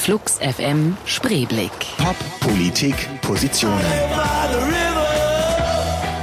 Flux 0.00 0.38
FM 0.38 0.96
Spreeblick. 1.04 1.70
Pop, 1.98 2.16
Politik, 2.40 2.94
Positionen. 3.20 3.84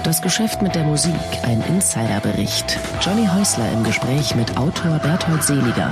Das 0.04 0.20
Geschäft 0.20 0.64
mit 0.64 0.74
der 0.74 0.84
Musik, 0.84 1.14
ein 1.44 1.64
Insiderbericht. 1.70 2.80
Johnny 3.02 3.28
Häusler 3.28 3.72
im 3.72 3.84
Gespräch 3.84 4.34
mit 4.34 4.58
Autor 4.58 4.98
Berthold 4.98 5.44
Seliger. 5.44 5.92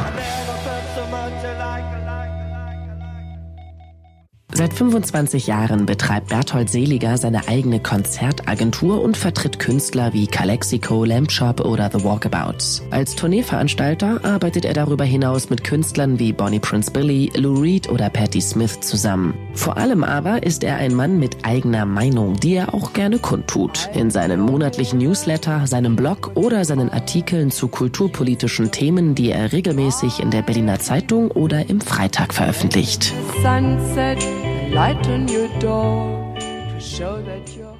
Seit 4.57 4.73
25 4.73 5.47
Jahren 5.47 5.85
betreibt 5.85 6.29
Berthold 6.29 6.69
Seliger 6.69 7.17
seine 7.17 7.49
eigene 7.49 7.81
Konzertagentur 7.81 9.01
und 9.01 9.17
vertritt 9.17 9.59
Künstler 9.59 10.13
wie 10.13 10.27
Calexico, 10.27 11.03
Lamp 11.03 11.29
Shop 11.29 11.59
oder 11.59 11.89
The 11.91 12.05
Walkabouts. 12.05 12.81
Als 12.89 13.17
Tourneeveranstalter 13.17 14.23
arbeitet 14.23 14.63
er 14.63 14.73
darüber 14.73 15.03
hinaus 15.03 15.49
mit 15.49 15.65
Künstlern 15.65 16.19
wie 16.19 16.31
Bonnie 16.31 16.59
Prince 16.59 16.89
Billy, 16.89 17.33
Lou 17.35 17.59
Reed 17.59 17.89
oder 17.89 18.09
Patti 18.09 18.39
Smith 18.39 18.79
zusammen. 18.79 19.33
Vor 19.55 19.77
allem 19.77 20.03
aber 20.03 20.43
ist 20.43 20.63
er 20.63 20.77
ein 20.77 20.93
Mann 20.93 21.19
mit 21.19 21.45
eigener 21.45 21.85
Meinung, 21.85 22.39
die 22.39 22.55
er 22.55 22.73
auch 22.73 22.93
gerne 22.93 23.19
kundtut. 23.19 23.89
In 23.93 24.11
seinem 24.11 24.41
monatlichen 24.41 24.99
Newsletter, 24.99 25.65
seinem 25.65 25.95
Blog 25.95 26.31
oder 26.35 26.65
seinen 26.65 26.89
Artikeln 26.89 27.51
zu 27.51 27.67
kulturpolitischen 27.67 28.71
Themen, 28.71 29.15
die 29.15 29.31
er 29.31 29.51
regelmäßig 29.51 30.19
in 30.19 30.31
der 30.31 30.41
Berliner 30.41 30.79
Zeitung 30.79 31.31
oder 31.31 31.69
im 31.69 31.81
Freitag 31.81 32.33
veröffentlicht. 32.33 33.13
Sunset. 33.41 34.25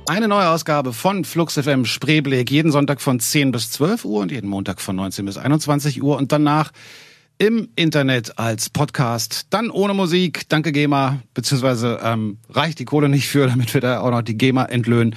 Eine 0.08 0.28
neue 0.28 0.50
Ausgabe 0.50 0.94
von 0.94 1.26
Flux 1.26 1.56
FM 1.56 1.86
Spreeblick, 1.86 2.50
jeden 2.52 2.72
Sonntag 2.72 3.02
von 3.02 3.20
10 3.20 3.52
bis 3.52 3.72
12 3.72 4.06
Uhr 4.06 4.22
und 4.22 4.32
jeden 4.32 4.50
Montag 4.50 4.80
von 4.80 4.96
19 4.96 5.26
bis 5.26 5.38
21 5.38 6.02
Uhr 6.02 6.18
und 6.18 6.32
danach 6.32 6.72
im 7.38 7.70
Internet 7.76 8.40
als 8.40 8.70
Podcast, 8.70 9.48
dann 9.50 9.70
ohne 9.70 9.94
Musik, 9.94 10.48
danke 10.50 10.72
GEMA, 10.72 11.20
beziehungsweise 11.34 12.00
ähm, 12.04 12.38
reicht 12.50 12.80
die 12.80 12.86
Kohle 12.86 13.10
nicht 13.10 13.28
für, 13.28 13.48
damit 13.48 13.74
wir 13.74 13.82
da 13.82 14.00
auch 14.00 14.12
noch 14.12 14.22
die 14.22 14.38
GEMA 14.38 14.66
entlöhnen. 14.66 15.16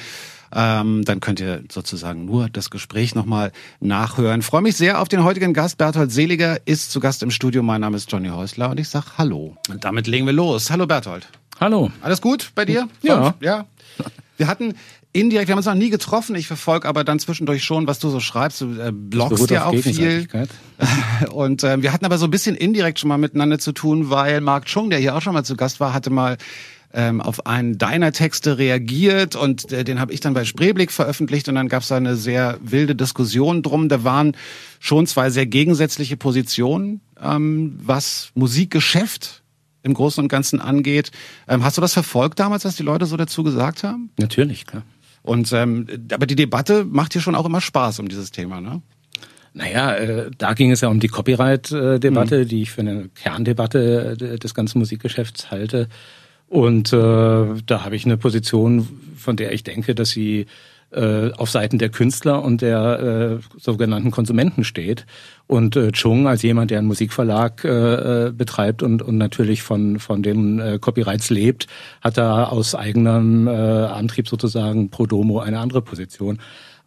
Ähm, 0.50 1.04
dann 1.04 1.20
könnt 1.20 1.40
ihr 1.40 1.62
sozusagen 1.70 2.24
nur 2.24 2.48
das 2.48 2.70
Gespräch 2.70 3.14
nochmal 3.14 3.52
nachhören. 3.80 4.40
Freue 4.42 4.62
mich 4.62 4.76
sehr 4.76 5.00
auf 5.00 5.08
den 5.08 5.22
heutigen 5.22 5.52
Gast. 5.52 5.76
Berthold 5.76 6.10
Seliger 6.10 6.58
ist 6.66 6.90
zu 6.90 7.00
Gast 7.00 7.22
im 7.22 7.30
Studio. 7.30 7.62
Mein 7.62 7.82
Name 7.82 7.96
ist 7.98 8.10
Johnny 8.10 8.28
Häusler 8.28 8.70
und 8.70 8.80
ich 8.80 8.88
sag 8.88 9.18
Hallo. 9.18 9.56
Und 9.68 9.84
damit 9.84 10.06
legen 10.06 10.24
wir 10.24 10.32
los. 10.32 10.70
Hallo 10.70 10.86
Berthold. 10.86 11.28
Hallo. 11.60 11.90
Alles 12.00 12.22
gut 12.22 12.52
bei 12.54 12.64
dir? 12.64 12.88
Ja. 13.02 13.34
Ja. 13.40 13.66
Wir 14.38 14.46
hatten 14.46 14.74
indirekt, 15.20 15.48
wir 15.48 15.52
haben 15.52 15.58
uns 15.58 15.66
noch 15.66 15.74
nie 15.74 15.90
getroffen. 15.90 16.34
Ich 16.36 16.46
verfolge 16.46 16.88
aber 16.88 17.04
dann 17.04 17.18
zwischendurch 17.18 17.64
schon, 17.64 17.86
was 17.86 17.98
du 17.98 18.08
so 18.08 18.20
schreibst. 18.20 18.60
Du 18.60 18.80
äh, 18.80 18.92
bloggst 18.92 19.50
ja 19.50 19.66
auch 19.66 19.74
viel. 19.74 20.26
Und 21.32 21.64
äh, 21.64 21.82
wir 21.82 21.92
hatten 21.92 22.04
aber 22.04 22.18
so 22.18 22.26
ein 22.26 22.30
bisschen 22.30 22.54
indirekt 22.56 22.98
schon 22.98 23.08
mal 23.08 23.18
miteinander 23.18 23.58
zu 23.58 23.72
tun, 23.72 24.10
weil 24.10 24.40
Mark 24.40 24.66
Chung, 24.66 24.90
der 24.90 24.98
hier 24.98 25.16
auch 25.16 25.22
schon 25.22 25.34
mal 25.34 25.44
zu 25.44 25.56
Gast 25.56 25.80
war, 25.80 25.92
hatte 25.92 26.10
mal 26.10 26.36
ähm, 26.92 27.20
auf 27.20 27.46
einen 27.46 27.78
deiner 27.78 28.12
Texte 28.12 28.58
reagiert 28.58 29.36
und 29.36 29.72
äh, 29.72 29.84
den 29.84 30.00
habe 30.00 30.12
ich 30.12 30.20
dann 30.20 30.34
bei 30.34 30.44
Spreeblick 30.44 30.90
veröffentlicht 30.90 31.48
und 31.48 31.54
dann 31.54 31.68
gab 31.68 31.82
es 31.82 31.88
da 31.88 31.96
eine 31.96 32.16
sehr 32.16 32.58
wilde 32.62 32.94
Diskussion 32.94 33.62
drum. 33.62 33.88
Da 33.88 34.04
waren 34.04 34.36
schon 34.80 35.06
zwei 35.06 35.30
sehr 35.30 35.46
gegensätzliche 35.46 36.16
Positionen, 36.16 37.00
ähm, 37.22 37.78
was 37.82 38.30
Musikgeschäft 38.34 39.42
im 39.82 39.94
Großen 39.94 40.22
und 40.22 40.28
Ganzen 40.28 40.60
angeht. 40.60 41.10
Ähm, 41.46 41.62
hast 41.62 41.76
du 41.76 41.80
das 41.80 41.92
verfolgt 41.92 42.38
damals, 42.40 42.64
was 42.64 42.76
die 42.76 42.82
Leute 42.82 43.06
so 43.06 43.16
dazu 43.16 43.42
gesagt 43.42 43.84
haben? 43.84 44.10
Natürlich, 44.18 44.66
klar. 44.66 44.82
Und 45.22 45.52
ähm, 45.52 45.86
aber 46.12 46.26
die 46.26 46.36
Debatte 46.36 46.84
macht 46.84 47.14
dir 47.14 47.20
schon 47.20 47.34
auch 47.34 47.46
immer 47.46 47.60
Spaß 47.60 48.00
um 48.00 48.08
dieses 48.08 48.30
Thema, 48.30 48.60
ne? 48.60 48.82
Naja, 49.54 49.94
äh, 49.94 50.30
da 50.36 50.54
ging 50.54 50.70
es 50.70 50.82
ja 50.82 50.88
um 50.88 51.00
die 51.00 51.08
Copyright-Debatte, 51.08 52.44
mhm. 52.44 52.48
die 52.48 52.62
ich 52.62 52.70
für 52.70 52.82
eine 52.82 53.08
Kerndebatte 53.08 54.16
äh, 54.20 54.38
des 54.38 54.54
ganzen 54.54 54.78
Musikgeschäfts 54.78 55.50
halte. 55.50 55.88
Und 56.48 56.92
äh, 56.92 56.96
da 56.96 57.84
habe 57.84 57.96
ich 57.96 58.04
eine 58.04 58.16
Position, 58.16 58.88
von 59.16 59.36
der 59.36 59.52
ich 59.52 59.64
denke, 59.64 59.94
dass 59.94 60.10
sie 60.10 60.46
äh, 60.90 61.32
auf 61.32 61.50
Seiten 61.50 61.78
der 61.78 61.90
Künstler 61.90 62.42
und 62.42 62.62
der 62.62 63.40
äh, 63.42 63.58
sogenannten 63.60 64.10
Konsumenten 64.10 64.64
steht. 64.64 65.04
Und 65.48 65.76
äh, 65.76 65.92
Chung 65.92 66.28
als 66.28 66.42
jemand, 66.42 66.70
der 66.70 66.78
einen 66.78 66.86
Musikverlag 66.86 67.64
äh, 67.64 68.26
äh, 68.26 68.32
betreibt 68.32 68.82
und, 68.82 69.00
und 69.00 69.16
natürlich 69.16 69.62
von, 69.62 69.98
von 69.98 70.22
den 70.22 70.60
äh, 70.60 70.78
Copyrights 70.78 71.30
lebt, 71.30 71.66
hat 72.02 72.18
da 72.18 72.44
aus 72.44 72.74
eigenem 72.74 73.48
äh, 73.48 73.50
Antrieb 73.50 74.28
sozusagen 74.28 74.90
pro 74.90 75.06
domo 75.06 75.40
eine 75.40 75.58
andere 75.58 75.80
Position. 75.80 76.38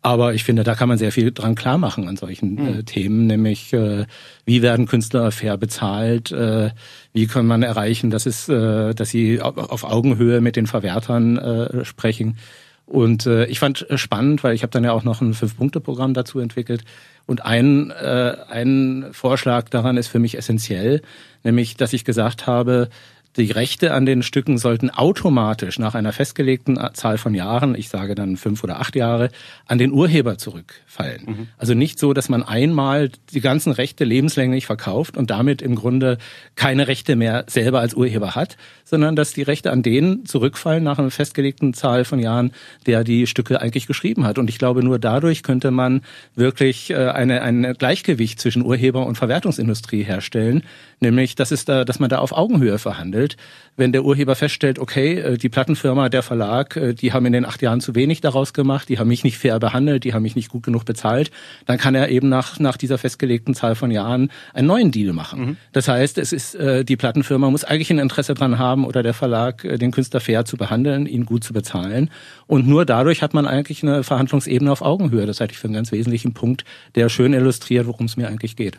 Aber 0.04 0.36
ich 0.36 0.44
finde, 0.44 0.64
da 0.64 0.76
kann 0.76 0.90
man 0.90 1.00
sehr 1.00 1.12
viel 1.12 1.32
dran 1.32 1.56
klar 1.56 1.80
machen 1.80 2.08
an 2.08 2.18
solchen 2.18 2.58
äh, 2.58 2.62
mhm. 2.62 2.86
Themen, 2.86 3.28
nämlich 3.28 3.74
äh, 3.74 4.06
wie 4.46 4.62
werden 4.62 4.88
Künstler 4.88 5.32
fair 5.32 5.58
bezahlt, 5.58 6.32
äh, 6.32 6.70
wie 7.14 7.26
kann 7.26 7.48
man 7.48 7.64
erreichen, 7.64 8.12
dass 8.12 8.28
es, 8.28 8.48
äh, 8.48 8.94
dass 8.94 9.10
sie 9.10 9.42
auf 9.42 9.84
Augenhöhe 9.84 10.40
mit 10.40 10.56
den 10.56 10.68
Verwertern 10.68 11.38
äh, 11.38 11.84
sprechen. 11.84 12.38
Und 12.86 13.26
äh, 13.26 13.46
ich 13.46 13.60
fand 13.60 13.88
spannend, 13.96 14.44
weil 14.44 14.54
ich 14.54 14.64
habe 14.64 14.72
dann 14.72 14.84
ja 14.84 14.92
auch 14.92 15.04
noch 15.04 15.22
ein 15.22 15.34
Fünf-Punkte-Programm 15.34 16.14
dazu 16.14 16.40
entwickelt. 16.40 16.84
Und 17.26 17.46
ein, 17.46 17.92
äh, 17.92 18.36
ein 18.50 19.08
Vorschlag 19.12 19.70
daran 19.70 19.98
ist 19.98 20.08
für 20.08 20.20
mich 20.20 20.38
essentiell, 20.38 21.02
nämlich, 21.44 21.78
dass 21.78 21.94
ich 21.94 22.06
gesagt 22.06 22.48
habe, 22.48 22.90
die 23.38 23.52
Rechte 23.52 23.94
an 23.94 24.06
den 24.06 24.24
Stücken 24.24 24.58
sollten 24.58 24.90
automatisch 24.90 25.80
nach 25.80 25.96
einer 25.96 26.12
festgelegten 26.12 26.78
Zahl 26.94 27.18
von 27.18 27.34
Jahren, 27.34 27.76
ich 27.76 27.88
sage 27.88 28.14
dann 28.14 28.36
fünf 28.36 28.62
oder 28.64 28.82
acht 28.82 28.96
Jahre, 28.96 29.30
an 29.66 29.78
den 29.78 29.94
Urheber 29.94 30.38
zurückfallen. 30.38 31.24
Mhm. 31.26 31.48
Also 31.58 31.74
nicht 31.74 31.98
so, 31.98 32.14
dass 32.14 32.28
man 32.28 32.44
einmal 32.44 33.10
die 33.32 33.40
ganzen 33.40 33.72
Rechte 33.72 34.04
lebenslänglich 34.04 34.66
verkauft 34.66 35.16
und 35.16 35.30
damit 35.30 35.62
im 35.62 35.76
Grunde 35.76 36.18
keine 36.56 36.90
Rechte 36.90 37.16
mehr 37.16 37.46
selber 37.48 37.80
als 37.80 37.94
Urheber 37.94 38.36
hat, 38.36 38.58
sondern 38.84 39.16
dass 39.16 39.32
die 39.32 39.44
Rechte 39.44 39.72
an 39.72 39.82
den 39.82 40.26
zurückfallen 40.26 40.84
nach 40.84 41.00
einer 41.00 41.12
festgelegten 41.12 41.74
Zahl 41.74 42.04
von 42.04 42.20
Jahren, 42.20 42.52
der 42.86 43.06
die 43.06 43.28
Stücke 43.28 43.62
eigentlich 43.62 43.88
geschrieben 43.88 44.26
hat. 44.26 44.40
Und 44.40 44.50
ich 44.50 44.58
glaube, 44.58 44.84
nur 44.84 45.00
dadurch 45.00 45.42
könnte 45.42 45.72
man 45.72 46.02
wirklich 46.36 46.90
äh, 46.90 46.96
eine, 46.96 47.44
ein 47.44 47.76
Gleichgewicht 47.78 48.42
zwischen 48.42 48.66
Urheber 48.66 49.06
und 49.06 49.16
Verwertungsindustrie 49.16 50.04
herstellen, 50.04 50.64
nämlich 51.00 51.36
dass, 51.36 51.52
es 51.52 51.64
da, 51.64 51.86
dass 51.86 52.00
man 52.00 52.10
da 52.10 52.20
auf 52.20 52.34
Augenhöhe 52.34 52.78
verhandelt 52.78 53.21
handelt. 53.22 53.38
Wenn 53.78 53.94
der 53.94 54.04
Urheber 54.04 54.36
feststellt, 54.36 54.80
okay, 54.80 55.20
äh, 55.20 55.38
die 55.38 55.50
Plattenfirma, 55.50 56.10
der 56.10 56.24
Verlag, 56.24 56.76
äh, 56.76 56.94
die 56.94 57.14
haben 57.14 57.26
in 57.26 57.34
den 57.34 57.46
acht 57.46 57.62
Jahren 57.62 57.80
zu 57.80 57.96
wenig 57.96 58.22
daraus 58.22 58.54
gemacht, 58.54 58.90
die 58.90 59.00
haben 59.00 59.08
mich 59.08 59.24
nicht 59.24 59.38
fair 59.38 59.60
behandelt, 59.60 60.04
die 60.04 60.14
haben 60.14 60.24
mich 60.24 60.36
nicht 60.36 60.50
gut 60.50 60.64
genug 60.64 60.86
bezahlt, 60.86 61.32
dann 61.66 61.78
kann 61.78 61.96
er 61.96 62.10
eben 62.10 62.30
nach, 62.30 62.60
nach 62.60 62.78
dieser 62.78 62.98
festgelegten 62.98 63.56
Zahl 63.56 63.76
von 63.76 63.90
Jahren 63.90 64.30
einen 64.54 64.68
neuen 64.68 64.92
Deal 64.92 65.14
machen. 65.14 65.42
Mhm. 65.42 65.58
Das 65.72 65.88
heißt, 65.88 66.18
es 66.18 66.34
ist, 66.34 66.56
äh, 66.56 66.84
die 66.84 66.98
Plattenfirma 66.98 67.50
muss 67.50 67.64
eigentlich 67.64 67.90
ein 67.92 68.00
Interesse 68.00 68.34
dran 68.34 68.60
haben 68.60 68.86
oder 68.86 69.04
der 69.04 69.14
Verlag, 69.14 69.62
den 69.62 69.92
Künstler 69.92 70.20
fair 70.20 70.46
zu 70.46 70.58
behandeln, 70.58 71.06
ihn 71.06 71.26
gut 71.26 71.44
zu 71.44 71.54
bezahlen. 71.54 72.10
Und 72.48 72.68
nur 72.68 72.86
dadurch 72.86 73.22
hat 73.22 73.34
man 73.34 73.48
eigentlich 73.48 73.84
eine 73.84 74.04
Verhandlungsebene 74.04 74.72
auf 74.72 74.82
Augenhöhe. 74.82 75.26
Das 75.26 75.40
halte 75.40 75.54
ich 75.54 75.60
für 75.60 75.68
einen 75.68 75.74
ganz 75.74 75.92
wesentlichen 75.92 76.34
Punkt, 76.34 76.66
der 76.96 77.08
schön 77.10 77.34
illustriert, 77.34 77.88
worum 77.88 78.08
es 78.08 78.18
mir 78.18 78.28
eigentlich 78.28 78.56
geht. 78.56 78.78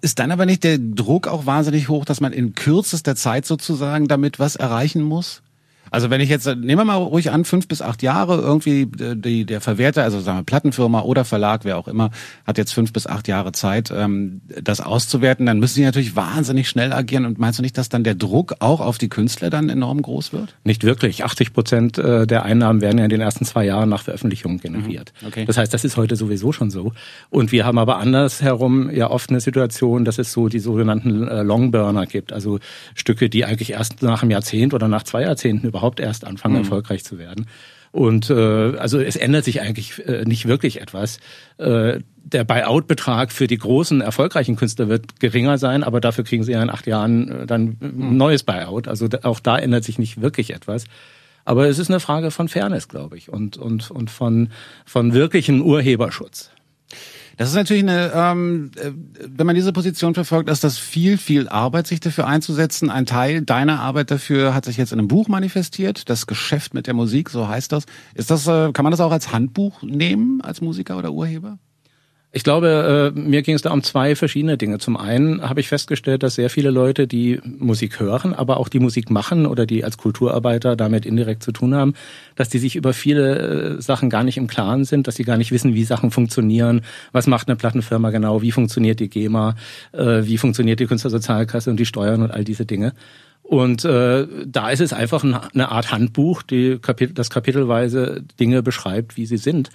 Ist 0.00 0.18
dann 0.18 0.32
aber 0.32 0.46
nicht 0.46 0.64
der 0.64 0.78
Druck 0.78 1.28
auch 1.28 1.46
wahnsinnig 1.46 1.88
hoch, 1.88 2.04
dass 2.04 2.20
man 2.20 2.32
in 2.32 2.54
kürzester 2.54 3.14
Zeit 3.14 3.41
Zeit 3.42 3.46
sozusagen 3.46 4.08
damit 4.08 4.38
was 4.38 4.56
erreichen 4.56 5.02
muss? 5.02 5.42
Also 5.92 6.08
wenn 6.08 6.22
ich 6.22 6.30
jetzt, 6.30 6.46
nehmen 6.46 6.78
wir 6.78 6.84
mal 6.84 6.96
ruhig 6.96 7.30
an, 7.30 7.44
fünf 7.44 7.68
bis 7.68 7.82
acht 7.82 8.02
Jahre 8.02 8.40
irgendwie 8.40 8.86
die, 8.86 9.44
der 9.44 9.60
Verwerter, 9.60 10.02
also 10.02 10.20
sagen 10.20 10.38
wir 10.38 10.44
Plattenfirma 10.44 11.02
oder 11.02 11.26
Verlag, 11.26 11.66
wer 11.66 11.76
auch 11.76 11.86
immer, 11.86 12.10
hat 12.46 12.56
jetzt 12.56 12.72
fünf 12.72 12.94
bis 12.94 13.06
acht 13.06 13.28
Jahre 13.28 13.52
Zeit, 13.52 13.92
ähm, 13.94 14.40
das 14.62 14.80
auszuwerten, 14.80 15.44
dann 15.44 15.60
müssen 15.60 15.74
sie 15.74 15.84
natürlich 15.84 16.16
wahnsinnig 16.16 16.70
schnell 16.70 16.94
agieren. 16.94 17.26
Und 17.26 17.38
meinst 17.38 17.58
du 17.58 17.62
nicht, 17.62 17.76
dass 17.76 17.90
dann 17.90 18.04
der 18.04 18.14
Druck 18.14 18.54
auch 18.60 18.80
auf 18.80 18.96
die 18.96 19.10
Künstler 19.10 19.50
dann 19.50 19.68
enorm 19.68 20.00
groß 20.00 20.32
wird? 20.32 20.56
Nicht 20.64 20.82
wirklich. 20.82 21.24
80 21.24 21.52
Prozent 21.52 21.98
äh, 21.98 22.26
der 22.26 22.44
Einnahmen 22.44 22.80
werden 22.80 22.96
ja 22.96 23.04
in 23.04 23.10
den 23.10 23.20
ersten 23.20 23.44
zwei 23.44 23.66
Jahren 23.66 23.90
nach 23.90 24.04
Veröffentlichung 24.04 24.58
generiert. 24.58 25.12
Mhm. 25.20 25.28
Okay. 25.28 25.44
Das 25.44 25.58
heißt, 25.58 25.74
das 25.74 25.84
ist 25.84 25.98
heute 25.98 26.16
sowieso 26.16 26.52
schon 26.52 26.70
so. 26.70 26.92
Und 27.28 27.52
wir 27.52 27.66
haben 27.66 27.78
aber 27.78 27.98
andersherum 27.98 28.88
ja 28.90 29.10
oft 29.10 29.28
eine 29.28 29.40
Situation, 29.40 30.06
dass 30.06 30.18
es 30.18 30.32
so 30.32 30.48
die 30.48 30.58
sogenannten 30.58 31.28
äh, 31.28 31.42
Longburner 31.42 32.06
gibt, 32.06 32.32
also 32.32 32.60
Stücke, 32.94 33.28
die 33.28 33.44
eigentlich 33.44 33.72
erst 33.72 34.02
nach 34.02 34.22
einem 34.22 34.30
Jahrzehnt 34.30 34.72
oder 34.72 34.88
nach 34.88 35.02
zwei 35.02 35.20
Jahrzehnten 35.20 35.66
überhaupt 35.66 35.81
überhaupt 35.82 36.00
erst 36.00 36.24
anfangen, 36.24 36.54
mhm. 36.54 36.60
erfolgreich 36.60 37.04
zu 37.04 37.18
werden. 37.18 37.46
Und 37.90 38.30
äh, 38.30 38.76
also 38.78 39.00
es 39.00 39.16
ändert 39.16 39.44
sich 39.44 39.60
eigentlich 39.60 39.98
äh, 40.06 40.24
nicht 40.24 40.46
wirklich 40.46 40.80
etwas. 40.80 41.18
Äh, 41.58 42.00
der 42.24 42.44
Buyout-Betrag 42.44 43.32
für 43.32 43.46
die 43.46 43.58
großen, 43.58 44.00
erfolgreichen 44.00 44.56
Künstler 44.56 44.88
wird 44.88 45.20
geringer 45.20 45.58
sein, 45.58 45.82
aber 45.84 46.00
dafür 46.00 46.24
kriegen 46.24 46.42
sie 46.42 46.52
ja 46.52 46.62
in 46.62 46.70
acht 46.70 46.86
Jahren 46.86 47.42
äh, 47.42 47.46
dann 47.46 47.76
ein 47.80 47.94
mhm. 47.94 48.16
neues 48.16 48.44
Buyout. 48.44 48.88
Also 48.88 49.08
auch 49.24 49.40
da 49.40 49.58
ändert 49.58 49.84
sich 49.84 49.98
nicht 49.98 50.22
wirklich 50.22 50.54
etwas. 50.54 50.84
Aber 51.44 51.68
es 51.68 51.78
ist 51.78 51.90
eine 51.90 52.00
Frage 52.00 52.30
von 52.30 52.48
Fairness, 52.48 52.88
glaube 52.88 53.18
ich, 53.18 53.28
und, 53.28 53.58
und, 53.58 53.90
und 53.90 54.10
von, 54.10 54.50
von 54.86 55.12
wirklichen 55.12 55.60
Urheberschutz. 55.60 56.50
Das 57.36 57.48
ist 57.48 57.54
natürlich 57.54 57.82
eine, 57.82 58.12
ähm, 58.14 58.70
äh, 58.76 58.90
wenn 59.26 59.46
man 59.46 59.54
diese 59.54 59.72
Position 59.72 60.14
verfolgt, 60.14 60.50
ist 60.50 60.64
das 60.64 60.78
viel, 60.78 61.18
viel 61.18 61.48
Arbeit, 61.48 61.86
sich 61.86 62.00
dafür 62.00 62.26
einzusetzen. 62.26 62.90
Ein 62.90 63.06
Teil 63.06 63.42
deiner 63.42 63.80
Arbeit 63.80 64.10
dafür 64.10 64.54
hat 64.54 64.64
sich 64.64 64.76
jetzt 64.76 64.92
in 64.92 64.98
einem 64.98 65.08
Buch 65.08 65.28
manifestiert, 65.28 66.08
das 66.08 66.26
Geschäft 66.26 66.74
mit 66.74 66.86
der 66.86 66.94
Musik, 66.94 67.30
so 67.30 67.48
heißt 67.48 67.72
das. 67.72 67.84
Ist 68.14 68.30
das, 68.30 68.46
äh, 68.46 68.72
kann 68.72 68.84
man 68.84 68.90
das 68.90 69.00
auch 69.00 69.12
als 69.12 69.32
Handbuch 69.32 69.82
nehmen, 69.82 70.40
als 70.40 70.60
Musiker 70.60 70.98
oder 70.98 71.12
Urheber? 71.12 71.58
Ich 72.34 72.44
glaube, 72.44 73.12
äh, 73.14 73.18
mir 73.18 73.42
ging 73.42 73.54
es 73.54 73.60
da 73.60 73.70
um 73.72 73.82
zwei 73.82 74.16
verschiedene 74.16 74.56
Dinge. 74.56 74.78
Zum 74.78 74.96
einen 74.96 75.46
habe 75.46 75.60
ich 75.60 75.68
festgestellt, 75.68 76.22
dass 76.22 76.36
sehr 76.36 76.48
viele 76.48 76.70
Leute, 76.70 77.06
die 77.06 77.38
Musik 77.44 78.00
hören, 78.00 78.32
aber 78.32 78.56
auch 78.56 78.70
die 78.70 78.80
Musik 78.80 79.10
machen 79.10 79.44
oder 79.44 79.66
die 79.66 79.84
als 79.84 79.98
Kulturarbeiter 79.98 80.74
damit 80.74 81.04
indirekt 81.04 81.42
zu 81.42 81.52
tun 81.52 81.74
haben, 81.74 81.92
dass 82.34 82.48
die 82.48 82.58
sich 82.58 82.74
über 82.74 82.94
viele 82.94 83.76
äh, 83.76 83.82
Sachen 83.82 84.08
gar 84.08 84.24
nicht 84.24 84.38
im 84.38 84.46
Klaren 84.46 84.86
sind, 84.86 85.06
dass 85.06 85.16
sie 85.16 85.24
gar 85.24 85.36
nicht 85.36 85.52
wissen, 85.52 85.74
wie 85.74 85.84
Sachen 85.84 86.10
funktionieren, 86.10 86.80
was 87.12 87.26
macht 87.26 87.48
eine 87.48 87.56
Plattenfirma 87.56 88.08
genau, 88.08 88.40
wie 88.40 88.50
funktioniert 88.50 89.00
die 89.00 89.10
GEMA, 89.10 89.54
äh, 89.92 90.22
wie 90.24 90.38
funktioniert 90.38 90.80
die 90.80 90.86
Künstlersozialkasse 90.86 91.68
und 91.68 91.76
die 91.76 91.86
Steuern 91.86 92.22
und 92.22 92.30
all 92.30 92.44
diese 92.44 92.64
Dinge. 92.64 92.94
Und 93.42 93.84
äh, 93.84 94.26
da 94.46 94.70
ist 94.70 94.80
es 94.80 94.94
einfach 94.94 95.22
eine 95.22 95.70
Art 95.70 95.92
Handbuch, 95.92 96.40
die 96.40 96.78
Kapitel, 96.78 97.12
das 97.12 97.28
kapitelweise 97.28 98.24
Dinge 98.40 98.62
beschreibt, 98.62 99.18
wie 99.18 99.26
sie 99.26 99.36
sind. 99.36 99.68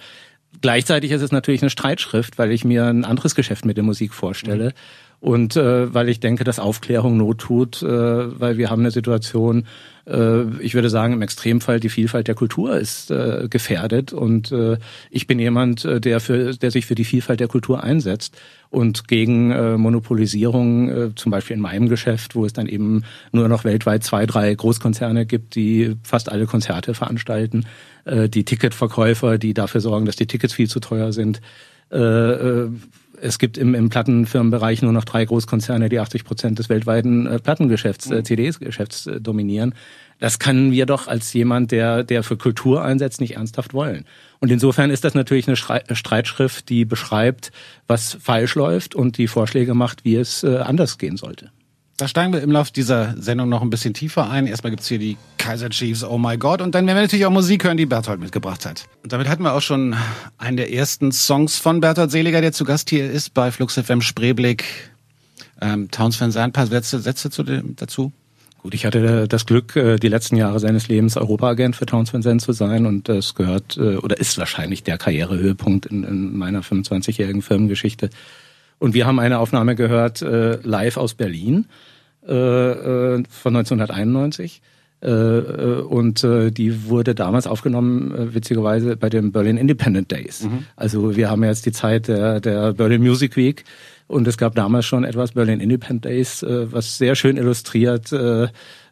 Gleichzeitig 0.60 1.10
ist 1.12 1.22
es 1.22 1.30
natürlich 1.30 1.62
eine 1.62 1.70
Streitschrift, 1.70 2.38
weil 2.38 2.52
ich 2.52 2.64
mir 2.64 2.86
ein 2.86 3.04
anderes 3.04 3.34
Geschäft 3.34 3.64
mit 3.64 3.76
der 3.76 3.84
Musik 3.84 4.12
vorstelle. 4.12 4.70
Mhm. 4.70 4.72
Und 5.20 5.56
äh, 5.56 5.92
weil 5.92 6.08
ich 6.08 6.20
denke, 6.20 6.44
dass 6.44 6.60
Aufklärung 6.60 7.16
Not 7.16 7.38
tut, 7.38 7.82
äh, 7.82 7.86
weil 7.86 8.56
wir 8.56 8.70
haben 8.70 8.82
eine 8.82 8.92
Situation, 8.92 9.66
äh, 10.06 10.44
ich 10.60 10.74
würde 10.74 10.90
sagen, 10.90 11.12
im 11.12 11.22
Extremfall 11.22 11.80
die 11.80 11.88
Vielfalt 11.88 12.28
der 12.28 12.36
Kultur 12.36 12.78
ist 12.78 13.10
äh, 13.10 13.48
gefährdet. 13.50 14.12
Und 14.12 14.52
äh, 14.52 14.78
ich 15.10 15.26
bin 15.26 15.40
jemand, 15.40 15.84
äh, 15.84 16.00
der, 16.00 16.20
für, 16.20 16.54
der 16.54 16.70
sich 16.70 16.86
für 16.86 16.94
die 16.94 17.04
Vielfalt 17.04 17.40
der 17.40 17.48
Kultur 17.48 17.82
einsetzt 17.82 18.36
und 18.70 19.08
gegen 19.08 19.50
äh, 19.50 19.76
Monopolisierung, 19.76 20.88
äh, 20.88 21.14
zum 21.16 21.30
Beispiel 21.32 21.56
in 21.56 21.62
meinem 21.62 21.88
Geschäft, 21.88 22.36
wo 22.36 22.44
es 22.44 22.52
dann 22.52 22.68
eben 22.68 23.02
nur 23.32 23.48
noch 23.48 23.64
weltweit 23.64 24.04
zwei, 24.04 24.24
drei 24.24 24.54
Großkonzerne 24.54 25.26
gibt, 25.26 25.56
die 25.56 25.96
fast 26.04 26.30
alle 26.30 26.46
Konzerte 26.46 26.94
veranstalten, 26.94 27.66
äh, 28.04 28.28
die 28.28 28.44
Ticketverkäufer, 28.44 29.36
die 29.38 29.52
dafür 29.52 29.80
sorgen, 29.80 30.06
dass 30.06 30.16
die 30.16 30.26
Tickets 30.26 30.54
viel 30.54 30.68
zu 30.68 30.78
teuer 30.78 31.12
sind. 31.12 31.40
Äh, 31.90 31.98
äh, 31.98 32.70
es 33.20 33.38
gibt 33.38 33.58
im, 33.58 33.74
im 33.74 33.88
Plattenfirmenbereich 33.88 34.82
nur 34.82 34.92
noch 34.92 35.04
drei 35.04 35.24
Großkonzerne, 35.24 35.88
die 35.88 35.98
80 35.98 36.24
Prozent 36.24 36.58
des 36.58 36.68
weltweiten 36.68 37.26
äh, 37.26 37.38
Plattengeschäfts, 37.38 38.10
äh, 38.10 38.22
CDs-Geschäfts 38.22 39.06
äh, 39.06 39.20
dominieren. 39.20 39.74
Das 40.18 40.38
können 40.38 40.72
wir 40.72 40.86
doch 40.86 41.06
als 41.06 41.32
jemand, 41.32 41.70
der, 41.70 42.02
der 42.02 42.22
für 42.22 42.36
Kultur 42.36 42.82
einsetzt, 42.82 43.20
nicht 43.20 43.36
ernsthaft 43.36 43.72
wollen. 43.72 44.04
Und 44.40 44.50
insofern 44.50 44.90
ist 44.90 45.04
das 45.04 45.14
natürlich 45.14 45.46
eine 45.46 45.56
Streitschrift, 45.56 46.68
die 46.68 46.84
beschreibt, 46.84 47.52
was 47.86 48.18
falsch 48.20 48.54
läuft 48.54 48.94
und 48.94 49.18
die 49.18 49.28
Vorschläge 49.28 49.74
macht, 49.74 50.04
wie 50.04 50.16
es 50.16 50.42
äh, 50.42 50.56
anders 50.56 50.98
gehen 50.98 51.16
sollte. 51.16 51.50
Da 51.98 52.06
steigen 52.06 52.32
wir 52.32 52.40
im 52.42 52.52
Laufe 52.52 52.72
dieser 52.72 53.20
Sendung 53.20 53.48
noch 53.48 53.60
ein 53.60 53.70
bisschen 53.70 53.92
tiefer 53.92 54.30
ein. 54.30 54.46
Erstmal 54.46 54.70
gibt's 54.70 54.86
hier 54.86 55.00
die 55.00 55.16
Kaiser 55.36 55.68
Chiefs, 55.68 56.04
Oh 56.04 56.16
My 56.16 56.36
God. 56.36 56.62
Und 56.62 56.76
dann 56.76 56.86
werden 56.86 56.96
wir 56.96 57.02
natürlich 57.02 57.26
auch 57.26 57.32
Musik 57.32 57.64
hören, 57.64 57.76
die 57.76 57.86
Berthold 57.86 58.20
mitgebracht 58.20 58.64
hat. 58.66 58.86
Und 59.02 59.12
damit 59.12 59.28
hatten 59.28 59.42
wir 59.42 59.52
auch 59.52 59.60
schon 59.60 59.96
einen 60.38 60.56
der 60.56 60.72
ersten 60.72 61.10
Songs 61.10 61.58
von 61.58 61.80
Berthold 61.80 62.12
Seliger, 62.12 62.40
der 62.40 62.52
zu 62.52 62.64
Gast 62.64 62.88
hier 62.88 63.10
ist 63.10 63.34
bei 63.34 63.50
Flux 63.50 63.74
FM 63.74 64.00
Spreeblick. 64.00 64.64
Ähm, 65.60 65.90
Towns 65.90 66.20
Van 66.20 66.32
ein 66.36 66.52
paar 66.52 66.68
Sätze, 66.68 67.00
Sätze 67.00 67.30
zu 67.30 67.42
dem, 67.42 67.74
dazu? 67.74 68.12
Gut, 68.62 68.74
ich 68.74 68.86
hatte 68.86 69.26
das 69.26 69.44
Glück, 69.44 69.74
äh, 69.74 69.96
die 69.96 70.06
letzten 70.06 70.36
Jahre 70.36 70.60
seines 70.60 70.86
Lebens 70.86 71.16
Europaagent 71.16 71.74
für 71.74 71.86
Towns 71.86 72.14
Van 72.14 72.22
Zandt 72.22 72.42
zu 72.42 72.52
sein 72.52 72.86
und 72.86 73.08
das 73.08 73.34
gehört 73.34 73.76
äh, 73.76 73.96
oder 73.96 74.20
ist 74.20 74.38
wahrscheinlich 74.38 74.84
der 74.84 74.98
Karrierehöhepunkt 74.98 75.86
in, 75.86 76.04
in 76.04 76.38
meiner 76.38 76.62
25-jährigen 76.62 77.42
Firmengeschichte. 77.42 78.10
Und 78.78 78.94
wir 78.94 79.06
haben 79.06 79.18
eine 79.18 79.38
Aufnahme 79.38 79.74
gehört 79.74 80.22
äh, 80.22 80.56
live 80.62 80.96
aus 80.96 81.14
Berlin 81.14 81.66
äh, 82.26 82.32
äh, 82.32 83.22
von 83.28 83.56
1991. 83.56 84.62
Äh, 85.00 85.10
äh, 85.10 85.80
und 85.82 86.24
äh, 86.24 86.50
die 86.50 86.88
wurde 86.88 87.14
damals 87.14 87.46
aufgenommen, 87.46 88.12
äh, 88.14 88.34
witzigerweise, 88.34 88.96
bei 88.96 89.08
den 89.08 89.30
Berlin 89.30 89.56
Independent 89.56 90.10
Days. 90.10 90.42
Mhm. 90.44 90.64
Also 90.74 91.16
wir 91.16 91.30
haben 91.30 91.44
jetzt 91.44 91.66
die 91.66 91.72
Zeit 91.72 92.08
der, 92.08 92.40
der 92.40 92.72
Berlin 92.72 93.02
Music 93.02 93.36
Week 93.36 93.64
und 94.08 94.26
es 94.26 94.36
gab 94.36 94.56
damals 94.56 94.86
schon 94.86 95.04
etwas 95.04 95.32
Berlin 95.32 95.60
Independent 95.60 96.04
Days, 96.04 96.42
äh, 96.42 96.72
was 96.72 96.98
sehr 96.98 97.14
schön 97.14 97.36
illustriert. 97.36 98.12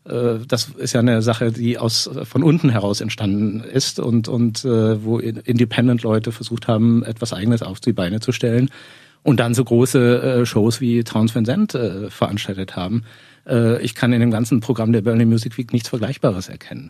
Das 0.09 0.69
ist 0.79 0.93
ja 0.93 1.01
eine 1.01 1.21
Sache, 1.21 1.51
die 1.51 1.79
aus 1.79 2.09
von 2.23 2.45
unten 2.45 2.71
heraus 2.71 3.01
entstanden 3.01 3.59
ist 3.59 3.99
und 3.99 4.29
und 4.29 4.63
wo 4.65 5.19
Independent 5.19 6.05
Leute 6.05 6.31
versucht 6.31 6.69
haben, 6.69 7.03
etwas 7.03 7.33
Eigenes 7.33 7.63
auf 7.63 7.81
die 7.81 7.93
Beine 7.93 8.21
zu 8.21 8.31
stellen 8.31 8.71
und 9.27 9.41
dann 9.41 9.55
so 9.55 9.65
große 9.65 10.23
äh, 10.23 10.47
Shows 10.47 10.81
wie 10.81 11.03
Towns 11.03 11.35
Van 11.35 11.45
Zandt 11.45 11.75
äh, 11.75 12.11
veranstaltet 12.11 12.77
haben. 12.77 13.03
Äh, 13.45 13.83
ich 13.83 13.97
kann 13.97 14.13
in 14.13 14.21
dem 14.21 14.31
ganzen 14.31 14.61
Programm 14.61 14.93
der 14.93 15.03
Berlin 15.03 15.29
Music 15.29 15.59
Week 15.59 15.73
nichts 15.73 15.89
Vergleichbares 15.89 16.49
erkennen. 16.49 16.89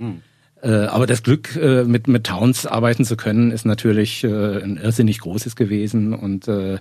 Mhm. 0.62 0.68
Äh, 0.70 0.86
aber 0.86 1.06
das 1.06 1.22
Glück, 1.22 1.56
äh, 1.56 1.84
mit, 1.84 2.08
mit 2.08 2.24
Towns 2.24 2.66
arbeiten 2.66 3.06
zu 3.06 3.16
können, 3.16 3.50
ist 3.52 3.64
natürlich 3.64 4.22
äh, 4.22 4.62
ein 4.62 4.76
irrsinnig 4.76 5.20
großes 5.20 5.56
gewesen 5.56 6.12
und 6.12 6.46
äh, 6.46 6.78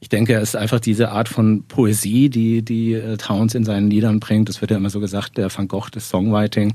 ich 0.00 0.08
denke, 0.08 0.34
es 0.34 0.50
ist 0.50 0.56
einfach 0.56 0.80
diese 0.80 1.10
Art 1.10 1.28
von 1.28 1.62
Poesie, 1.68 2.28
die, 2.28 2.62
die 2.62 2.94
äh, 2.94 3.16
Towns 3.16 3.54
in 3.54 3.64
seinen 3.64 3.88
Liedern 3.88 4.18
bringt. 4.18 4.48
Das 4.48 4.60
wird 4.60 4.72
ja 4.72 4.76
immer 4.76 4.90
so 4.90 5.00
gesagt, 5.00 5.38
der 5.38 5.56
Van 5.56 5.68
Gogh 5.68 5.88
des 5.88 6.10
Songwriting. 6.10 6.74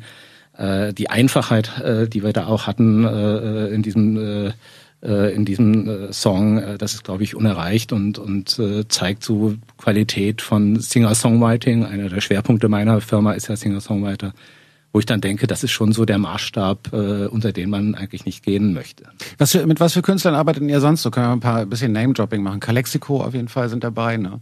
Äh, 0.57 0.94
die 0.94 1.10
Einfachheit, 1.10 1.80
äh, 1.81 2.07
die 2.07 2.24
wir 2.24 2.33
da 2.33 2.48
auch 2.48 2.66
hatten 2.66 3.06
äh, 3.06 3.68
in 3.68 3.83
diesem 3.83 4.18
äh, 4.18 4.48
äh, 4.48 4.54
in 5.01 5.45
diesem 5.45 5.89
äh, 5.89 6.13
Song, 6.13 6.57
äh, 6.57 6.77
das 6.77 6.94
ist, 6.94 7.03
glaube 7.03 7.24
ich, 7.24 7.36
unerreicht 7.36 7.92
und, 7.92 8.19
und 8.19 8.59
äh, 8.59 8.88
zeigt 8.88 9.24
so 9.24 9.56
Qualität 9.77 10.42
von 10.42 10.80
Singer-Songwriting. 10.80 11.86
Einer 11.86 12.09
der 12.09 12.21
Schwerpunkte 12.21 12.69
meiner 12.69 13.01
Firma 13.01 13.33
ist 13.33 13.48
ja 13.48 13.56
Singer-Songwriter 13.56 14.33
wo 14.94 15.00
ich 15.00 15.06
dann 15.06 15.21
denke, 15.21 15.48
das 15.48 15.63
ist 15.63 15.71
schon 15.71 15.94
so 15.94 16.06
der 16.06 16.18
Maßstab, 16.18 16.89
äh, 16.92 17.25
unter 17.27 17.53
den 17.53 17.69
man 17.69 17.95
eigentlich 17.95 18.25
nicht 18.25 18.44
gehen 18.44 18.74
möchte. 18.74 19.06
Was 19.38 19.51
für, 19.51 19.65
mit 19.65 19.80
was 19.80 19.94
für 19.94 20.01
Künstlern 20.01 20.36
arbeitet 20.36 20.63
ihr 20.63 20.81
sonst? 20.81 21.01
So 21.01 21.12
können 21.12 21.27
wir 21.27 21.31
ein 21.33 21.39
paar 21.39 21.59
ein 21.59 21.69
bisschen 21.69 21.94
Name-Dropping 21.94 22.44
machen. 22.44 22.59
Calexico 22.59 23.21
auf 23.21 23.33
jeden 23.33 23.47
Fall 23.47 23.69
sind 23.69 23.83
dabei, 23.83 24.18
ne? 24.18 24.39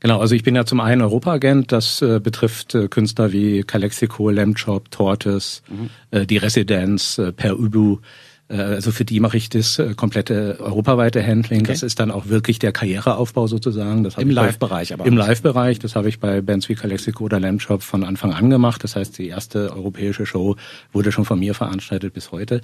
Genau, 0.00 0.20
also 0.20 0.36
ich 0.36 0.44
bin 0.44 0.54
ja 0.54 0.64
zum 0.64 0.78
einen 0.78 1.02
Europaagent, 1.02 1.72
das 1.72 2.00
äh, 2.02 2.20
betrifft 2.20 2.72
äh, 2.76 2.86
Künstler 2.86 3.32
wie 3.32 3.64
Calexico, 3.64 4.30
Lamchop, 4.30 4.92
Tortoise, 4.92 5.62
mhm. 5.68 5.90
äh, 6.12 6.24
die 6.24 6.36
Residenz, 6.36 7.18
äh, 7.18 7.32
Per 7.32 7.58
Ubu, 7.58 7.94
äh, 7.94 7.98
also 8.56 8.92
für 8.92 9.04
die 9.04 9.20
mache 9.20 9.36
ich 9.36 9.50
das 9.50 9.78
äh, 9.78 9.94
komplette 9.94 10.58
europaweite 10.60 11.24
Handling. 11.24 11.60
Okay. 11.60 11.72
Das 11.72 11.82
ist 11.82 12.00
dann 12.00 12.10
auch 12.10 12.28
wirklich 12.28 12.58
der 12.58 12.72
Karriereaufbau 12.72 13.46
sozusagen. 13.46 14.04
Das 14.04 14.16
Im 14.16 14.30
Live-Bereich 14.30 14.94
aber. 14.94 15.04
Im 15.04 15.16
Live-Bereich. 15.16 15.78
Das 15.78 15.94
habe 15.94 16.08
ich 16.08 16.18
bei 16.18 16.40
Bands 16.40 16.68
wie 16.68 16.74
Calexico 16.74 17.24
oder 17.24 17.40
Lamb 17.40 17.60
von 17.60 18.04
Anfang 18.04 18.32
an 18.32 18.48
gemacht. 18.48 18.82
Das 18.84 18.96
heißt, 18.96 19.18
die 19.18 19.28
erste 19.28 19.72
europäische 19.74 20.24
Show 20.24 20.56
wurde 20.92 21.12
schon 21.12 21.26
von 21.26 21.38
mir 21.38 21.54
veranstaltet 21.54 22.14
bis 22.14 22.32
heute. 22.32 22.62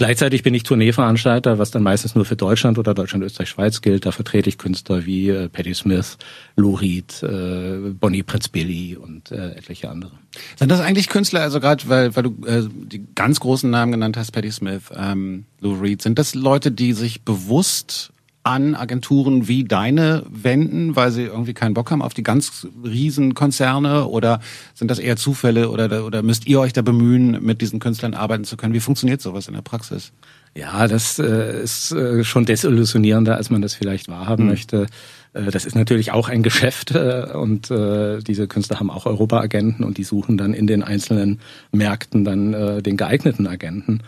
Gleichzeitig 0.00 0.42
bin 0.42 0.54
ich 0.54 0.62
Tourneeveranstalter, 0.62 1.58
was 1.58 1.72
dann 1.72 1.82
meistens 1.82 2.14
nur 2.14 2.24
für 2.24 2.34
Deutschland 2.34 2.78
oder 2.78 2.94
Deutschland, 2.94 3.22
Österreich, 3.22 3.50
Schweiz 3.50 3.82
gilt. 3.82 4.06
Da 4.06 4.12
vertrete 4.12 4.48
ich 4.48 4.56
Künstler 4.56 5.04
wie 5.04 5.28
äh, 5.28 5.50
Patti 5.50 5.74
Smith, 5.74 6.16
Lou 6.56 6.74
Reed, 6.74 7.22
äh, 7.22 7.90
Bonnie 7.90 8.22
Prinz 8.22 8.48
Billy 8.48 8.96
und 8.96 9.30
äh, 9.30 9.50
etliche 9.50 9.90
andere. 9.90 10.12
Sind 10.56 10.70
das 10.70 10.80
eigentlich 10.80 11.10
Künstler, 11.10 11.42
also 11.42 11.60
gerade 11.60 11.86
weil, 11.88 12.16
weil 12.16 12.22
du 12.22 12.46
äh, 12.46 12.66
die 12.72 13.04
ganz 13.14 13.40
großen 13.40 13.68
Namen 13.68 13.92
genannt 13.92 14.16
hast, 14.16 14.30
Patti 14.30 14.50
Smith, 14.50 14.84
ähm, 14.96 15.44
Lou 15.60 15.74
Reed, 15.74 16.00
sind 16.00 16.18
das 16.18 16.34
Leute, 16.34 16.72
die 16.72 16.94
sich 16.94 17.20
bewusst 17.20 18.14
an 18.42 18.74
Agenturen 18.74 19.48
wie 19.48 19.64
deine 19.64 20.24
wenden, 20.30 20.96
weil 20.96 21.10
sie 21.10 21.24
irgendwie 21.24 21.52
keinen 21.52 21.74
Bock 21.74 21.90
haben 21.90 22.00
auf 22.00 22.14
die 22.14 22.22
ganz 22.22 22.66
riesen 22.82 23.34
Konzerne 23.34 24.06
oder 24.06 24.40
sind 24.74 24.90
das 24.90 24.98
eher 24.98 25.16
Zufälle 25.16 25.70
oder, 25.70 26.06
oder 26.06 26.22
müsst 26.22 26.46
ihr 26.46 26.58
euch 26.58 26.72
da 26.72 26.80
bemühen, 26.80 27.42
mit 27.42 27.60
diesen 27.60 27.80
Künstlern 27.80 28.14
arbeiten 28.14 28.44
zu 28.44 28.56
können? 28.56 28.72
Wie 28.72 28.80
funktioniert 28.80 29.20
sowas 29.20 29.48
in 29.48 29.54
der 29.54 29.60
Praxis? 29.60 30.12
Ja, 30.54 30.88
das 30.88 31.18
äh, 31.18 31.62
ist 31.62 31.92
äh, 31.92 32.24
schon 32.24 32.44
desillusionierender, 32.44 33.36
als 33.36 33.50
man 33.50 33.62
das 33.62 33.74
vielleicht 33.74 34.08
wahrhaben 34.08 34.44
mhm. 34.44 34.50
möchte. 34.50 34.86
Äh, 35.32 35.50
das 35.50 35.64
ist 35.64 35.76
natürlich 35.76 36.10
auch 36.12 36.28
ein 36.28 36.42
Geschäft 36.42 36.92
äh, 36.92 37.26
und 37.34 37.70
äh, 37.70 38.20
diese 38.20 38.48
Künstler 38.48 38.80
haben 38.80 38.90
auch 38.90 39.06
Europa-Agenten 39.06 39.84
und 39.84 39.98
die 39.98 40.04
suchen 40.04 40.38
dann 40.38 40.54
in 40.54 40.66
den 40.66 40.82
einzelnen 40.82 41.40
Märkten 41.72 42.24
dann 42.24 42.54
äh, 42.54 42.82
den 42.82 42.96
geeigneten 42.96 43.46
Agenten. 43.46 44.02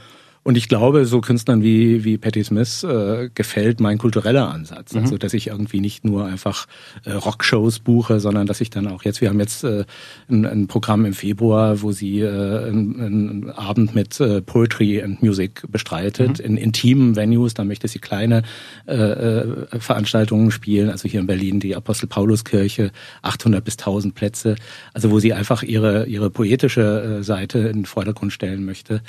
Und 0.44 0.56
ich 0.56 0.68
glaube, 0.68 1.04
so 1.04 1.20
Künstlern 1.20 1.62
wie, 1.62 2.02
wie 2.02 2.18
Patti 2.18 2.42
Smith 2.42 2.82
äh, 2.82 3.30
gefällt 3.32 3.78
mein 3.78 3.98
kultureller 3.98 4.52
Ansatz. 4.52 4.92
Mhm. 4.92 5.02
Also, 5.02 5.18
dass 5.18 5.34
ich 5.34 5.48
irgendwie 5.48 5.80
nicht 5.80 6.04
nur 6.04 6.26
einfach 6.26 6.66
äh, 7.04 7.12
Rockshows 7.12 7.78
buche, 7.78 8.18
sondern 8.18 8.48
dass 8.48 8.60
ich 8.60 8.68
dann 8.68 8.88
auch 8.88 9.04
jetzt, 9.04 9.20
wir 9.20 9.28
haben 9.28 9.38
jetzt 9.38 9.62
äh, 9.62 9.84
ein, 10.28 10.44
ein 10.44 10.66
Programm 10.66 11.04
im 11.04 11.12
Februar, 11.12 11.82
wo 11.82 11.92
sie 11.92 12.20
äh, 12.20 12.28
einen, 12.28 13.00
einen 13.00 13.50
Abend 13.50 13.94
mit 13.94 14.18
äh, 14.18 14.42
Poetry 14.42 15.00
and 15.00 15.22
Music 15.22 15.62
bestreitet, 15.70 16.40
mhm. 16.40 16.44
in 16.44 16.56
intimen 16.56 17.14
Venues, 17.14 17.54
da 17.54 17.62
möchte 17.62 17.86
sie 17.86 18.00
kleine 18.00 18.42
äh, 18.88 18.94
äh, 18.94 19.78
Veranstaltungen 19.78 20.50
spielen, 20.50 20.90
also 20.90 21.08
hier 21.08 21.20
in 21.20 21.26
Berlin 21.28 21.60
die 21.60 21.76
Apostel 21.76 22.08
Paulus 22.08 22.44
Kirche, 22.44 22.90
800 23.22 23.64
bis 23.64 23.74
1000 23.74 24.14
Plätze, 24.16 24.56
also 24.92 25.12
wo 25.12 25.20
sie 25.20 25.34
einfach 25.34 25.62
ihre, 25.62 26.06
ihre 26.06 26.30
poetische 26.30 27.18
äh, 27.20 27.22
Seite 27.22 27.60
in 27.60 27.80
den 27.80 27.86
Vordergrund 27.86 28.32
stellen 28.32 28.64
möchte. 28.64 29.02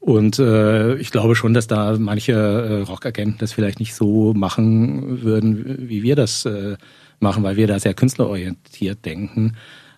Und 0.00 0.38
äh, 0.38 0.96
ich 0.96 1.10
glaube 1.10 1.36
schon, 1.36 1.52
dass 1.52 1.66
da 1.66 1.96
manche 1.98 2.32
äh, 2.32 2.82
Rockagenten 2.82 3.38
das 3.38 3.52
vielleicht 3.52 3.80
nicht 3.80 3.94
so 3.94 4.32
machen 4.32 5.22
würden, 5.22 5.88
wie 5.88 6.02
wir 6.02 6.16
das 6.16 6.46
äh, 6.46 6.76
machen, 7.20 7.42
weil 7.42 7.56
wir 7.56 7.66
da 7.66 7.78
sehr 7.78 7.92
künstlerorientiert 7.92 9.04
denken. 9.04 9.56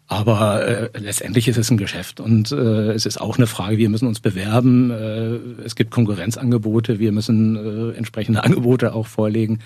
Aber 0.09 0.67
äh, 0.67 0.91
letztendlich 0.99 1.47
ist 1.49 1.57
es 1.57 1.71
ein 1.71 1.77
Geschäft 1.77 2.21
und 2.21 2.53
äh, 2.53 2.93
es 2.93 3.07
ist 3.07 3.21
auch 3.21 3.39
eine 3.39 3.47
Frage, 3.47 3.79
wir 3.79 3.89
müssen 3.89 4.09
uns 4.09 4.21
bewerben. 4.21 4.91
Äh, 4.91 5.65
es 5.65 5.77
gibt 5.77 5.93
Konkurrenzangebote, 5.93 6.99
wir 6.99 7.13
müssen 7.13 7.57
äh, 7.57 7.97
entsprechende 7.97 8.43
Angebote 8.45 8.95
auch 8.95 9.07
vorlegen. 9.07 9.61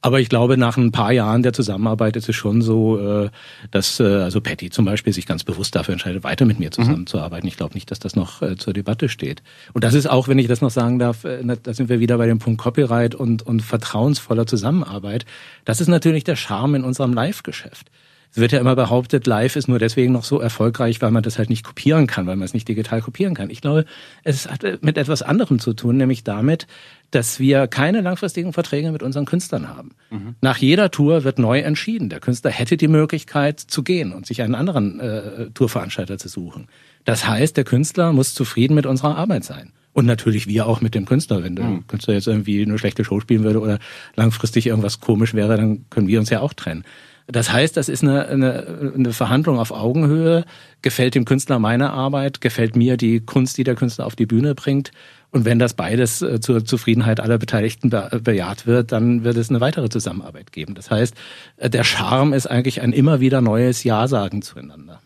Aber 0.00 0.20
ich 0.20 0.28
glaube, 0.28 0.56
nach 0.56 0.76
ein 0.76 0.92
paar 0.92 1.12
Jahren 1.12 1.42
der 1.42 1.52
Zusammenarbeit 1.52 2.16
ist 2.16 2.28
es 2.28 2.36
schon 2.36 2.62
so, 2.62 2.98
äh, 2.98 3.30
dass 3.70 4.00
äh, 4.00 4.04
also 4.04 4.40
Patty 4.40 4.70
zum 4.70 4.84
Beispiel 4.84 5.12
sich 5.12 5.26
ganz 5.26 5.44
bewusst 5.44 5.74
dafür 5.74 5.92
entscheidet, 5.92 6.24
weiter 6.24 6.44
mit 6.44 6.58
mir 6.58 6.68
mhm. 6.68 6.72
zusammenzuarbeiten. 6.72 7.48
Ich 7.48 7.56
glaube 7.56 7.74
nicht, 7.74 7.90
dass 7.90 7.98
das 7.98 8.16
noch 8.16 8.42
äh, 8.42 8.56
zur 8.56 8.72
Debatte 8.72 9.08
steht. 9.08 9.42
Und 9.72 9.84
das 9.84 9.94
ist 9.94 10.08
auch, 10.08 10.28
wenn 10.28 10.38
ich 10.38 10.46
das 10.46 10.60
noch 10.60 10.70
sagen 10.70 10.98
darf, 10.98 11.22
da 11.22 11.74
sind 11.74 11.88
wir 11.88 12.00
wieder 12.00 12.18
bei 12.18 12.26
dem 12.26 12.38
Punkt 12.38 12.60
Copyright 12.60 13.14
und, 13.14 13.42
und 13.42 13.62
vertrauensvoller 13.62 14.46
Zusammenarbeit. 14.46 15.24
Das 15.64 15.80
ist 15.80 15.88
natürlich 15.88 16.24
der 16.24 16.36
Charme 16.36 16.76
in 16.76 16.84
unserem 16.84 17.12
Live-Geschäft. 17.12 17.90
Es 18.36 18.40
wird 18.42 18.52
ja 18.52 18.60
immer 18.60 18.76
behauptet, 18.76 19.26
live 19.26 19.56
ist 19.56 19.66
nur 19.66 19.78
deswegen 19.78 20.12
noch 20.12 20.22
so 20.22 20.38
erfolgreich, 20.40 21.00
weil 21.00 21.10
man 21.10 21.22
das 21.22 21.38
halt 21.38 21.48
nicht 21.48 21.64
kopieren 21.64 22.06
kann, 22.06 22.26
weil 22.26 22.36
man 22.36 22.44
es 22.44 22.52
nicht 22.52 22.68
digital 22.68 23.00
kopieren 23.00 23.32
kann. 23.32 23.48
Ich 23.48 23.62
glaube, 23.62 23.86
es 24.24 24.46
hat 24.46 24.62
mit 24.82 24.98
etwas 24.98 25.22
anderem 25.22 25.58
zu 25.58 25.72
tun, 25.72 25.96
nämlich 25.96 26.22
damit, 26.22 26.66
dass 27.10 27.40
wir 27.40 27.66
keine 27.66 28.02
langfristigen 28.02 28.52
Verträge 28.52 28.92
mit 28.92 29.02
unseren 29.02 29.24
Künstlern 29.24 29.70
haben. 29.70 29.92
Mhm. 30.10 30.34
Nach 30.42 30.58
jeder 30.58 30.90
Tour 30.90 31.24
wird 31.24 31.38
neu 31.38 31.60
entschieden. 31.60 32.10
Der 32.10 32.20
Künstler 32.20 32.50
hätte 32.50 32.76
die 32.76 32.88
Möglichkeit 32.88 33.58
zu 33.58 33.82
gehen 33.82 34.12
und 34.12 34.26
sich 34.26 34.42
einen 34.42 34.54
anderen 34.54 35.00
äh, 35.00 35.48
Tourveranstalter 35.54 36.18
zu 36.18 36.28
suchen. 36.28 36.68
Das 37.06 37.26
heißt, 37.26 37.56
der 37.56 37.64
Künstler 37.64 38.12
muss 38.12 38.34
zufrieden 38.34 38.74
mit 38.74 38.84
unserer 38.84 39.16
Arbeit 39.16 39.44
sein. 39.44 39.72
Und 39.94 40.04
natürlich 40.04 40.46
wir 40.46 40.66
auch 40.66 40.82
mit 40.82 40.94
dem 40.94 41.06
Künstler. 41.06 41.42
Wenn 41.42 41.56
der 41.56 41.64
mhm. 41.64 41.86
Künstler 41.86 42.12
jetzt 42.12 42.26
irgendwie 42.26 42.60
eine 42.60 42.76
schlechte 42.76 43.02
Show 43.02 43.18
spielen 43.18 43.44
würde 43.44 43.60
oder 43.60 43.78
langfristig 44.14 44.66
irgendwas 44.66 45.00
komisch 45.00 45.32
wäre, 45.32 45.56
dann 45.56 45.86
können 45.88 46.08
wir 46.08 46.20
uns 46.20 46.28
ja 46.28 46.40
auch 46.40 46.52
trennen. 46.52 46.84
Das 47.26 47.52
heißt, 47.52 47.76
das 47.76 47.88
ist 47.88 48.02
eine, 48.02 48.26
eine, 48.28 48.92
eine 48.94 49.12
Verhandlung 49.12 49.58
auf 49.58 49.72
Augenhöhe. 49.72 50.44
Gefällt 50.82 51.14
dem 51.16 51.24
Künstler 51.24 51.58
meine 51.58 51.90
Arbeit? 51.90 52.40
Gefällt 52.40 52.76
mir 52.76 52.96
die 52.96 53.20
Kunst, 53.20 53.58
die 53.58 53.64
der 53.64 53.74
Künstler 53.74 54.06
auf 54.06 54.14
die 54.14 54.26
Bühne 54.26 54.54
bringt? 54.54 54.92
Und 55.32 55.44
wenn 55.44 55.58
das 55.58 55.74
beides 55.74 56.22
äh, 56.22 56.40
zur 56.40 56.64
Zufriedenheit 56.64 57.18
aller 57.20 57.38
Beteiligten 57.38 57.90
be 57.90 58.20
bejaht 58.22 58.66
wird, 58.66 58.92
dann 58.92 59.24
wird 59.24 59.36
es 59.36 59.50
eine 59.50 59.60
weitere 59.60 59.88
Zusammenarbeit 59.88 60.52
geben. 60.52 60.74
Das 60.74 60.90
heißt, 60.90 61.14
äh, 61.56 61.68
der 61.68 61.84
Charme 61.84 62.32
ist 62.32 62.46
eigentlich 62.46 62.80
ein 62.80 62.92
immer 62.92 63.20
wieder 63.20 63.40
neues 63.40 63.82
Ja 63.82 64.06
sagen 64.06 64.42
zueinander. 64.42 65.00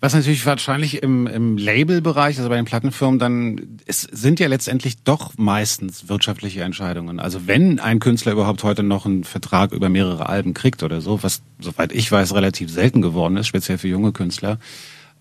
Was 0.00 0.14
natürlich 0.14 0.44
wahrscheinlich 0.46 1.02
im, 1.02 1.26
im 1.26 1.56
Labelbereich, 1.56 2.38
also 2.38 2.48
bei 2.48 2.56
den 2.56 2.64
Plattenfirmen, 2.64 3.18
dann 3.18 3.78
es 3.86 4.02
sind 4.02 4.40
ja 4.40 4.48
letztendlich 4.48 5.02
doch 5.02 5.32
meistens 5.36 6.08
wirtschaftliche 6.08 6.62
Entscheidungen. 6.62 7.20
Also 7.20 7.46
wenn 7.46 7.80
ein 7.80 7.98
Künstler 7.98 8.32
überhaupt 8.32 8.62
heute 8.64 8.82
noch 8.82 9.06
einen 9.06 9.24
Vertrag 9.24 9.72
über 9.72 9.88
mehrere 9.88 10.28
Alben 10.28 10.54
kriegt 10.54 10.82
oder 10.82 11.00
so, 11.00 11.22
was 11.22 11.42
soweit 11.58 11.92
ich 11.92 12.10
weiß 12.10 12.34
relativ 12.34 12.70
selten 12.70 13.02
geworden 13.02 13.36
ist, 13.36 13.46
speziell 13.46 13.78
für 13.78 13.88
junge 13.88 14.12
Künstler, 14.12 14.58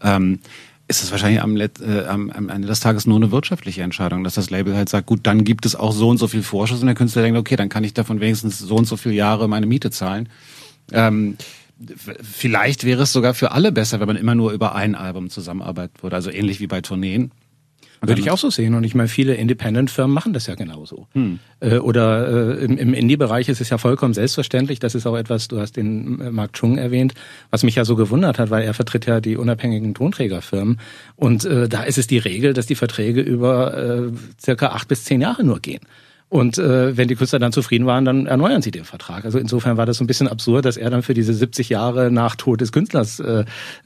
ähm, 0.01 0.39
ist 0.87 1.03
es 1.03 1.11
wahrscheinlich 1.11 1.41
am, 1.41 1.57
äh, 1.57 1.69
am, 2.07 2.29
am 2.29 2.49
Ende 2.49 2.67
des 2.67 2.79
Tages 2.79 3.07
nur 3.07 3.17
eine 3.17 3.31
wirtschaftliche 3.31 3.81
Entscheidung, 3.81 4.23
dass 4.23 4.35
das 4.35 4.51
Label 4.51 4.75
halt 4.75 4.89
sagt, 4.89 5.07
gut, 5.07 5.21
dann 5.23 5.43
gibt 5.43 5.65
es 5.65 5.75
auch 5.75 5.91
so 5.91 6.09
und 6.09 6.17
so 6.17 6.27
viel 6.27 6.43
Vorschuss 6.43 6.81
und 6.81 6.85
der 6.85 6.95
Künstler 6.95 7.23
denkt, 7.23 7.39
okay, 7.39 7.55
dann 7.55 7.69
kann 7.69 7.83
ich 7.83 7.93
davon 7.93 8.19
wenigstens 8.19 8.59
so 8.59 8.75
und 8.75 8.85
so 8.85 8.95
viele 8.95 9.15
Jahre 9.15 9.47
meine 9.47 9.65
Miete 9.65 9.89
zahlen. 9.89 10.29
Ähm, 10.91 11.37
vielleicht 12.21 12.83
wäre 12.83 13.03
es 13.03 13.11
sogar 13.11 13.33
für 13.33 13.51
alle 13.51 13.71
besser, 13.71 13.99
wenn 13.99 14.07
man 14.07 14.17
immer 14.17 14.35
nur 14.35 14.51
über 14.51 14.75
ein 14.75 14.95
Album 14.95 15.29
zusammenarbeiten 15.29 16.01
würde, 16.01 16.15
also 16.15 16.31
ähnlich 16.31 16.59
wie 16.59 16.67
bei 16.67 16.81
Tourneen. 16.81 17.31
Würde 18.01 18.21
ich 18.21 18.29
auch 18.29 18.37
so 18.37 18.49
sehen. 18.49 18.75
Und 18.75 18.83
ich 18.83 18.95
meine, 18.95 19.07
viele 19.07 19.35
Independent-Firmen 19.35 20.13
machen 20.13 20.33
das 20.33 20.47
ja 20.47 20.55
genauso. 20.55 21.07
Hm. 21.13 21.39
Äh, 21.59 21.77
oder 21.77 22.57
äh, 22.59 22.63
im, 22.63 22.77
im 22.77 22.93
Indie-Bereich 22.93 23.49
ist 23.49 23.61
es 23.61 23.69
ja 23.69 23.77
vollkommen 23.77 24.13
selbstverständlich. 24.13 24.79
Das 24.79 24.95
ist 24.95 25.07
auch 25.07 25.15
etwas, 25.15 25.47
du 25.47 25.59
hast 25.59 25.77
den 25.77 26.19
äh, 26.19 26.31
Mark 26.31 26.53
Chung 26.53 26.77
erwähnt, 26.77 27.13
was 27.49 27.63
mich 27.63 27.75
ja 27.75 27.85
so 27.85 27.95
gewundert 27.95 28.37
hat, 28.37 28.49
weil 28.49 28.63
er 28.63 28.73
vertritt 28.73 29.05
ja 29.05 29.21
die 29.21 29.37
unabhängigen 29.37 29.93
Tonträgerfirmen. 29.93 30.79
Und 31.15 31.45
äh, 31.45 31.67
da 31.67 31.83
ist 31.83 31.97
es 31.97 32.07
die 32.07 32.17
Regel, 32.17 32.53
dass 32.53 32.65
die 32.65 32.75
Verträge 32.75 33.21
über 33.21 33.77
äh, 33.77 34.11
circa 34.39 34.67
acht 34.67 34.87
bis 34.87 35.03
zehn 35.05 35.21
Jahre 35.21 35.43
nur 35.43 35.59
gehen. 35.59 35.81
Und 36.27 36.57
äh, 36.57 36.97
wenn 36.97 37.07
die 37.07 37.15
Künstler 37.15 37.39
dann 37.39 37.51
zufrieden 37.51 37.85
waren, 37.85 38.03
dann 38.03 38.25
erneuern 38.25 38.61
sie 38.61 38.71
den 38.71 38.83
Vertrag. 38.83 39.25
Also 39.25 39.37
insofern 39.37 39.77
war 39.77 39.85
das 39.85 39.97
so 39.97 40.03
ein 40.03 40.07
bisschen 40.07 40.27
absurd, 40.27 40.65
dass 40.65 40.75
er 40.75 40.89
dann 40.89 41.03
für 41.03 41.13
diese 41.13 41.33
70 41.33 41.69
Jahre 41.69 42.09
nach 42.11 42.35
Tod 42.35 42.61
des 42.61 42.71
Künstlers 42.71 43.19
äh, 43.19 43.45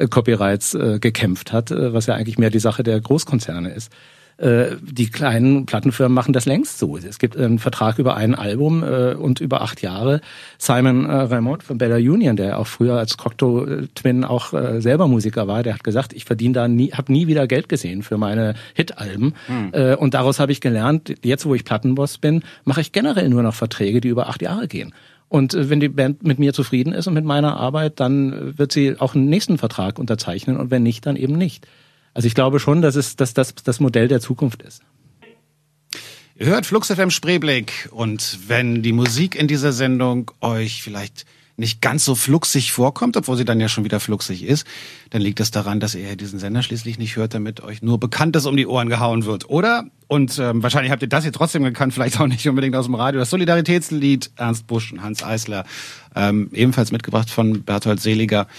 Copyrights 0.09 0.73
äh, 0.73 0.99
gekämpft 0.99 1.51
hat, 1.51 1.71
äh, 1.71 1.93
was 1.93 2.05
ja 2.05 2.15
eigentlich 2.15 2.37
mehr 2.37 2.49
die 2.49 2.59
Sache 2.59 2.83
der 2.83 2.99
Großkonzerne 3.01 3.71
ist. 3.71 3.91
Äh, 4.39 4.77
die 4.81 5.09
kleinen 5.09 5.65
Plattenfirmen 5.65 6.13
machen 6.13 6.31
das 6.31 6.45
längst 6.45 6.79
so. 6.79 6.97
Es 6.97 7.19
gibt 7.19 7.35
einen 7.35 7.59
Vertrag 7.59 7.99
über 7.99 8.15
ein 8.15 8.35
Album 8.35 8.83
äh, 8.83 9.13
und 9.13 9.41
über 9.41 9.61
acht 9.61 9.81
Jahre. 9.81 10.21
Simon 10.57 11.05
äh, 11.09 11.13
Raymond 11.13 11.63
von 11.63 11.77
Bella 11.77 11.97
Union, 11.97 12.37
der 12.37 12.57
auch 12.57 12.67
früher 12.67 12.95
als 12.95 13.17
Cocteau 13.17 13.65
Twin 13.95 14.23
auch 14.23 14.53
äh, 14.53 14.81
selber 14.81 15.09
Musiker 15.09 15.47
war, 15.47 15.61
der 15.63 15.73
hat 15.73 15.83
gesagt, 15.83 16.13
ich 16.13 16.23
verdiene 16.23 16.53
da 16.53 16.67
nie, 16.69 16.91
habe 16.91 17.11
nie 17.11 17.27
wieder 17.27 17.47
Geld 17.47 17.67
gesehen 17.67 18.01
für 18.01 18.17
meine 18.17 18.53
Hit-Alben. 18.75 19.33
Mhm. 19.47 19.69
Äh, 19.73 19.95
und 19.95 20.13
daraus 20.13 20.39
habe 20.39 20.53
ich 20.53 20.61
gelernt, 20.61 21.13
jetzt 21.21 21.45
wo 21.45 21.53
ich 21.53 21.65
Plattenboss 21.65 22.17
bin, 22.17 22.43
mache 22.63 22.79
ich 22.79 22.93
generell 22.93 23.27
nur 23.27 23.43
noch 23.43 23.55
Verträge, 23.55 23.99
die 23.99 24.07
über 24.07 24.29
acht 24.29 24.41
Jahre 24.41 24.69
gehen. 24.69 24.93
Und 25.27 25.53
äh, 25.53 25.69
wenn 25.69 25.81
die 25.81 25.89
Band 25.89 26.23
mit 26.23 26.39
mir 26.39 26.53
zufrieden 26.53 26.93
ist 26.93 27.07
und 27.07 27.13
mit 27.13 27.25
meiner 27.25 27.57
Arbeit, 27.57 27.99
dann 27.99 28.57
wird 28.57 28.71
sie 28.71 28.99
auch 28.99 29.15
einen 29.15 29.29
nächsten 29.29 29.57
Vertrag 29.57 29.99
unterzeichnen 29.99 30.55
und 30.57 30.71
wenn 30.71 30.83
nicht, 30.83 31.05
dann 31.05 31.15
eben 31.15 31.37
nicht. 31.37 31.67
Also 32.19 32.27
ich 32.27 32.35
glaube 32.35 32.59
schon, 32.59 32.81
dass 32.81 32.95
es 32.95 33.15
dass 33.15 33.33
das 33.33 33.55
das 33.55 33.79
Modell 33.79 34.09
der 34.09 34.19
Zukunft 34.19 34.61
ist. 34.61 34.81
Ihr 36.37 36.47
hört 36.47 36.65
Flux 36.65 36.91
FM 36.91 37.11
Spreeblick 37.11 37.87
und 37.91 38.39
wenn 38.45 38.83
die 38.83 38.91
Musik 38.91 39.35
in 39.35 39.47
dieser 39.47 39.71
Sendung 39.71 40.29
euch 40.41 40.83
vielleicht 40.83 41.25
nicht 41.55 41.81
ganz 41.81 42.03
so 42.03 42.15
fluxig 42.15 42.73
vorkommt, 42.73 43.15
obwohl 43.15 43.37
sie 43.37 43.45
dann 43.45 43.61
ja 43.61 43.69
schon 43.69 43.85
wieder 43.85 44.01
fluxig 44.01 44.43
ist, 44.43 44.67
dann 45.11 45.21
liegt 45.21 45.39
das 45.39 45.51
daran, 45.51 45.79
dass 45.79 45.95
ihr 45.95 46.17
diesen 46.17 46.39
Sender 46.39 46.61
schließlich 46.61 46.99
nicht 46.99 47.15
hört, 47.15 47.33
damit 47.33 47.63
euch 47.63 47.81
nur 47.81 47.97
Bekanntes 48.01 48.45
um 48.45 48.57
die 48.57 48.67
Ohren 48.67 48.89
gehauen 48.89 49.23
wird, 49.23 49.49
oder? 49.49 49.85
Und 50.09 50.37
ähm, 50.39 50.61
wahrscheinlich 50.61 50.91
habt 50.91 51.01
ihr 51.01 51.07
das 51.07 51.23
hier 51.23 51.31
trotzdem 51.31 51.63
gekannt, 51.63 51.93
vielleicht 51.93 52.19
auch 52.19 52.27
nicht 52.27 52.45
unbedingt 52.49 52.75
aus 52.75 52.87
dem 52.87 52.95
Radio. 52.95 53.21
Das 53.21 53.29
Solidaritätslied 53.29 54.31
Ernst 54.35 54.67
Busch 54.67 54.91
und 54.91 55.01
Hans 55.01 55.23
Eisler, 55.23 55.63
ähm, 56.17 56.49
ebenfalls 56.51 56.91
mitgebracht 56.91 57.29
von 57.29 57.63
Berthold 57.63 58.01
Seliger. 58.01 58.49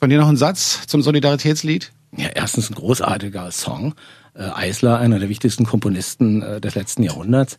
Von 0.00 0.08
dir 0.08 0.18
noch 0.18 0.28
ein 0.28 0.38
Satz 0.38 0.86
zum 0.86 1.02
Solidaritätslied? 1.02 1.92
Ja, 2.16 2.28
erstens 2.34 2.70
ein 2.70 2.74
großartiger 2.74 3.50
Song. 3.50 3.94
Äh, 4.34 4.44
Eisler, 4.54 4.98
einer 4.98 5.18
der 5.18 5.28
wichtigsten 5.28 5.64
Komponisten 5.64 6.42
äh, 6.42 6.60
des 6.60 6.74
letzten 6.74 7.02
Jahrhunderts. 7.02 7.58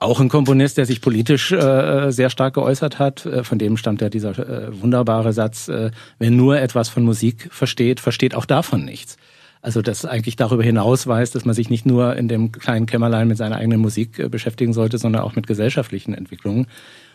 Auch 0.00 0.18
ein 0.18 0.30
Komponist, 0.30 0.78
der 0.78 0.86
sich 0.86 1.02
politisch 1.02 1.52
äh, 1.52 2.10
sehr 2.10 2.30
stark 2.30 2.54
geäußert 2.54 2.98
hat. 2.98 3.26
Äh, 3.26 3.44
von 3.44 3.58
dem 3.58 3.76
stammt 3.76 4.00
ja 4.00 4.08
dieser 4.08 4.38
äh, 4.38 4.80
wunderbare 4.80 5.34
Satz, 5.34 5.68
äh, 5.68 5.90
wer 6.18 6.30
nur 6.30 6.58
etwas 6.58 6.88
von 6.88 7.02
Musik 7.02 7.48
versteht, 7.52 8.00
versteht 8.00 8.34
auch 8.34 8.46
davon 8.46 8.84
nichts. 8.84 9.18
Also 9.60 9.82
das 9.82 10.06
eigentlich 10.06 10.36
darüber 10.36 10.62
hinaus 10.62 11.06
weiß, 11.06 11.32
dass 11.32 11.44
man 11.44 11.54
sich 11.54 11.68
nicht 11.68 11.84
nur 11.84 12.16
in 12.16 12.28
dem 12.28 12.50
kleinen 12.50 12.86
Kämmerlein 12.86 13.28
mit 13.28 13.36
seiner 13.36 13.56
eigenen 13.56 13.80
Musik 13.80 14.30
beschäftigen 14.30 14.72
sollte, 14.72 14.96
sondern 14.96 15.20
auch 15.20 15.36
mit 15.36 15.46
gesellschaftlichen 15.46 16.14
Entwicklungen. 16.14 16.66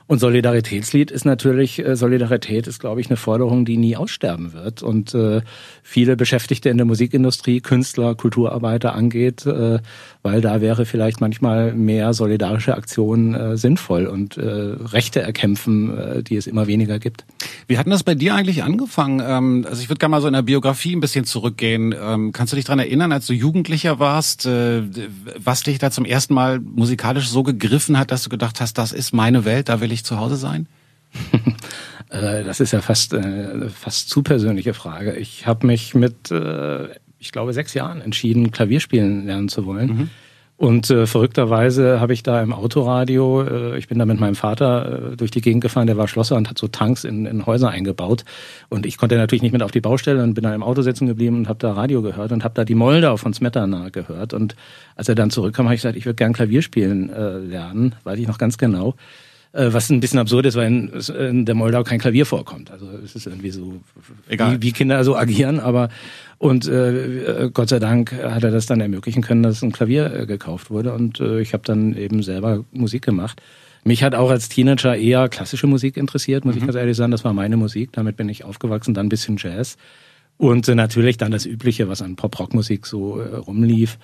Und 0.08 0.20
Solidaritätslied 0.20 1.10
ist 1.10 1.26
natürlich, 1.26 1.84
äh, 1.84 1.96
Solidarität 1.96 2.68
ist, 2.68 2.80
glaube 2.80 3.02
ich, 3.02 3.08
eine 3.08 3.18
Forderung, 3.18 3.66
die 3.66 3.78
nie 3.78 3.96
aussterben 3.96 4.54
wird 4.54 4.84
und 4.84 5.16
äh, 5.16 5.42
viele 5.82 6.16
Beschäftigte 6.16 6.70
in 6.70 6.78
der 6.78 6.86
Musikindustrie, 6.86 7.60
Künstler, 7.60 8.14
Kulturarbeiter 8.14 8.94
angeht, 8.94 9.48
äh, 9.48 9.80
weil 10.22 10.42
da 10.42 10.62
wäre 10.62 10.86
vielleicht 10.86 11.22
manchmal 11.22 11.74
mehr 11.74 12.14
solidarische 12.14 12.76
Aktion 12.76 13.34
äh, 13.34 13.58
sinnvoll 13.58 14.06
und 14.06 14.38
äh, 14.38 14.44
Rechte 14.44 15.22
erkämpfen, 15.22 15.98
äh, 15.98 16.24
die 16.24 16.36
es 16.36 16.46
immer 16.46 16.68
weniger 16.68 17.00
gibt. 17.00 17.26
Wie 17.68 17.78
hat 17.78 17.88
denn 17.88 17.92
das 17.92 18.04
bei 18.04 18.14
dir 18.14 18.36
eigentlich 18.36 18.64
angefangen? 18.64 19.24
Ähm, 19.26 19.66
also 19.68 19.82
ich 19.82 19.90
würde 19.90 20.00
gerne 20.00 20.12
mal 20.12 20.22
so 20.22 20.28
in 20.28 20.34
der 20.34 20.44
Biografie 20.44 20.96
ein 20.96 21.00
bisschen 21.00 21.26
zurückgehen. 21.26 21.96
Ähm, 22.00 22.32
kannst 22.32 22.54
du 22.54 22.58
dich 22.58 22.66
daran 22.66 22.80
erinnern, 22.80 23.12
als 23.12 23.26
du 23.26 23.34
Jugendlicher 23.34 23.98
warst, 23.98 24.46
äh, 24.46 24.84
was 25.38 25.64
dich 25.64 25.80
da 25.80 25.90
zum 25.90 26.06
ersten 26.06 26.36
Mal 26.36 26.60
musikalisch 26.60 27.28
so 27.28 27.42
gegriffen 27.42 27.98
hat, 27.98 28.12
dass 28.12 28.22
du 28.22 28.30
gedacht 28.30 28.62
hast, 28.62 28.78
das 28.78 28.92
ist 28.92 29.14
meine 29.14 29.46
Welt, 29.46 29.70
da 29.70 29.82
will 29.82 29.92
ich 29.92 29.95
zu 30.04 30.18
Hause 30.18 30.36
sein? 30.36 30.68
Äh, 32.12 32.44
das 32.44 32.60
ist 32.60 32.72
ja 32.72 32.82
fast 32.82 33.14
äh, 33.14 33.68
fast 33.68 34.12
zu 34.12 34.22
persönliche 34.22 34.76
Frage. 34.76 35.16
Ich 35.16 35.48
habe 35.48 35.66
mich 35.66 35.96
mit, 35.96 36.30
äh, 36.30 36.88
ich 37.18 37.32
glaube, 37.32 37.52
sechs 37.52 37.74
Jahren 37.74 38.00
entschieden, 38.00 38.52
Klavier 38.52 38.80
spielen 38.80 39.26
lernen 39.26 39.50
zu 39.50 39.66
wollen. 39.66 39.88
Mhm. 39.88 40.10
Und 40.58 40.90
äh, 40.90 41.06
verrückterweise 41.06 42.00
habe 42.00 42.14
ich 42.14 42.24
da 42.24 42.42
im 42.42 42.54
Autoradio, 42.54 43.42
äh, 43.42 43.78
ich 43.78 43.90
bin 43.90 44.00
da 44.00 44.06
mit 44.06 44.22
meinem 44.22 44.36
Vater 44.36 45.12
äh, 45.12 45.18
durch 45.18 45.30
die 45.30 45.42
Gegend 45.42 45.62
gefahren, 45.62 45.86
der 45.86 45.98
war 45.98 46.08
Schlosser 46.08 46.38
und 46.38 46.50
hat 46.50 46.58
so 46.58 46.70
Tanks 46.70 47.04
in, 47.04 47.26
in 47.26 47.46
Häuser 47.46 47.70
eingebaut. 47.70 48.24
Und 48.70 48.86
ich 48.86 48.98
konnte 48.98 49.18
natürlich 49.18 49.42
nicht 49.42 49.52
mit 49.52 49.62
auf 49.62 49.72
die 49.72 49.82
Baustelle 49.82 50.24
und 50.24 50.34
bin 50.34 50.46
da 50.46 50.56
im 50.56 50.64
Auto 50.64 50.82
sitzen 50.82 51.08
geblieben 51.08 51.40
und 51.40 51.50
habe 51.50 51.60
da 51.60 51.74
Radio 51.74 52.02
gehört 52.02 52.32
und 52.32 52.46
habe 52.46 52.54
da 52.54 52.64
die 52.64 52.76
Moldau 52.76 53.18
von 53.18 53.34
Smetana 53.34 53.90
gehört. 53.90 54.34
Und 54.34 54.56
als 54.96 55.10
er 55.10 55.16
dann 55.16 55.30
zurückkam, 55.30 55.66
habe 55.66 55.76
ich 55.76 55.82
gesagt, 55.82 55.98
ich 55.98 56.06
würde 56.06 56.16
gern 56.16 56.32
Klavier 56.32 56.62
spielen 56.62 57.10
äh, 57.10 57.38
lernen, 57.38 57.96
weiß 58.06 58.18
ich 58.18 58.28
noch 58.28 58.38
ganz 58.38 58.58
genau. 58.58 58.96
Äh, 59.56 59.72
was 59.72 59.90
ein 59.90 60.02
bisschen 60.02 60.20
absurd 60.20 60.46
ist, 60.48 60.56
weil 60.56 60.68
in, 60.68 60.90
in, 61.18 61.46
der 61.46 61.56
Moldau 61.56 61.84
kein 61.84 61.98
Klavier 62.00 62.26
vorkommt. 62.26 62.72
Also 62.72 62.88
es 63.04 63.16
ist 63.16 63.26
irgendwie 63.26 63.52
so, 63.52 63.80
Egal. 64.28 64.56
Wie, 64.56 64.62
wie 64.62 64.72
Kinder 64.74 65.02
so 65.06 65.16
agieren, 65.16 65.62
aber 65.62 65.88
und 66.38 66.68
äh, 66.68 67.50
Gott 67.54 67.70
sei 67.70 67.80
Dank 67.80 68.12
hat 68.12 68.44
er 68.44 68.52
das 68.52 68.66
dann 68.66 68.82
ermöglichen 68.82 69.24
können, 69.24 69.44
dass 69.44 69.62
ein 69.62 69.72
Klavier 69.72 70.14
äh, 70.14 70.26
gekauft 70.26 70.72
wurde 70.72 70.94
und 70.94 71.22
äh, 71.22 71.40
ich 71.40 71.54
habe 71.54 71.64
dann 71.66 71.96
eben 71.96 72.22
selber 72.22 72.66
Musik 72.74 73.04
gemacht. 73.04 73.42
Mich 73.86 74.04
hat 74.04 74.14
auch 74.14 74.30
als 74.30 74.50
Teenager 74.50 74.98
eher 74.98 75.30
klassische 75.30 75.68
Musik 75.68 75.96
interessiert, 75.96 76.44
muss 76.44 76.56
mhm. 76.56 76.62
ich 76.62 76.66
ganz 76.66 76.76
ehrlich 76.76 76.98
sagen. 76.98 77.12
Das 77.12 77.24
war 77.24 77.32
meine 77.32 77.56
Musik, 77.56 77.94
damit 77.94 78.18
bin 78.18 78.28
ich 78.28 78.44
aufgewachsen, 78.44 78.94
dann 78.94 79.06
ein 79.06 79.10
bisschen 79.10 79.38
Jazz. 79.38 79.78
Und 80.38 80.68
äh, 80.68 80.76
natürlich 80.76 81.16
dann 81.16 81.32
das 81.32 81.46
Übliche, 81.46 81.88
was 81.88 82.02
an 82.02 82.18
Pop-Rock-Musik 82.18 82.86
so 82.86 83.22
äh, 83.22 83.36
rumlief. 83.36 84.00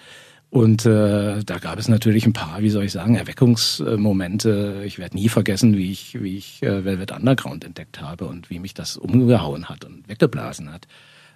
Und 0.51 0.85
äh, 0.85 1.43
da 1.45 1.59
gab 1.59 1.79
es 1.79 1.87
natürlich 1.87 2.25
ein 2.25 2.33
paar, 2.33 2.61
wie 2.61 2.69
soll 2.69 2.83
ich 2.83 2.91
sagen, 2.91 3.15
Erweckungsmomente. 3.15 4.83
Ich 4.85 4.99
werde 4.99 5.15
nie 5.15 5.29
vergessen, 5.29 5.77
wie 5.77 5.89
ich, 5.93 6.21
wie 6.21 6.37
ich 6.37 6.61
äh, 6.61 6.83
Velvet 6.83 7.13
Underground 7.13 7.63
entdeckt 7.63 8.01
habe 8.01 8.25
und 8.25 8.49
wie 8.49 8.59
mich 8.59 8.73
das 8.73 8.97
umgehauen 8.97 9.69
hat 9.69 9.85
und 9.85 10.09
weggeblasen 10.09 10.73
hat 10.73 10.87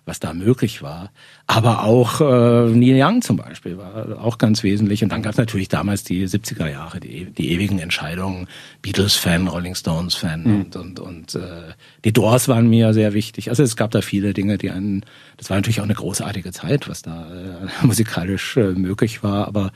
was 0.05 0.19
da 0.19 0.33
möglich 0.33 0.81
war. 0.81 1.11
Aber 1.47 1.83
auch 1.83 2.21
äh, 2.21 2.69
Neil 2.69 3.01
Young 3.01 3.21
zum 3.21 3.37
Beispiel 3.37 3.77
war 3.77 4.23
auch 4.23 4.37
ganz 4.37 4.63
wesentlich. 4.63 5.03
Und 5.03 5.11
dann 5.11 5.23
gab 5.23 5.33
es 5.33 5.37
natürlich 5.37 5.67
damals 5.67 6.03
die 6.03 6.27
70er 6.27 6.69
Jahre, 6.69 6.99
die, 6.99 7.25
die 7.25 7.51
ewigen 7.51 7.79
Entscheidungen. 7.79 8.47
Beatles-Fan, 8.81 9.47
Rolling 9.47 9.75
Stones-Fan 9.75 10.43
mhm. 10.43 10.55
und, 10.55 10.75
und, 10.75 10.99
und 10.99 11.35
äh, 11.35 11.73
die 12.03 12.13
Doors 12.13 12.47
waren 12.47 12.69
mir 12.69 12.93
sehr 12.93 13.13
wichtig. 13.13 13.49
Also 13.49 13.63
es 13.63 13.75
gab 13.75 13.91
da 13.91 14.01
viele 14.01 14.33
Dinge, 14.33 14.57
die 14.57 14.69
einen, 14.69 15.03
das 15.37 15.49
war 15.49 15.57
natürlich 15.57 15.79
auch 15.79 15.85
eine 15.85 15.95
großartige 15.95 16.51
Zeit, 16.51 16.87
was 16.87 17.01
da 17.01 17.27
äh, 17.31 17.85
musikalisch 17.85 18.57
äh, 18.57 18.73
möglich 18.73 19.23
war. 19.23 19.47
Aber 19.47 19.71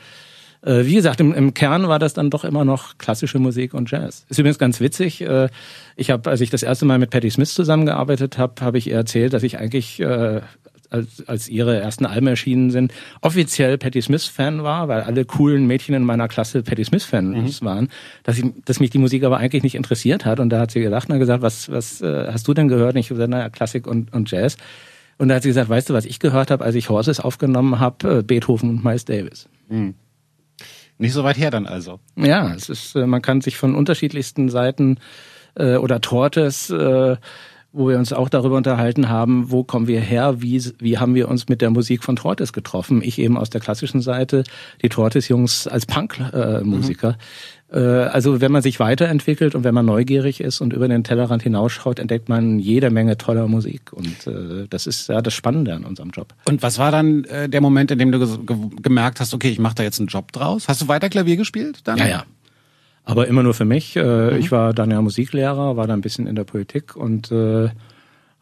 äh, 0.61 0.85
wie 0.85 0.95
gesagt, 0.95 1.19
im, 1.19 1.33
im 1.33 1.53
Kern 1.53 1.87
war 1.87 1.99
das 1.99 2.13
dann 2.13 2.29
doch 2.29 2.43
immer 2.43 2.65
noch 2.65 2.97
klassische 2.97 3.39
Musik 3.39 3.73
und 3.73 3.89
Jazz. 3.89 4.25
Ist 4.29 4.39
übrigens 4.39 4.59
ganz 4.59 4.79
witzig. 4.79 5.21
Äh, 5.21 5.49
ich 5.95 6.11
habe, 6.11 6.29
als 6.29 6.41
ich 6.41 6.49
das 6.49 6.63
erste 6.63 6.85
Mal 6.85 6.99
mit 6.99 7.09
Patti 7.11 7.29
Smith 7.31 7.53
zusammengearbeitet 7.53 8.37
habe, 8.37 8.53
habe 8.61 8.77
ich 8.77 8.87
ihr 8.87 8.95
erzählt, 8.95 9.33
dass 9.33 9.43
ich 9.43 9.57
eigentlich 9.57 9.99
äh, 9.99 10.41
als, 10.89 11.27
als 11.27 11.47
ihre 11.47 11.79
ersten 11.79 12.05
Alben 12.05 12.27
erschienen 12.27 12.71
sind, 12.71 12.93
offiziell 13.21 13.77
Patti 13.77 14.01
Smith 14.01 14.25
Fan 14.25 14.63
war, 14.63 14.87
weil 14.87 15.01
alle 15.01 15.25
coolen 15.25 15.67
Mädchen 15.67 15.95
in 15.95 16.03
meiner 16.03 16.27
Klasse 16.27 16.63
Patti 16.63 16.83
Smith 16.83 17.03
Fans 17.03 17.61
mhm. 17.61 17.65
waren, 17.65 17.89
dass, 18.23 18.37
ich, 18.37 18.45
dass 18.65 18.79
mich 18.79 18.89
die 18.89 18.97
Musik 18.97 19.23
aber 19.23 19.37
eigentlich 19.37 19.63
nicht 19.63 19.75
interessiert 19.75 20.25
hat. 20.25 20.39
Und 20.39 20.49
da 20.49 20.59
hat 20.59 20.71
sie 20.71 20.81
gedacht 20.81 21.09
und 21.09 21.19
gesagt, 21.19 21.41
was, 21.41 21.71
was 21.71 22.01
äh, 22.01 22.27
hast 22.31 22.47
du 22.47 22.53
denn 22.53 22.67
gehört? 22.67 22.95
Und 22.95 22.99
ich 22.99 23.09
gesagt, 23.09 23.29
naja, 23.29 23.49
Klassik 23.49 23.87
und, 23.87 24.13
und 24.13 24.29
Jazz. 24.31 24.57
Und 25.17 25.29
da 25.29 25.35
hat 25.35 25.43
sie 25.43 25.49
gesagt, 25.49 25.69
weißt 25.69 25.89
du, 25.89 25.93
was 25.93 26.05
ich 26.05 26.19
gehört 26.19 26.49
habe, 26.49 26.63
als 26.63 26.75
ich 26.75 26.89
Horses 26.89 27.19
aufgenommen 27.19 27.79
habe? 27.79 28.19
Äh, 28.19 28.23
Beethoven 28.23 28.69
und 28.69 28.83
Miles 28.83 29.05
Davis. 29.05 29.47
Mhm. 29.69 29.95
Nicht 30.99 31.13
so 31.13 31.23
weit 31.23 31.37
her 31.37 31.49
dann 31.49 31.65
also. 31.65 31.99
Ja, 32.17 32.53
es 32.53 32.67
ist, 32.69 32.95
äh, 32.95 33.07
man 33.07 33.21
kann 33.21 33.39
sich 33.39 33.57
von 33.57 33.73
unterschiedlichsten 33.73 34.49
Seiten 34.49 34.99
äh, 35.55 35.77
oder 35.77 36.01
Tortes, 36.01 36.69
äh, 36.69 37.15
wo 37.71 37.87
wir 37.87 37.97
uns 37.97 38.13
auch 38.13 38.29
darüber 38.29 38.57
unterhalten 38.57 39.09
haben, 39.09 39.51
wo 39.51 39.63
kommen 39.63 39.87
wir 39.87 40.01
her, 40.01 40.41
wie, 40.41 40.61
wie 40.79 40.97
haben 40.97 41.13
wir 41.13 41.27
uns 41.27 41.49
mit 41.49 41.61
der 41.61 41.69
Musik 41.69 42.03
von 42.03 42.15
Tortes 42.15 42.51
getroffen. 42.51 43.01
Ich 43.03 43.19
eben 43.19 43.37
aus 43.37 43.49
der 43.49 43.61
klassischen 43.61 44.01
Seite, 44.01 44.43
die 44.81 44.89
Tortes-Jungs 44.89 45.67
als 45.67 45.85
Punk-Musiker. 45.85 47.11
Mhm. 47.11 47.15
Äh, 47.71 47.79
also 47.79 48.41
wenn 48.41 48.51
man 48.51 48.63
sich 48.63 48.79
weiterentwickelt 48.79 49.53
und 49.53 49.63
wenn 49.63 49.75
man 49.75 49.85
neugierig 49.85 50.41
ist 50.41 50.61
und 50.61 50.73
über 50.73 50.87
den 50.87 51.03
Tellerrand 51.03 51.43
hinausschaut, 51.43 51.99
entdeckt 51.99 52.27
man 52.27 52.57
jede 52.57 52.89
Menge 52.89 53.17
toller 53.17 53.47
Musik. 53.47 53.93
Und 53.93 54.25
äh, 54.25 54.67
das 54.67 54.87
ist 54.87 55.07
ja 55.09 55.21
das 55.21 55.35
Spannende 55.35 55.75
an 55.75 55.85
unserem 55.85 56.09
Job. 56.09 56.33
Und 56.45 56.63
was 56.63 56.79
war 56.79 56.91
dann 56.91 57.23
äh, 57.25 57.49
der 57.49 57.61
Moment, 57.61 57.91
in 57.91 57.99
dem 57.99 58.11
du 58.11 58.19
ge 58.19 58.55
gemerkt 58.81 59.19
hast, 59.19 59.33
okay, 59.33 59.49
ich 59.49 59.59
mache 59.59 59.75
da 59.75 59.83
jetzt 59.83 59.99
einen 59.99 60.07
Job 60.07 60.31
draus? 60.31 60.67
Hast 60.67 60.81
du 60.81 60.87
weiter 60.87 61.09
Klavier 61.09 61.37
gespielt 61.37 61.81
dann? 61.83 61.97
Ja, 61.97 62.07
ja. 62.07 62.25
Aber 63.09 63.27
immer 63.27 63.41
nur 63.41 63.55
für 63.55 63.65
mich. 63.65 63.95
Äh, 63.95 64.03
mhm. 64.03 64.37
Ich 64.37 64.51
war 64.51 64.71
dann 64.71 64.91
ja 64.91 65.01
Musiklehrer, 65.01 65.75
war 65.75 65.87
dann 65.87 65.97
ein 65.97 66.01
bisschen 66.01 66.27
in 66.27 66.35
der 66.35 66.43
Politik 66.43 66.95
und 66.95 67.31
äh, 67.31 67.69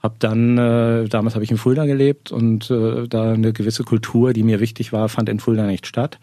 habe 0.03 0.15
dann, 0.19 0.57
äh, 0.57 1.05
damals 1.07 1.35
habe 1.35 1.45
ich 1.45 1.51
in 1.51 1.57
Fulda 1.57 1.85
gelebt 1.85 2.33
und 2.33 2.69
äh, 2.69 3.07
da 3.07 3.31
eine 3.31 3.53
gewisse 3.53 3.85
Kultur, 3.85 4.33
die 4.33 4.43
mir 4.43 4.59
wichtig 4.59 4.91
war, 4.91 5.07
fand 5.07 5.29
in 5.29 5.39
Fulda 5.39 5.65
nicht 5.65 5.87
statt. 5.87 6.19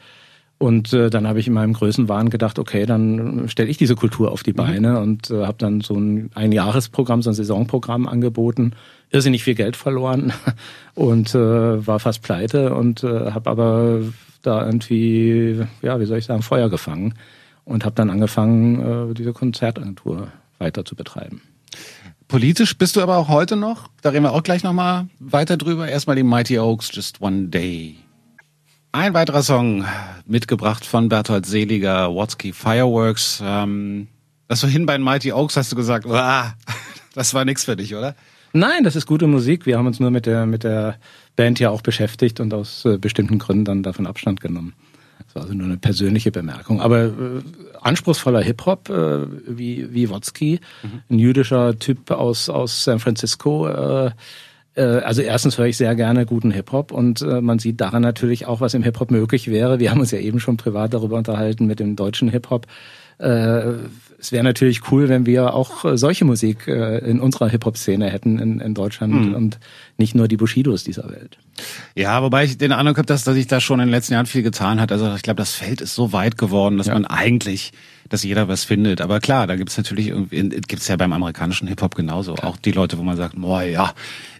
Und 0.58 0.92
äh, 0.92 1.08
dann 1.08 1.26
habe 1.26 1.40
ich 1.40 1.46
in 1.46 1.54
meinem 1.54 1.72
Größenwahn 1.72 2.28
gedacht, 2.28 2.58
okay, 2.58 2.84
dann 2.84 3.48
stelle 3.48 3.70
ich 3.70 3.78
diese 3.78 3.96
Kultur 3.96 4.30
auf 4.30 4.42
die 4.42 4.52
mhm. 4.52 4.56
Beine 4.56 4.90
mhm. 4.90 4.98
und 4.98 5.30
äh, 5.30 5.46
habe 5.46 5.56
dann 5.56 5.80
so 5.80 5.94
ein 5.94 6.30
Einjahresprogramm, 6.34 7.22
so 7.22 7.30
ein 7.30 7.34
Saisonprogramm 7.34 8.06
angeboten, 8.06 8.72
irrsinnig 9.10 9.42
viel 9.42 9.54
Geld 9.54 9.74
verloren 9.74 10.34
und 10.94 11.34
äh, 11.34 11.86
war 11.86 11.98
fast 11.98 12.20
pleite 12.20 12.74
und 12.74 13.04
äh, 13.04 13.30
habe 13.30 13.48
aber 13.48 14.00
da 14.42 14.66
irgendwie, 14.66 15.62
ja, 15.80 15.98
wie 15.98 16.04
soll 16.04 16.18
ich 16.18 16.26
sagen, 16.26 16.42
Feuer 16.42 16.68
gefangen 16.68 17.14
und 17.64 17.84
habe 17.84 17.94
dann 17.94 18.10
angefangen, 18.10 19.10
äh, 19.10 19.14
diese 19.14 19.32
Konzertagentur 19.32 20.28
weiter 20.58 20.84
zu 20.84 20.96
betreiben. 20.96 21.42
Politisch 22.28 22.76
bist 22.76 22.96
du 22.96 23.02
aber 23.02 23.16
auch 23.16 23.28
heute 23.28 23.56
noch, 23.56 23.88
da 24.02 24.10
reden 24.10 24.24
wir 24.24 24.32
auch 24.32 24.42
gleich 24.42 24.62
nochmal 24.62 25.08
weiter 25.18 25.56
drüber. 25.56 25.88
Erstmal 25.88 26.16
die 26.16 26.22
Mighty 26.22 26.58
Oaks, 26.58 26.90
Just 26.92 27.20
One 27.20 27.48
Day. 27.48 27.96
Ein 28.92 29.12
weiterer 29.12 29.42
Song, 29.42 29.84
mitgebracht 30.24 30.86
von 30.86 31.08
Berthold 31.08 31.46
Seliger, 31.46 32.14
Watsky 32.14 32.52
Fireworks. 32.52 33.42
Ähm, 33.44 34.08
das 34.48 34.60
vorhin 34.60 34.86
bei 34.86 34.96
den 34.96 35.04
Mighty 35.04 35.32
Oaks 35.32 35.56
hast 35.56 35.72
du 35.72 35.76
gesagt, 35.76 36.06
das 37.14 37.34
war 37.34 37.44
nix 37.44 37.64
für 37.64 37.76
dich, 37.76 37.94
oder? 37.94 38.14
Nein, 38.52 38.84
das 38.84 38.94
ist 38.94 39.06
gute 39.06 39.26
Musik. 39.26 39.66
Wir 39.66 39.78
haben 39.78 39.86
uns 39.88 39.98
nur 39.98 40.12
mit 40.12 40.26
der, 40.26 40.46
mit 40.46 40.62
der 40.62 40.96
Band 41.34 41.58
ja 41.58 41.70
auch 41.70 41.82
beschäftigt 41.82 42.38
und 42.38 42.54
aus 42.54 42.84
äh, 42.84 42.98
bestimmten 42.98 43.40
Gründen 43.40 43.64
dann 43.64 43.82
davon 43.82 44.06
Abstand 44.06 44.40
genommen. 44.40 44.74
Das 45.18 45.34
war 45.34 45.42
also 45.42 45.54
nur 45.54 45.66
eine 45.66 45.76
persönliche 45.76 46.30
Bemerkung. 46.30 46.80
Aber 46.80 47.04
äh, 47.04 47.10
anspruchsvoller 47.80 48.40
Hip-Hop, 48.40 48.88
äh, 48.88 49.26
wie, 49.46 49.92
wie 49.92 50.08
Wotzki, 50.10 50.60
mhm. 50.82 51.02
ein 51.10 51.18
jüdischer 51.18 51.78
Typ 51.78 52.10
aus, 52.10 52.48
aus 52.48 52.84
San 52.84 52.98
Francisco, 52.98 53.68
äh, 53.68 54.10
äh, 54.74 54.82
also 54.82 55.22
erstens 55.22 55.58
höre 55.58 55.66
ich 55.66 55.76
sehr 55.76 55.94
gerne 55.94 56.26
guten 56.26 56.50
Hip-Hop 56.50 56.92
und 56.92 57.22
äh, 57.22 57.40
man 57.40 57.58
sieht 57.58 57.80
daran 57.80 58.02
natürlich 58.02 58.46
auch, 58.46 58.60
was 58.60 58.74
im 58.74 58.82
Hip-Hop 58.82 59.10
möglich 59.10 59.50
wäre. 59.50 59.78
Wir 59.80 59.90
haben 59.90 60.00
uns 60.00 60.10
ja 60.10 60.18
eben 60.18 60.40
schon 60.40 60.56
privat 60.56 60.94
darüber 60.94 61.16
unterhalten 61.16 61.66
mit 61.66 61.80
dem 61.80 61.96
deutschen 61.96 62.28
Hip-Hop. 62.28 62.66
Äh, 64.14 64.20
es 64.20 64.32
wäre 64.32 64.44
natürlich 64.44 64.90
cool, 64.90 65.08
wenn 65.08 65.26
wir 65.26 65.54
auch 65.54 65.84
solche 65.96 66.24
Musik 66.24 66.66
in 66.66 67.20
unserer 67.20 67.48
Hip-Hop-Szene 67.48 68.10
hätten 68.10 68.38
in, 68.38 68.60
in 68.60 68.74
Deutschland 68.74 69.12
mhm. 69.12 69.34
und 69.34 69.58
nicht 69.96 70.14
nur 70.14 70.28
die 70.28 70.36
Bushidos 70.36 70.84
dieser 70.84 71.10
Welt. 71.10 71.38
Ja, 71.94 72.22
wobei 72.22 72.44
ich 72.44 72.58
den 72.58 72.72
Eindruck 72.72 72.98
habe, 72.98 73.06
dass, 73.06 73.24
dass 73.24 73.34
sich 73.34 73.46
da 73.46 73.60
schon 73.60 73.80
in 73.80 73.86
den 73.86 73.92
letzten 73.92 74.14
Jahren 74.14 74.26
viel 74.26 74.42
getan 74.42 74.80
hat. 74.80 74.92
Also 74.92 75.14
ich 75.14 75.22
glaube, 75.22 75.38
das 75.38 75.54
Feld 75.54 75.80
ist 75.80 75.94
so 75.94 76.12
weit 76.12 76.38
geworden, 76.38 76.78
dass 76.78 76.88
ja. 76.88 76.94
man 76.94 77.04
eigentlich, 77.04 77.72
dass 78.08 78.24
jeder 78.24 78.48
was 78.48 78.64
findet. 78.64 79.00
Aber 79.00 79.20
klar, 79.20 79.46
da 79.46 79.56
gibt's 79.56 79.76
natürlich 79.76 80.08
irgendwie, 80.08 80.48
gibt's 80.48 80.88
ja 80.88 80.96
beim 80.96 81.12
amerikanischen 81.12 81.68
Hip-Hop 81.68 81.94
genauso. 81.94 82.34
Klar. 82.34 82.50
Auch 82.50 82.56
die 82.56 82.72
Leute, 82.72 82.98
wo 82.98 83.02
man 83.02 83.16
sagt, 83.16 83.40
boah, 83.40 83.62
ja, 83.62 83.94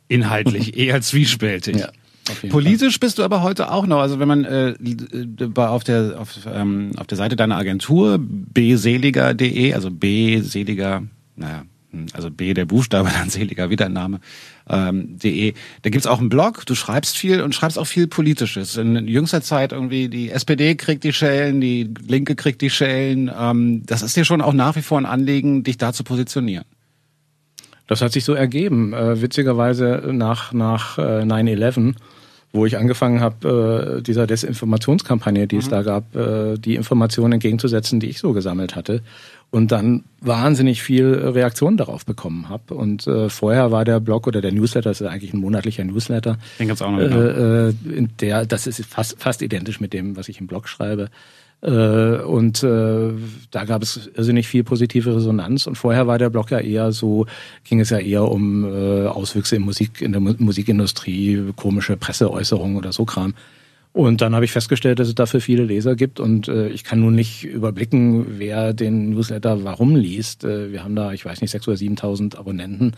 inhaltlich 0.09 0.77
eher 0.77 1.01
zwiespältig. 1.01 1.77
Ja. 1.77 1.89
Politisch 2.49 2.99
bist 3.01 3.19
du 3.19 3.23
aber 3.23 3.43
heute 3.43 3.71
auch 3.71 3.87
noch. 3.87 3.99
Also 3.99 4.19
wenn 4.19 4.29
man 4.29 4.45
äh, 4.45 4.75
auf 5.57 5.85
der 5.85 6.19
auf, 6.19 6.31
ähm, 6.53 6.93
auf 6.97 7.07
der 7.07 7.19
Seite 7.19 7.37
deiner 7.37 7.57
Agentur 7.57 8.19
bseliger.de, 8.19 9.75
also 9.75 9.91
bseliger, 9.91 11.03
naja, 11.37 11.65
hm, 11.95 12.07
also 12.13 12.31
B 12.31 12.55
der 12.55 12.65
Buchstabe, 12.65 13.11
dann 13.19 13.31
seliger 13.31 13.71
Wiedername, 13.71 14.21
ähm, 14.69 15.19
de. 15.19 15.55
Da 15.83 15.91
gibt's 15.91 16.07
auch 16.07 16.19
einen 16.19 16.29
Blog, 16.29 16.67
du 16.67 16.75
schreibst 16.75 17.17
viel 17.17 17.43
und 17.43 17.55
schreibst 17.55 17.79
auch 17.79 17.87
viel 17.87 18.07
Politisches. 18.07 18.77
In 18.77 19.07
jüngster 19.07 19.43
Zeit 19.43 19.73
irgendwie 19.73 20.09
die 20.09 20.31
SPD 20.31 20.75
kriegt 20.75 21.05
die 21.05 21.13
Schellen, 21.13 21.61
die 21.61 21.91
Linke 22.07 22.35
kriegt 22.35 22.63
die 22.63 22.71
Schellen. 22.71 23.31
Ähm, 23.39 23.83
das 23.87 24.03
ist 24.03 24.17
dir 24.17 24.25
schon 24.25 24.41
auch 24.41 24.55
nach 24.55 24.77
wie 24.77 24.83
vor 24.83 24.99
ein 24.99 25.07
Anliegen, 25.07 25.63
dich 25.63 25.79
da 25.79 25.93
zu 25.93 26.05
positionieren. 26.05 26.65
Das 27.87 28.01
hat 28.01 28.13
sich 28.13 28.25
so 28.25 28.35
ergeben. 28.35 28.93
Äh, 28.93 29.21
witzigerweise 29.21 30.11
nach, 30.13 30.53
nach 30.53 30.99
äh, 30.99 31.23
9-11, 31.23 31.95
wo 32.55 32.65
ich 32.65 32.79
angefangen 32.79 33.21
habe, 33.21 33.99
äh, 33.99 34.03
dieser 34.03 34.29
Desinformationskampagne, 34.29 35.49
die 35.49 35.57
mhm. 35.57 35.61
es 35.61 35.69
da 35.69 35.83
gab, 35.83 36.15
äh, 36.15 36.57
die 36.57 36.77
Informationen 36.77 37.33
entgegenzusetzen, 37.35 37.99
die 37.99 38.09
ich 38.09 38.21
so 38.21 38.33
gesammelt 38.33 38.77
hatte. 38.77 39.03
Und 39.51 39.73
dann 39.73 40.05
wahnsinnig 40.21 40.83
viel 40.83 41.15
Reaktion 41.15 41.77
darauf 41.77 42.07
bekommen 42.07 42.49
habe. 42.49 42.75
Und 42.75 43.07
äh, 43.09 43.29
vorher 43.29 43.73
war 43.73 43.85
der 43.85 43.99
Blog 43.99 44.29
oder 44.29 44.41
der 44.41 44.53
Newsletter, 44.53 44.91
das 44.91 45.01
ist 45.01 45.07
eigentlich 45.09 45.35
ein 45.35 45.41
monatlicher 45.41 45.85
Newsletter. 45.85 46.39
Den 46.61 46.69
gibt's 46.69 46.81
auch 46.81 46.93
noch. 46.93 47.01
Äh, 47.01 47.69
äh, 47.69 47.75
in 47.93 48.11
der, 48.21 48.47
das 48.47 48.69
ist 48.69 48.85
fast, 48.87 49.21
fast 49.21 49.43
identisch 49.43 49.81
mit 49.81 49.93
dem, 49.93 50.17
was 50.17 50.29
ich 50.29 50.41
im 50.41 50.47
Blog 50.47 50.69
schreibe. 50.69 51.09
Äh, 51.65 52.19
und 52.23 52.63
äh, 52.63 53.11
da 53.51 53.65
gab 53.65 53.83
es 53.83 54.11
irrsinnig 54.15 54.47
viel 54.47 54.65
positive 54.65 55.17
Resonanz. 55.17 55.67
Und 55.67 55.77
vorher 55.77 56.07
war 56.07 56.19
der 56.19 56.31
Blog 56.31 56.51
ja 56.51 56.59
eher 56.59 56.93
so, 56.93 57.27
ging 57.65 57.81
es 57.81 57.91
ja 57.91 57.99
eher 57.99 58.31
um 58.31 58.65
äh, 58.65 59.07
Auswüchse 59.07 59.57
in 59.57 59.63
Musik, 59.63 60.03
in 60.03 60.13
der 60.13 60.21
Musikindustrie, 60.21 61.53
komische 61.57 61.97
Presseäußerungen 61.97 62.77
oder 62.77 62.93
so 62.93 63.05
Kram. 63.05 63.35
Und 63.95 64.21
dann 64.21 64.35
habe 64.35 64.45
ich 64.45 64.53
festgestellt, 64.53 64.99
dass 64.99 65.09
es 65.09 65.15
dafür 65.15 65.41
viele 65.41 65.65
Leser 65.65 65.95
gibt 65.95 66.19
und 66.19 66.49
äh, 66.49 66.69
ich 66.69 66.83
kann 66.83 67.01
nun 67.01 67.15
nicht 67.15 67.45
überblicken, 67.45 68.39
wer 68.41 68.73
den 68.75 69.11
Newsletter 69.11 69.63
warum 69.63 69.95
liest. 69.95 70.43
Äh, 70.43 70.73
wir 70.73 70.83
haben 70.83 70.97
da, 70.97 71.13
ich 71.13 71.25
weiß 71.25 71.41
nicht, 71.41 71.55
6.000 71.55 71.69
oder 71.69 71.77
7.000 71.77 72.37
Abonnenten 72.37 72.95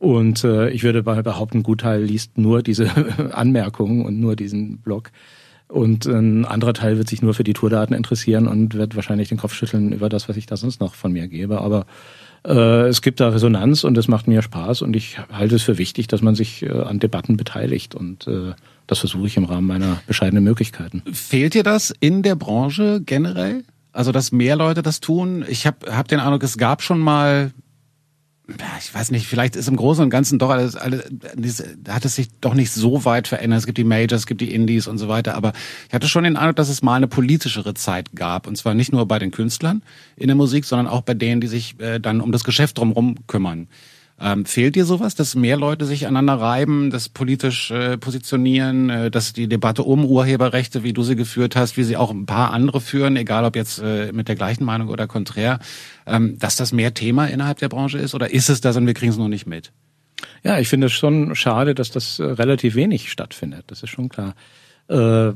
und 0.00 0.42
äh, 0.44 0.70
ich 0.70 0.82
würde 0.82 1.02
behaupten, 1.02 1.58
ein 1.58 1.62
Gutteil 1.62 2.02
liest 2.02 2.38
nur 2.38 2.62
diese 2.62 2.90
Anmerkungen 3.34 4.02
und 4.02 4.18
nur 4.18 4.34
diesen 4.34 4.78
Blog. 4.78 5.10
Und 5.70 6.06
ein 6.06 6.44
anderer 6.44 6.74
Teil 6.74 6.98
wird 6.98 7.08
sich 7.08 7.22
nur 7.22 7.32
für 7.32 7.44
die 7.44 7.52
Tourdaten 7.52 7.94
interessieren 7.94 8.48
und 8.48 8.74
wird 8.74 8.96
wahrscheinlich 8.96 9.28
den 9.28 9.38
Kopf 9.38 9.54
schütteln 9.54 9.92
über 9.92 10.08
das, 10.08 10.28
was 10.28 10.36
ich 10.36 10.46
da 10.46 10.56
sonst 10.56 10.80
noch 10.80 10.94
von 10.94 11.12
mir 11.12 11.28
gebe. 11.28 11.60
Aber 11.60 11.86
äh, 12.44 12.88
es 12.88 13.02
gibt 13.02 13.20
da 13.20 13.28
Resonanz 13.28 13.84
und 13.84 13.96
es 13.96 14.08
macht 14.08 14.26
mir 14.26 14.42
Spaß 14.42 14.82
und 14.82 14.96
ich 14.96 15.18
halte 15.32 15.54
es 15.54 15.62
für 15.62 15.78
wichtig, 15.78 16.08
dass 16.08 16.22
man 16.22 16.34
sich 16.34 16.62
äh, 16.62 16.70
an 16.70 16.98
Debatten 16.98 17.36
beteiligt 17.36 17.94
und 17.94 18.26
äh, 18.26 18.52
das 18.86 18.98
versuche 18.98 19.26
ich 19.26 19.36
im 19.36 19.44
Rahmen 19.44 19.66
meiner 19.66 20.00
bescheidenen 20.06 20.42
Möglichkeiten. 20.42 21.02
Fehlt 21.12 21.54
dir 21.54 21.62
das 21.62 21.94
in 22.00 22.22
der 22.22 22.34
Branche 22.34 23.00
generell? 23.04 23.62
Also, 23.92 24.12
dass 24.12 24.32
mehr 24.32 24.56
Leute 24.56 24.82
das 24.82 25.00
tun? 25.00 25.44
Ich 25.48 25.66
habe 25.66 25.94
hab 25.94 26.08
den 26.08 26.20
Eindruck, 26.20 26.42
es 26.42 26.56
gab 26.56 26.82
schon 26.82 26.98
mal 27.00 27.52
ich 28.78 28.94
weiß 28.94 29.10
nicht, 29.10 29.26
vielleicht 29.26 29.56
ist 29.56 29.68
im 29.68 29.76
Großen 29.76 30.02
und 30.02 30.10
Ganzen 30.10 30.38
doch 30.38 30.50
alles, 30.50 30.76
alles 30.76 31.64
hat 31.88 32.04
es 32.04 32.14
sich 32.14 32.28
doch 32.40 32.54
nicht 32.54 32.72
so 32.72 33.04
weit 33.04 33.28
verändert. 33.28 33.60
Es 33.60 33.66
gibt 33.66 33.78
die 33.78 33.84
Majors, 33.84 34.22
es 34.22 34.26
gibt 34.26 34.40
die 34.40 34.54
Indies 34.54 34.86
und 34.86 34.98
so 34.98 35.08
weiter, 35.08 35.34
aber 35.34 35.52
ich 35.88 35.94
hatte 35.94 36.08
schon 36.08 36.24
den 36.24 36.36
Eindruck, 36.36 36.56
dass 36.56 36.68
es 36.68 36.82
mal 36.82 36.94
eine 36.94 37.08
politischere 37.08 37.74
Zeit 37.74 38.10
gab. 38.14 38.46
Und 38.46 38.56
zwar 38.56 38.74
nicht 38.74 38.92
nur 38.92 39.06
bei 39.06 39.18
den 39.18 39.30
Künstlern 39.30 39.82
in 40.16 40.28
der 40.28 40.36
Musik, 40.36 40.64
sondern 40.64 40.86
auch 40.86 41.02
bei 41.02 41.14
denen, 41.14 41.40
die 41.40 41.46
sich 41.46 41.78
äh, 41.80 42.00
dann 42.00 42.20
um 42.20 42.32
das 42.32 42.44
Geschäft 42.44 42.78
drumherum 42.78 43.26
kümmern. 43.26 43.68
Ähm, 44.22 44.44
fehlt 44.44 44.76
dir 44.76 44.84
sowas, 44.84 45.14
dass 45.14 45.34
mehr 45.34 45.56
Leute 45.56 45.86
sich 45.86 46.06
aneinander 46.06 46.42
reiben, 46.42 46.90
das 46.90 47.08
politisch 47.08 47.70
äh, 47.70 47.96
positionieren, 47.96 48.90
äh, 48.90 49.10
dass 49.10 49.32
die 49.32 49.48
Debatte 49.48 49.82
um 49.82 50.04
Urheberrechte, 50.04 50.82
wie 50.82 50.92
du 50.92 51.02
sie 51.02 51.16
geführt 51.16 51.56
hast, 51.56 51.78
wie 51.78 51.84
sie 51.84 51.96
auch 51.96 52.10
ein 52.10 52.26
paar 52.26 52.52
andere 52.52 52.82
führen, 52.82 53.16
egal 53.16 53.46
ob 53.46 53.56
jetzt 53.56 53.78
äh, 53.78 54.12
mit 54.12 54.28
der 54.28 54.36
gleichen 54.36 54.64
Meinung 54.64 54.88
oder 54.88 55.06
konträr, 55.06 55.58
ähm, 56.06 56.38
dass 56.38 56.56
das 56.56 56.72
mehr 56.72 56.92
Thema 56.92 57.26
innerhalb 57.26 57.58
der 57.58 57.70
Branche 57.70 57.98
ist 57.98 58.14
oder 58.14 58.30
ist 58.30 58.50
es 58.50 58.60
das 58.60 58.76
und 58.76 58.86
wir 58.86 58.94
kriegen 58.94 59.10
es 59.12 59.18
noch 59.18 59.28
nicht 59.28 59.46
mit? 59.46 59.72
Ja, 60.42 60.58
ich 60.58 60.68
finde 60.68 60.88
es 60.88 60.92
schon 60.92 61.34
schade, 61.34 61.74
dass 61.74 61.90
das 61.90 62.18
äh, 62.18 62.24
relativ 62.24 62.74
wenig 62.74 63.10
stattfindet. 63.10 63.64
Das 63.68 63.82
ist 63.82 63.90
schon 63.90 64.10
klar. 64.10 64.34
Äh, 64.90 65.32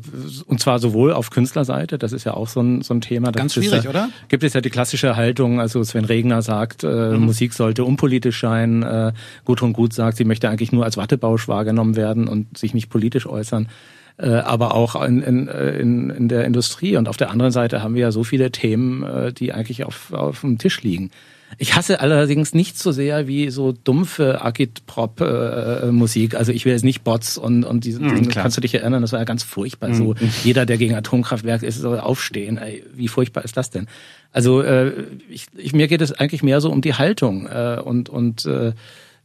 und 0.47 0.59
zwar 0.59 0.81
sowohl 0.81 1.13
auf 1.13 1.31
Künstlerseite, 1.31 1.97
das 1.97 2.13
ist 2.13 2.25
ja 2.25 2.35
auch 2.35 2.49
so 2.49 2.61
ein, 2.61 2.83
so 2.83 2.93
ein 2.93 3.01
Thema. 3.01 3.31
Ganz 3.31 3.55
schwierig, 3.55 3.85
ja, 3.85 3.91
oder? 3.91 4.09
Gibt 4.29 4.43
es 4.43 4.53
ja 4.53 4.61
die 4.61 4.71
klassische 4.71 5.15
Haltung, 5.15 5.61
also 5.61 5.85
Sven 5.85 6.05
Regner 6.05 6.43
sagt, 6.43 6.83
äh, 6.83 6.89
mhm. 6.89 7.21
Musik 7.27 7.53
sollte 7.53 7.85
unpolitisch 7.85 8.41
sein. 8.41 8.83
Äh, 8.83 9.13
Gudrun 9.45 9.73
Gut 9.73 9.93
sagt, 9.93 10.17
sie 10.17 10.25
möchte 10.25 10.49
eigentlich 10.49 10.73
nur 10.73 10.85
als 10.85 10.97
Wattebausch 10.97 11.47
wahrgenommen 11.47 11.95
werden 11.95 12.27
und 12.27 12.59
sich 12.59 12.75
nicht 12.75 12.91
politisch 12.91 13.27
äußern. 13.27 13.69
Äh, 14.17 14.31
aber 14.31 14.75
auch 14.75 15.01
in, 15.05 15.23
in, 15.23 15.47
in, 15.47 16.11
in 16.11 16.29
der 16.29 16.45
Industrie. 16.47 16.97
Und 16.97 17.09
auf 17.09 17.17
der 17.17 17.31
anderen 17.31 17.53
Seite 17.53 17.81
haben 17.81 17.95
wir 17.95 18.03
ja 18.03 18.13
so 18.13 18.25
viele 18.25 18.51
Themen, 18.51 19.05
äh, 19.05 19.33
die 19.33 19.53
eigentlich 19.53 19.85
auf, 19.85 20.13
auf 20.13 20.41
dem 20.41 20.59
Tisch 20.59 20.83
liegen. 20.83 21.11
Ich 21.59 21.77
hasse 21.77 22.01
allerdings 22.01 22.55
nicht 22.55 22.79
so 22.79 22.93
sehr 22.93 23.27
wie 23.27 23.51
so 23.51 23.73
dumpfe 23.73 24.43
Agitprop-Musik. 24.43 26.35
Äh, 26.35 26.37
also 26.37 26.53
ich 26.53 26.65
will 26.65 26.73
jetzt 26.73 26.85
nicht 26.85 27.05
Bots 27.05 27.39
und, 27.39 27.65
und 27.65 27.85
diesen, 27.85 28.07
mm, 28.07 28.29
kannst 28.29 28.57
du 28.57 28.61
dich 28.61 28.75
erinnern, 28.75 29.03
das 29.03 29.13
war 29.13 29.21
ja 29.21 29.25
ganz 29.25 29.43
furchtbar. 29.43 29.91
Mm. 29.91 29.95
So 29.95 30.15
jeder, 30.43 30.67
der 30.67 30.79
gegen 30.79 30.95
Atomkraftwerk 30.95 31.63
ist, 31.63 31.79
soll 31.79 32.01
aufstehen. 32.01 32.59
Ey, 32.59 32.85
wie 32.95 33.09
furchtbar 33.09 33.45
ist 33.45 33.57
das 33.57 33.71
denn? 33.71 33.87
Also 34.33 34.63
äh, 34.63 34.93
ich, 35.29 35.47
ich, 35.57 35.73
mir 35.73 35.89
geht 35.89 36.01
es 36.01 36.13
eigentlich 36.13 36.43
mehr 36.43 36.61
so 36.61 36.71
um 36.71 36.81
die 36.81 36.95
Haltung 36.95 37.47
äh, 37.47 37.81
und, 37.83 38.09
und 38.09 38.47
äh, 38.47 38.73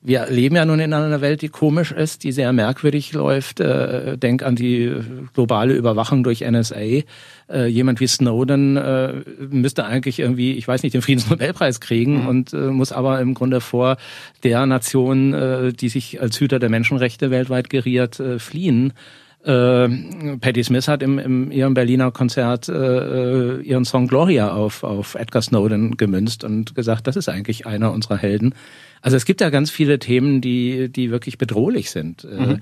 wir 0.01 0.27
leben 0.29 0.55
ja 0.55 0.63
nun 0.63 0.79
in 0.79 0.93
einer 0.93 1.19
Welt, 1.19 1.41
die 1.41 1.49
komisch 1.49 1.91
ist, 1.91 2.23
die 2.23 2.31
sehr 2.31 2.53
merkwürdig 2.53 3.11
läuft. 3.11 3.59
Äh, 3.59 4.17
denk 4.17 4.43
an 4.43 4.55
die 4.55 4.93
globale 5.33 5.73
Überwachung 5.73 6.23
durch 6.23 6.41
NSA. 6.41 7.03
Äh, 7.49 7.65
jemand 7.67 7.99
wie 7.99 8.07
Snowden 8.07 8.77
äh, 8.77 9.13
müsste 9.39 9.83
eigentlich 9.85 10.19
irgendwie, 10.19 10.53
ich 10.53 10.67
weiß 10.67 10.83
nicht, 10.83 10.93
den 10.93 11.01
Friedensnobelpreis 11.01 11.81
kriegen 11.81 12.21
mhm. 12.21 12.27
und 12.27 12.53
muss 12.53 12.93
aber 12.93 13.19
im 13.19 13.33
Grunde 13.33 13.59
vor 13.59 13.97
der 14.43 14.65
Nation, 14.65 15.73
die 15.79 15.89
sich 15.89 16.21
als 16.21 16.39
Hüter 16.39 16.59
der 16.59 16.69
Menschenrechte 16.69 17.29
weltweit 17.31 17.69
geriert, 17.69 18.21
fliehen. 18.37 18.93
Äh, 19.43 19.87
Patti 20.41 20.63
Smith 20.63 20.87
hat 20.89 21.01
im, 21.01 21.17
im 21.17 21.51
ihrem 21.51 21.73
Berliner 21.73 22.11
Konzert 22.11 22.67
äh, 22.67 23.61
ihren 23.61 23.85
Song 23.85 24.07
Gloria 24.07 24.51
auf, 24.51 24.83
auf 24.83 25.15
Edgar 25.15 25.41
Snowden 25.41 25.95
gemünzt 25.95 26.43
und 26.43 26.75
gesagt, 26.75 27.07
das 27.07 27.15
ist 27.15 27.29
eigentlich 27.29 27.65
einer 27.65 27.93
unserer 27.93 28.17
Helden. 28.17 28.53
Also 29.01 29.15
es 29.15 29.25
gibt 29.25 29.39
ja 29.39 29.49
ganz 29.49 29.71
viele 29.71 29.97
Themen, 29.97 30.41
die, 30.41 30.89
die 30.89 31.09
wirklich 31.09 31.37
bedrohlich 31.37 31.89
sind. 31.89 32.25
Äh, 32.25 32.47
mhm. 32.47 32.59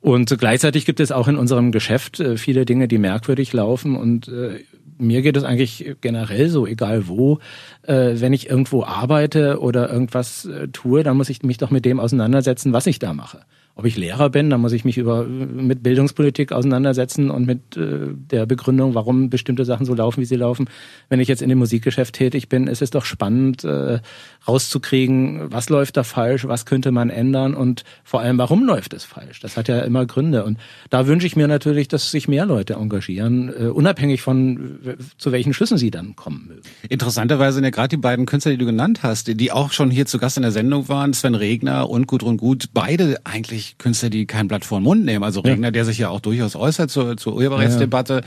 Und 0.00 0.36
gleichzeitig 0.38 0.84
gibt 0.84 0.98
es 0.98 1.12
auch 1.12 1.28
in 1.28 1.36
unserem 1.36 1.70
Geschäft 1.70 2.18
äh, 2.18 2.36
viele 2.36 2.64
Dinge, 2.64 2.88
die 2.88 2.98
merkwürdig 2.98 3.52
laufen. 3.52 3.94
Und 3.94 4.26
äh, 4.26 4.64
mir 4.98 5.22
geht 5.22 5.36
es 5.36 5.44
eigentlich 5.44 5.94
generell 6.00 6.48
so, 6.48 6.66
egal 6.66 7.06
wo, 7.06 7.38
wenn 7.86 8.32
ich 8.32 8.48
irgendwo 8.48 8.82
arbeite 8.82 9.60
oder 9.60 9.92
irgendwas 9.92 10.48
tue, 10.72 11.02
dann 11.02 11.18
muss 11.18 11.28
ich 11.28 11.42
mich 11.42 11.58
doch 11.58 11.70
mit 11.70 11.84
dem 11.84 12.00
auseinandersetzen, 12.00 12.72
was 12.72 12.86
ich 12.86 12.98
da 12.98 13.12
mache 13.12 13.40
ob 13.78 13.84
ich 13.84 13.98
Lehrer 13.98 14.30
bin, 14.30 14.48
dann 14.48 14.62
muss 14.62 14.72
ich 14.72 14.86
mich 14.86 14.96
über 14.96 15.24
mit 15.24 15.82
Bildungspolitik 15.82 16.50
auseinandersetzen 16.50 17.30
und 17.30 17.46
mit 17.46 17.76
äh, 17.76 18.08
der 18.14 18.46
Begründung, 18.46 18.94
warum 18.94 19.28
bestimmte 19.28 19.66
Sachen 19.66 19.84
so 19.84 19.92
laufen, 19.92 20.22
wie 20.22 20.24
sie 20.24 20.36
laufen. 20.36 20.70
Wenn 21.10 21.20
ich 21.20 21.28
jetzt 21.28 21.42
in 21.42 21.50
dem 21.50 21.58
Musikgeschäft 21.58 22.14
tätig 22.14 22.48
bin, 22.48 22.68
ist 22.68 22.80
es 22.80 22.88
doch 22.88 23.04
spannend, 23.04 23.64
äh, 23.64 24.00
rauszukriegen, 24.48 25.52
was 25.52 25.68
läuft 25.68 25.98
da 25.98 26.04
falsch, 26.04 26.48
was 26.48 26.64
könnte 26.64 26.90
man 26.90 27.10
ändern 27.10 27.52
und 27.52 27.84
vor 28.02 28.20
allem, 28.20 28.38
warum 28.38 28.64
läuft 28.64 28.94
es 28.94 29.04
falsch. 29.04 29.40
Das 29.40 29.58
hat 29.58 29.68
ja 29.68 29.80
immer 29.80 30.06
Gründe. 30.06 30.44
Und 30.44 30.58
da 30.88 31.06
wünsche 31.06 31.26
ich 31.26 31.36
mir 31.36 31.46
natürlich, 31.46 31.86
dass 31.88 32.10
sich 32.10 32.28
mehr 32.28 32.46
Leute 32.46 32.74
engagieren, 32.74 33.50
äh, 33.50 33.66
unabhängig 33.66 34.22
von 34.22 34.96
zu 35.18 35.32
welchen 35.32 35.52
Schlüssen 35.52 35.76
sie 35.76 35.90
dann 35.90 36.16
kommen 36.16 36.46
mögen. 36.48 36.62
Interessanterweise 36.88 37.56
sind 37.56 37.64
ja 37.64 37.70
gerade 37.70 37.88
die 37.88 37.98
beiden 37.98 38.24
Künstler, 38.24 38.52
die 38.52 38.58
du 38.58 38.64
genannt 38.64 39.02
hast, 39.02 39.38
die 39.38 39.52
auch 39.52 39.72
schon 39.72 39.90
hier 39.90 40.06
zu 40.06 40.16
Gast 40.16 40.38
in 40.38 40.44
der 40.44 40.52
Sendung 40.52 40.88
waren, 40.88 41.12
Sven 41.12 41.34
Regner 41.34 41.90
und 41.90 42.06
Gudrun 42.06 42.38
Gut, 42.38 42.70
beide 42.72 43.18
eigentlich 43.24 43.65
wirklich 43.66 43.78
Künstler, 43.78 44.10
die 44.10 44.26
kein 44.26 44.48
Blatt 44.48 44.64
vor 44.64 44.78
den 44.80 44.84
Mund 44.84 45.04
nehmen. 45.04 45.24
Also 45.24 45.40
Regner, 45.40 45.68
ja. 45.68 45.70
der 45.72 45.84
sich 45.84 45.98
ja 45.98 46.08
auch 46.08 46.20
durchaus 46.20 46.56
äußert 46.56 46.90
zur, 46.90 47.16
zur 47.16 47.34
Urheberrechtsdebatte. 47.34 48.14
Ja, 48.14 48.20
ja. 48.20 48.26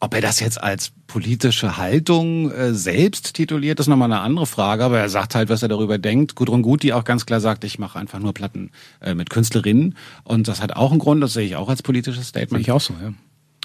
Ob 0.00 0.12
er 0.14 0.20
das 0.20 0.40
jetzt 0.40 0.62
als 0.62 0.92
politische 1.06 1.78
Haltung 1.78 2.50
äh, 2.50 2.74
selbst 2.74 3.34
tituliert, 3.34 3.80
ist 3.80 3.86
nochmal 3.86 4.12
eine 4.12 4.20
andere 4.20 4.46
Frage, 4.46 4.84
aber 4.84 4.98
er 4.98 5.08
sagt 5.08 5.34
halt, 5.34 5.48
was 5.48 5.62
er 5.62 5.68
darüber 5.68 5.98
denkt. 5.98 6.34
Gudrun 6.34 6.62
Gut, 6.62 6.82
die 6.82 6.92
auch 6.92 7.04
ganz 7.04 7.24
klar 7.24 7.40
sagt, 7.40 7.64
ich 7.64 7.78
mache 7.78 7.98
einfach 7.98 8.18
nur 8.18 8.34
Platten 8.34 8.70
äh, 9.00 9.14
mit 9.14 9.30
Künstlerinnen 9.30 9.96
und 10.24 10.48
das 10.48 10.60
hat 10.60 10.76
auch 10.76 10.90
einen 10.90 10.98
Grund, 10.98 11.22
das 11.22 11.32
sehe 11.32 11.46
ich 11.46 11.56
auch 11.56 11.68
als 11.68 11.82
politisches 11.82 12.28
Statement. 12.28 12.50
Sehe 12.50 12.60
ich 12.60 12.72
auch 12.72 12.80
so, 12.80 12.92
ja. 13.00 13.14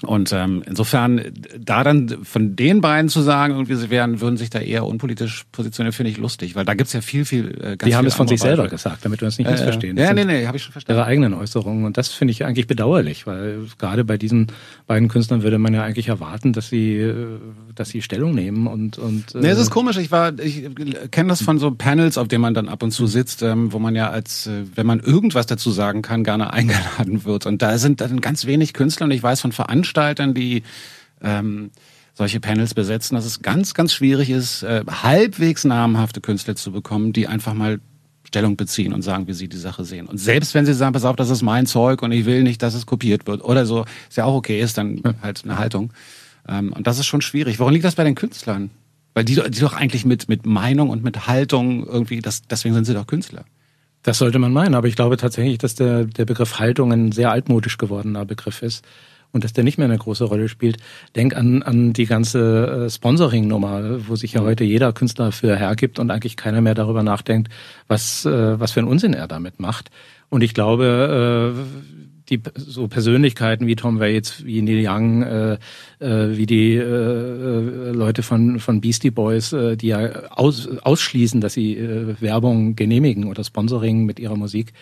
Und 0.02 0.32
ähm, 0.32 0.62
insofern, 0.66 1.20
da 1.58 1.84
dann 1.84 2.24
von 2.24 2.56
den 2.56 2.80
beiden 2.80 3.08
zu 3.08 3.20
sagen, 3.20 3.54
irgendwie 3.54 3.74
sie 3.74 3.90
wären, 3.90 4.20
würden 4.20 4.36
sich 4.36 4.50
da 4.50 4.60
eher 4.60 4.86
unpolitisch 4.86 5.44
positionieren, 5.52 5.92
finde 5.92 6.10
ich 6.10 6.18
lustig, 6.18 6.54
weil 6.54 6.64
da 6.64 6.74
gibt's 6.74 6.92
ja 6.92 7.00
viel, 7.00 7.24
viel 7.24 7.48
äh, 7.48 7.76
ganz 7.76 7.84
Die 7.84 7.96
haben 7.96 8.06
es 8.06 8.14
von 8.14 8.28
sich 8.28 8.40
selber 8.40 8.68
gesagt, 8.68 9.04
damit 9.04 9.20
wir 9.20 9.26
uns 9.26 9.38
nicht 9.38 9.48
äh, 9.48 9.52
missverstehen. 9.52 9.96
Ja, 9.96 10.12
nee, 10.12 10.24
nee, 10.24 10.46
habe 10.46 10.56
ich 10.56 10.62
schon 10.62 10.72
verstanden. 10.72 11.00
Ihre 11.00 11.06
eigenen 11.06 11.34
Äußerungen 11.34 11.84
und 11.84 11.98
das 11.98 12.08
finde 12.08 12.32
ich 12.32 12.44
eigentlich 12.44 12.66
bedauerlich, 12.66 13.26
weil 13.26 13.60
gerade 13.78 14.04
bei 14.04 14.16
diesen 14.16 14.48
beiden 14.86 15.08
Künstlern 15.08 15.42
würde 15.42 15.58
man 15.58 15.74
ja 15.74 15.82
eigentlich 15.82 16.08
erwarten, 16.08 16.52
dass 16.52 16.68
sie, 16.68 16.96
äh, 16.96 17.38
dass 17.74 17.90
sie 17.90 18.02
Stellung 18.02 18.34
nehmen 18.34 18.66
und 18.66 18.98
und. 18.98 19.34
Äh 19.34 19.38
nee, 19.40 19.48
es 19.48 19.58
ist 19.58 19.70
komisch. 19.70 19.96
Ich 19.96 20.10
war, 20.10 20.38
ich 20.38 20.68
kenne 21.10 21.28
das 21.30 21.42
von 21.42 21.58
so 21.58 21.70
Panels, 21.70 22.18
auf 22.18 22.28
denen 22.28 22.42
man 22.42 22.54
dann 22.54 22.68
ab 22.68 22.82
und 22.82 22.92
zu 22.92 23.06
sitzt, 23.06 23.42
ähm, 23.42 23.72
wo 23.72 23.78
man 23.78 23.94
ja 23.94 24.10
als, 24.10 24.46
äh, 24.46 24.64
wenn 24.74 24.86
man 24.86 25.00
irgendwas 25.00 25.46
dazu 25.46 25.70
sagen 25.70 26.02
kann, 26.02 26.24
gerne 26.24 26.52
eingeladen 26.52 27.24
wird. 27.24 27.46
Und 27.46 27.62
da 27.62 27.76
sind 27.78 28.00
dann 28.00 28.20
ganz 28.20 28.46
wenig 28.46 28.72
Künstler 28.72 29.04
und 29.04 29.12
ich 29.12 29.22
weiß 29.22 29.40
von 29.40 29.52
Veranstaltern, 29.90 30.34
die 30.34 30.62
ähm, 31.22 31.70
solche 32.14 32.40
Panels 32.40 32.74
besetzen, 32.74 33.14
dass 33.14 33.24
es 33.24 33.42
ganz, 33.42 33.74
ganz 33.74 33.92
schwierig 33.92 34.30
ist, 34.30 34.62
äh, 34.62 34.84
halbwegs 34.88 35.64
namhafte 35.64 36.20
Künstler 36.20 36.56
zu 36.56 36.72
bekommen, 36.72 37.12
die 37.12 37.26
einfach 37.26 37.54
mal 37.54 37.80
Stellung 38.24 38.56
beziehen 38.56 38.92
und 38.92 39.02
sagen, 39.02 39.26
wie 39.26 39.32
sie 39.32 39.48
die 39.48 39.56
Sache 39.56 39.84
sehen. 39.84 40.06
Und 40.06 40.18
selbst 40.18 40.54
wenn 40.54 40.64
sie 40.64 40.74
sagen, 40.74 40.92
pass 40.92 41.04
auf, 41.04 41.16
das 41.16 41.30
ist 41.30 41.42
mein 41.42 41.66
Zeug 41.66 42.02
und 42.02 42.12
ich 42.12 42.26
will 42.26 42.42
nicht, 42.42 42.62
dass 42.62 42.74
es 42.74 42.86
kopiert 42.86 43.26
wird 43.26 43.42
oder 43.42 43.66
so, 43.66 43.84
ist 44.08 44.16
ja 44.16 44.24
auch 44.24 44.34
okay, 44.34 44.60
ist 44.60 44.78
dann 44.78 45.02
halt 45.22 45.42
eine 45.44 45.58
Haltung. 45.58 45.92
Ähm, 46.46 46.72
und 46.72 46.86
das 46.86 46.98
ist 46.98 47.06
schon 47.06 47.22
schwierig. 47.22 47.58
Woran 47.58 47.72
liegt 47.72 47.84
das 47.84 47.96
bei 47.96 48.04
den 48.04 48.14
Künstlern? 48.14 48.70
Weil 49.14 49.24
die, 49.24 49.34
die 49.34 49.60
doch 49.60 49.72
eigentlich 49.72 50.04
mit, 50.04 50.28
mit 50.28 50.46
Meinung 50.46 50.90
und 50.90 51.02
mit 51.02 51.26
Haltung 51.26 51.84
irgendwie, 51.84 52.20
das, 52.20 52.42
deswegen 52.42 52.74
sind 52.74 52.84
sie 52.84 52.94
doch 52.94 53.06
Künstler. 53.06 53.44
Das 54.02 54.18
sollte 54.18 54.38
man 54.38 54.52
meinen, 54.52 54.74
aber 54.74 54.88
ich 54.88 54.96
glaube 54.96 55.16
tatsächlich, 55.16 55.58
dass 55.58 55.74
der, 55.74 56.04
der 56.04 56.24
Begriff 56.24 56.58
Haltung 56.58 56.92
ein 56.92 57.12
sehr 57.12 57.30
altmodisch 57.32 57.76
gewordener 57.76 58.24
Begriff 58.24 58.62
ist 58.62 58.84
und 59.32 59.44
dass 59.44 59.52
der 59.52 59.64
nicht 59.64 59.78
mehr 59.78 59.86
eine 59.86 59.98
große 59.98 60.24
Rolle 60.24 60.48
spielt. 60.48 60.78
Denk 61.16 61.36
an, 61.36 61.62
an 61.62 61.92
die 61.92 62.06
ganze 62.06 62.86
äh, 62.86 62.90
Sponsoring-Nummer, 62.90 64.08
wo 64.08 64.16
sich 64.16 64.32
ja 64.32 64.42
mhm. 64.42 64.46
heute 64.46 64.64
jeder 64.64 64.92
Künstler 64.92 65.32
für 65.32 65.56
hergibt 65.56 65.98
und 65.98 66.10
eigentlich 66.10 66.36
keiner 66.36 66.60
mehr 66.60 66.74
darüber 66.74 67.02
nachdenkt, 67.02 67.48
was, 67.88 68.24
äh, 68.24 68.58
was 68.58 68.72
für 68.72 68.80
einen 68.80 68.88
Unsinn 68.88 69.14
er 69.14 69.28
damit 69.28 69.60
macht. 69.60 69.90
Und 70.28 70.42
ich 70.42 70.54
glaube, 70.54 71.54
äh, 71.56 72.00
die 72.30 72.40
so 72.54 72.86
Persönlichkeiten 72.86 73.66
wie 73.66 73.76
Tom 73.76 73.98
Waits, 73.98 74.44
wie 74.44 74.62
Neil 74.62 74.86
Young, 74.86 75.22
äh, 75.22 75.58
äh, 75.98 76.36
wie 76.36 76.46
die 76.46 76.76
äh, 76.76 77.90
Leute 77.90 78.22
von 78.22 78.60
von 78.60 78.80
Beastie 78.80 79.10
Boys, 79.10 79.52
äh, 79.52 79.76
die 79.76 79.88
ja 79.88 80.30
aus, 80.30 80.68
ausschließen, 80.68 81.40
dass 81.40 81.54
sie 81.54 81.76
äh, 81.76 82.14
Werbung 82.20 82.76
genehmigen 82.76 83.24
oder 83.24 83.42
Sponsoring 83.42 84.04
mit 84.04 84.20
ihrer 84.20 84.36
Musik, 84.36 84.72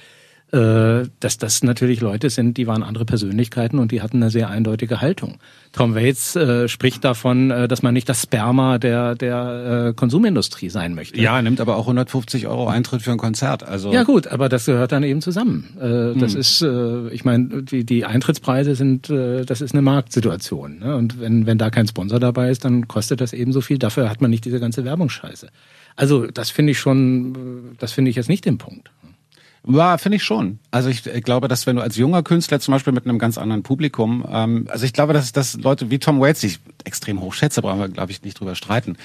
dass 0.50 1.36
das 1.38 1.62
natürlich 1.62 2.00
Leute 2.00 2.30
sind, 2.30 2.56
die 2.56 2.66
waren 2.66 2.82
andere 2.82 3.04
Persönlichkeiten 3.04 3.78
und 3.78 3.92
die 3.92 4.00
hatten 4.00 4.16
eine 4.16 4.30
sehr 4.30 4.48
eindeutige 4.48 5.00
Haltung. 5.00 5.38
Tom 5.72 5.94
Waits 5.94 6.36
äh, 6.36 6.68
spricht 6.68 7.04
davon, 7.04 7.50
äh, 7.50 7.68
dass 7.68 7.82
man 7.82 7.94
nicht 7.94 8.08
das 8.08 8.22
Sperma 8.22 8.78
der 8.78 9.14
der 9.14 9.88
äh, 9.88 9.92
Konsumindustrie 9.94 10.70
sein 10.70 10.94
möchte. 10.94 11.20
Ja, 11.20 11.40
nimmt 11.42 11.60
aber 11.60 11.76
auch 11.76 11.82
150 11.82 12.46
Euro 12.46 12.68
Eintritt 12.68 13.02
für 13.02 13.12
ein 13.12 13.18
Konzert. 13.18 13.62
Also 13.62 13.92
ja 13.92 14.02
gut, 14.02 14.26
aber 14.26 14.48
das 14.48 14.66
gehört 14.66 14.92
dann 14.92 15.02
eben 15.02 15.20
zusammen. 15.20 15.76
Äh, 15.76 16.18
das 16.18 16.32
hm. 16.32 16.40
ist, 16.40 16.62
äh, 16.62 17.08
ich 17.08 17.24
meine, 17.24 17.62
die 17.62 17.84
die 17.84 18.04
Eintrittspreise 18.04 18.74
sind, 18.74 19.10
äh, 19.10 19.44
das 19.44 19.60
ist 19.60 19.72
eine 19.72 19.82
Marktsituation. 19.82 20.78
Ne? 20.78 20.96
Und 20.96 21.20
wenn 21.20 21.46
wenn 21.46 21.58
da 21.58 21.70
kein 21.70 21.86
Sponsor 21.86 22.18
dabei 22.18 22.50
ist, 22.50 22.64
dann 22.64 22.88
kostet 22.88 23.20
das 23.20 23.32
eben 23.32 23.52
so 23.52 23.60
viel. 23.60 23.78
Dafür 23.78 24.08
hat 24.08 24.20
man 24.20 24.30
nicht 24.30 24.44
diese 24.44 24.60
ganze 24.60 24.84
Werbungsscheiße. 24.84 25.48
Also 25.96 26.26
das 26.26 26.50
finde 26.50 26.72
ich 26.72 26.78
schon, 26.78 27.74
das 27.78 27.92
finde 27.92 28.10
ich 28.10 28.16
jetzt 28.16 28.28
nicht 28.28 28.44
den 28.44 28.58
Punkt. 28.58 28.90
Ja, 29.70 29.98
finde 29.98 30.16
ich 30.16 30.24
schon. 30.24 30.60
Also 30.70 30.88
ich, 30.88 31.02
glaube, 31.02 31.46
dass 31.46 31.66
wenn 31.66 31.76
du 31.76 31.82
als 31.82 31.96
junger 31.96 32.22
Künstler 32.22 32.58
zum 32.58 32.72
Beispiel 32.72 32.94
mit 32.94 33.04
einem 33.04 33.18
ganz 33.18 33.36
anderen 33.36 33.62
Publikum, 33.62 34.24
ähm, 34.30 34.66
also 34.70 34.86
ich 34.86 34.94
glaube, 34.94 35.12
dass, 35.12 35.32
dass 35.32 35.58
Leute 35.60 35.90
wie 35.90 35.98
Tom 35.98 36.20
Waits, 36.20 36.40
die 36.40 36.46
ich 36.46 36.60
extrem 36.84 37.20
hoch 37.20 37.34
schätze, 37.34 37.60
brauchen 37.60 37.78
wir, 37.78 37.88
glaube 37.88 38.10
ich, 38.10 38.22
nicht 38.22 38.40
drüber 38.40 38.54
streiten. 38.54 38.96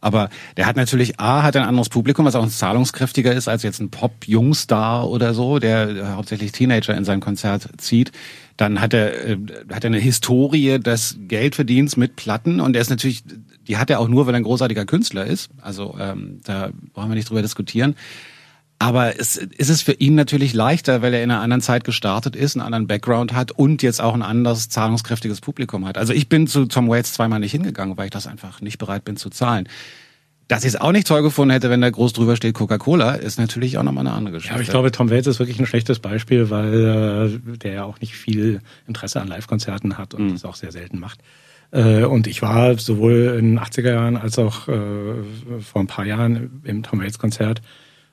Aber 0.00 0.30
der 0.56 0.66
hat 0.66 0.76
natürlich 0.76 1.18
A, 1.18 1.42
hat 1.42 1.56
ein 1.56 1.64
anderes 1.64 1.88
Publikum, 1.88 2.24
was 2.24 2.36
auch 2.36 2.48
zahlungskräftiger 2.48 3.32
ist 3.32 3.48
als 3.48 3.64
jetzt 3.64 3.80
ein 3.80 3.90
Pop-Jungstar 3.90 5.08
oder 5.08 5.34
so, 5.34 5.58
der 5.58 6.14
hauptsächlich 6.16 6.52
Teenager 6.52 6.96
in 6.96 7.04
sein 7.04 7.20
Konzert 7.20 7.68
zieht. 7.78 8.12
Dann 8.56 8.80
hat 8.80 8.94
er, 8.94 9.28
äh, 9.28 9.38
hat 9.72 9.82
er 9.82 9.88
eine 9.88 9.98
Historie 9.98 10.78
des 10.78 11.16
Geldverdienens 11.26 11.96
mit 11.96 12.14
Platten 12.14 12.60
und 12.60 12.76
er 12.76 12.82
ist 12.82 12.90
natürlich, 12.90 13.24
die 13.66 13.76
hat 13.76 13.90
er 13.90 13.98
auch 13.98 14.08
nur, 14.08 14.26
weil 14.26 14.34
er 14.34 14.38
ein 14.38 14.44
großartiger 14.44 14.84
Künstler 14.84 15.26
ist. 15.26 15.50
Also 15.60 15.96
ähm, 15.98 16.40
da 16.44 16.70
brauchen 16.92 17.10
wir 17.10 17.16
nicht 17.16 17.28
drüber 17.28 17.42
diskutieren. 17.42 17.96
Aber 18.82 19.16
es 19.16 19.36
ist 19.36 19.70
es 19.70 19.80
für 19.80 19.92
ihn 19.92 20.16
natürlich 20.16 20.54
leichter, 20.54 21.02
weil 21.02 21.14
er 21.14 21.22
in 21.22 21.30
einer 21.30 21.40
anderen 21.40 21.60
Zeit 21.60 21.84
gestartet 21.84 22.34
ist, 22.34 22.56
einen 22.56 22.64
anderen 22.64 22.88
Background 22.88 23.32
hat 23.32 23.52
und 23.52 23.80
jetzt 23.80 24.00
auch 24.00 24.12
ein 24.12 24.22
anderes 24.22 24.70
zahlungskräftiges 24.70 25.40
Publikum 25.40 25.86
hat. 25.86 25.98
Also 25.98 26.12
ich 26.12 26.28
bin 26.28 26.48
zu 26.48 26.66
Tom 26.66 26.88
Waits 26.88 27.12
zweimal 27.12 27.38
nicht 27.38 27.52
hingegangen, 27.52 27.96
weil 27.96 28.06
ich 28.06 28.10
das 28.10 28.26
einfach 28.26 28.60
nicht 28.60 28.78
bereit 28.78 29.04
bin 29.04 29.16
zu 29.16 29.30
zahlen. 29.30 29.68
Dass 30.48 30.64
ich 30.64 30.70
es 30.70 30.80
auch 30.80 30.90
nicht 30.90 31.06
toll 31.06 31.22
gefunden 31.22 31.52
hätte, 31.52 31.70
wenn 31.70 31.80
da 31.80 31.90
groß 31.90 32.12
drüber 32.12 32.34
steht 32.34 32.54
Coca-Cola, 32.54 33.14
ist 33.14 33.38
natürlich 33.38 33.78
auch 33.78 33.84
nochmal 33.84 34.04
eine 34.04 34.16
andere 34.16 34.34
Geschichte. 34.34 34.50
Ja, 34.50 34.56
aber 34.56 34.62
ich 34.62 34.70
glaube, 34.70 34.90
Tom 34.90 35.10
Waits 35.10 35.28
ist 35.28 35.38
wirklich 35.38 35.60
ein 35.60 35.66
schlechtes 35.66 36.00
Beispiel, 36.00 36.50
weil 36.50 37.38
äh, 37.54 37.58
der 37.58 37.72
ja 37.72 37.84
auch 37.84 38.00
nicht 38.00 38.16
viel 38.16 38.62
Interesse 38.88 39.20
an 39.20 39.28
Live-Konzerten 39.28 39.96
hat 39.96 40.12
und 40.12 40.26
mhm. 40.26 40.32
das 40.32 40.44
auch 40.44 40.56
sehr 40.56 40.72
selten 40.72 40.98
macht. 40.98 41.20
Äh, 41.70 42.02
und 42.02 42.26
ich 42.26 42.42
war 42.42 42.76
sowohl 42.76 43.36
in 43.38 43.54
den 43.54 43.60
80er 43.60 43.92
Jahren 43.92 44.16
als 44.16 44.40
auch 44.40 44.66
äh, 44.66 44.74
vor 45.60 45.80
ein 45.80 45.86
paar 45.86 46.04
Jahren 46.04 46.60
im 46.64 46.82
Tom 46.82 47.00
Waits 47.00 47.20
Konzert 47.20 47.62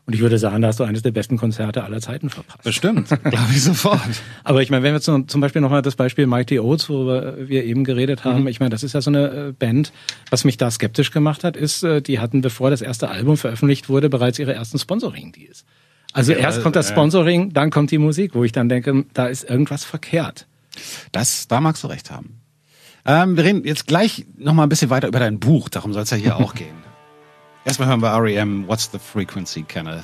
und 0.10 0.16
ich 0.16 0.22
würde 0.22 0.40
sagen, 0.40 0.64
da 0.64 0.70
hast 0.70 0.80
du 0.80 0.86
eines 0.86 1.04
der 1.04 1.12
besten 1.12 1.38
Konzerte 1.38 1.84
aller 1.84 2.02
Zeiten 2.02 2.32
verpasst. 2.32 2.64
Bestimmt, 2.64 3.10
glaube 3.24 3.52
ich 3.52 3.62
sofort. 3.62 4.02
Aber 4.44 4.64
ich 4.64 4.72
meine, 4.72 4.82
wenn 4.82 4.94
wir 4.94 5.02
zum, 5.02 5.28
zum 5.28 5.40
Beispiel 5.40 5.62
nochmal 5.62 5.84
das 5.84 5.96
Beispiel 5.96 6.26
Mighty 6.26 6.60
Oates, 6.60 6.90
wo 6.90 7.06
wir 7.06 7.64
eben 7.64 7.84
geredet 7.84 8.24
haben, 8.24 8.42
mhm. 8.42 8.48
ich 8.48 8.60
meine, 8.60 8.72
das 8.72 8.82
ist 8.82 8.94
ja 8.94 9.02
so 9.02 9.12
eine 9.12 9.50
äh, 9.50 9.52
Band, 9.52 9.94
was 10.32 10.46
mich 10.46 10.58
da 10.58 10.72
skeptisch 10.72 11.12
gemacht 11.12 11.44
hat, 11.44 11.56
ist, 11.56 11.84
äh, 11.84 12.02
die 12.02 12.18
hatten, 12.18 12.42
bevor 12.42 12.72
das 12.72 12.82
erste 12.82 13.10
Album 13.10 13.38
veröffentlicht 13.38 13.88
wurde, 13.88 14.10
bereits 14.10 14.40
ihre 14.40 14.52
ersten 14.52 14.80
Sponsoring-Deals. 14.80 15.64
Also 16.12 16.32
ja, 16.32 16.40
erst 16.40 16.64
kommt 16.64 16.76
das 16.76 16.90
Sponsoring, 16.90 17.54
dann 17.54 17.70
kommt 17.70 17.92
die 17.92 18.00
Musik, 18.00 18.34
wo 18.34 18.44
ich 18.44 18.52
dann 18.52 18.68
denke, 18.68 19.06
da 19.14 19.28
ist 19.28 19.48
irgendwas 19.48 19.84
verkehrt. 19.84 20.48
Das, 21.12 21.48
da 21.48 21.62
magst 21.62 21.84
du 21.84 21.88
recht 21.88 22.10
haben. 22.10 22.42
Ähm, 23.06 23.38
wir 23.38 23.44
reden 23.44 23.64
jetzt 23.64 23.86
gleich 23.86 24.26
nochmal 24.40 24.66
ein 24.66 24.70
bisschen 24.70 24.90
weiter 24.90 25.08
über 25.08 25.20
dein 25.20 25.40
Buch, 25.40 25.70
darum 25.70 25.94
soll 25.94 26.02
es 26.02 26.10
ja 26.10 26.18
hier 26.18 26.36
auch 26.38 26.56
gehen. 26.56 26.89
Erstmal 27.70 27.90
hören 27.90 28.02
wir 28.02 28.10
R.E.M. 28.10 28.68
What's 28.68 28.90
the 28.92 28.98
Frequency, 28.98 29.62
Kenneth? 29.62 30.04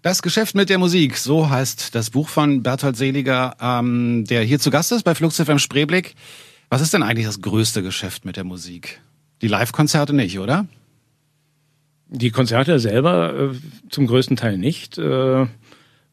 Das 0.00 0.22
Geschäft 0.22 0.54
mit 0.54 0.70
der 0.70 0.78
Musik, 0.78 1.18
so 1.18 1.50
heißt 1.50 1.94
das 1.94 2.08
Buch 2.08 2.30
von 2.30 2.62
Berthold 2.62 2.96
Seliger, 2.96 3.54
ähm, 3.60 4.24
der 4.24 4.42
hier 4.42 4.58
zu 4.58 4.70
Gast 4.70 4.90
ist 4.90 5.02
bei 5.02 5.14
Flugschiff 5.14 5.50
im 5.50 5.58
Spreeblick. 5.58 6.14
Was 6.70 6.80
ist 6.80 6.94
denn 6.94 7.02
eigentlich 7.02 7.26
das 7.26 7.42
größte 7.42 7.82
Geschäft 7.82 8.24
mit 8.24 8.36
der 8.36 8.44
Musik? 8.44 9.02
Die 9.42 9.48
Live-Konzerte 9.48 10.14
nicht, 10.14 10.38
oder? 10.38 10.64
Die 12.08 12.30
Konzerte 12.30 12.78
selber 12.78 13.50
äh, 13.52 13.56
zum 13.90 14.06
größten 14.06 14.36
Teil 14.38 14.56
nicht. 14.56 14.96
Äh, 14.96 15.44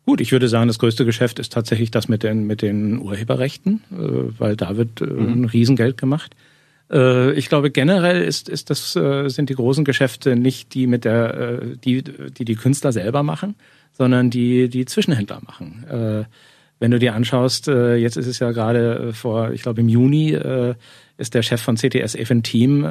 gut, 0.06 0.20
ich 0.20 0.34
würde 0.34 0.50
sagen, 0.50 0.68
das 0.68 0.78
größte 0.78 1.06
Geschäft 1.06 1.40
ist 1.40 1.54
tatsächlich 1.54 1.90
das 1.90 2.10
mit 2.10 2.24
den, 2.24 2.46
mit 2.46 2.62
den 2.62 3.00
Urheberrechten, 3.00 3.82
äh, 3.92 4.40
weil 4.40 4.58
da 4.58 4.76
wird 4.76 5.00
äh, 5.00 5.06
mhm. 5.06 5.44
ein 5.44 5.46
Riesengeld 5.46 5.98
gemacht. 5.98 6.36
Äh, 6.92 7.34
ich 7.34 7.50
glaube 7.50 7.72
generell 7.72 8.22
ist, 8.22 8.50
ist 8.50 8.70
das, 8.70 8.96
äh, 8.96 9.30
sind 9.30 9.50
die 9.50 9.56
großen 9.56 9.86
Geschäfte 9.86 10.36
nicht 10.36 10.74
die 10.74 10.88
mit 10.88 11.06
der, 11.06 11.34
äh, 11.34 11.78
die, 11.84 12.04
die 12.04 12.46
die 12.46 12.56
Künstler 12.56 12.92
selber 12.92 13.24
machen, 13.24 13.56
sondern 13.94 14.30
die 14.30 14.70
die 14.70 14.86
Zwischenhändler 14.86 15.42
machen. 15.46 16.26
Wenn 16.80 16.92
du 16.92 17.00
dir 17.00 17.16
anschaust, 17.16 17.66
jetzt 17.66 18.18
ist 18.18 18.28
es 18.28 18.38
ja 18.38 18.52
gerade 18.52 19.12
vor, 19.14 19.50
ich 19.52 19.64
glaube 19.64 19.82
im 19.82 19.90
Juni 19.90 20.38
ist 21.18 21.34
der 21.34 21.42
Chef 21.42 21.62
von 21.62 21.76
CTS 21.76 22.16
Even 22.16 22.44
Team 22.44 22.84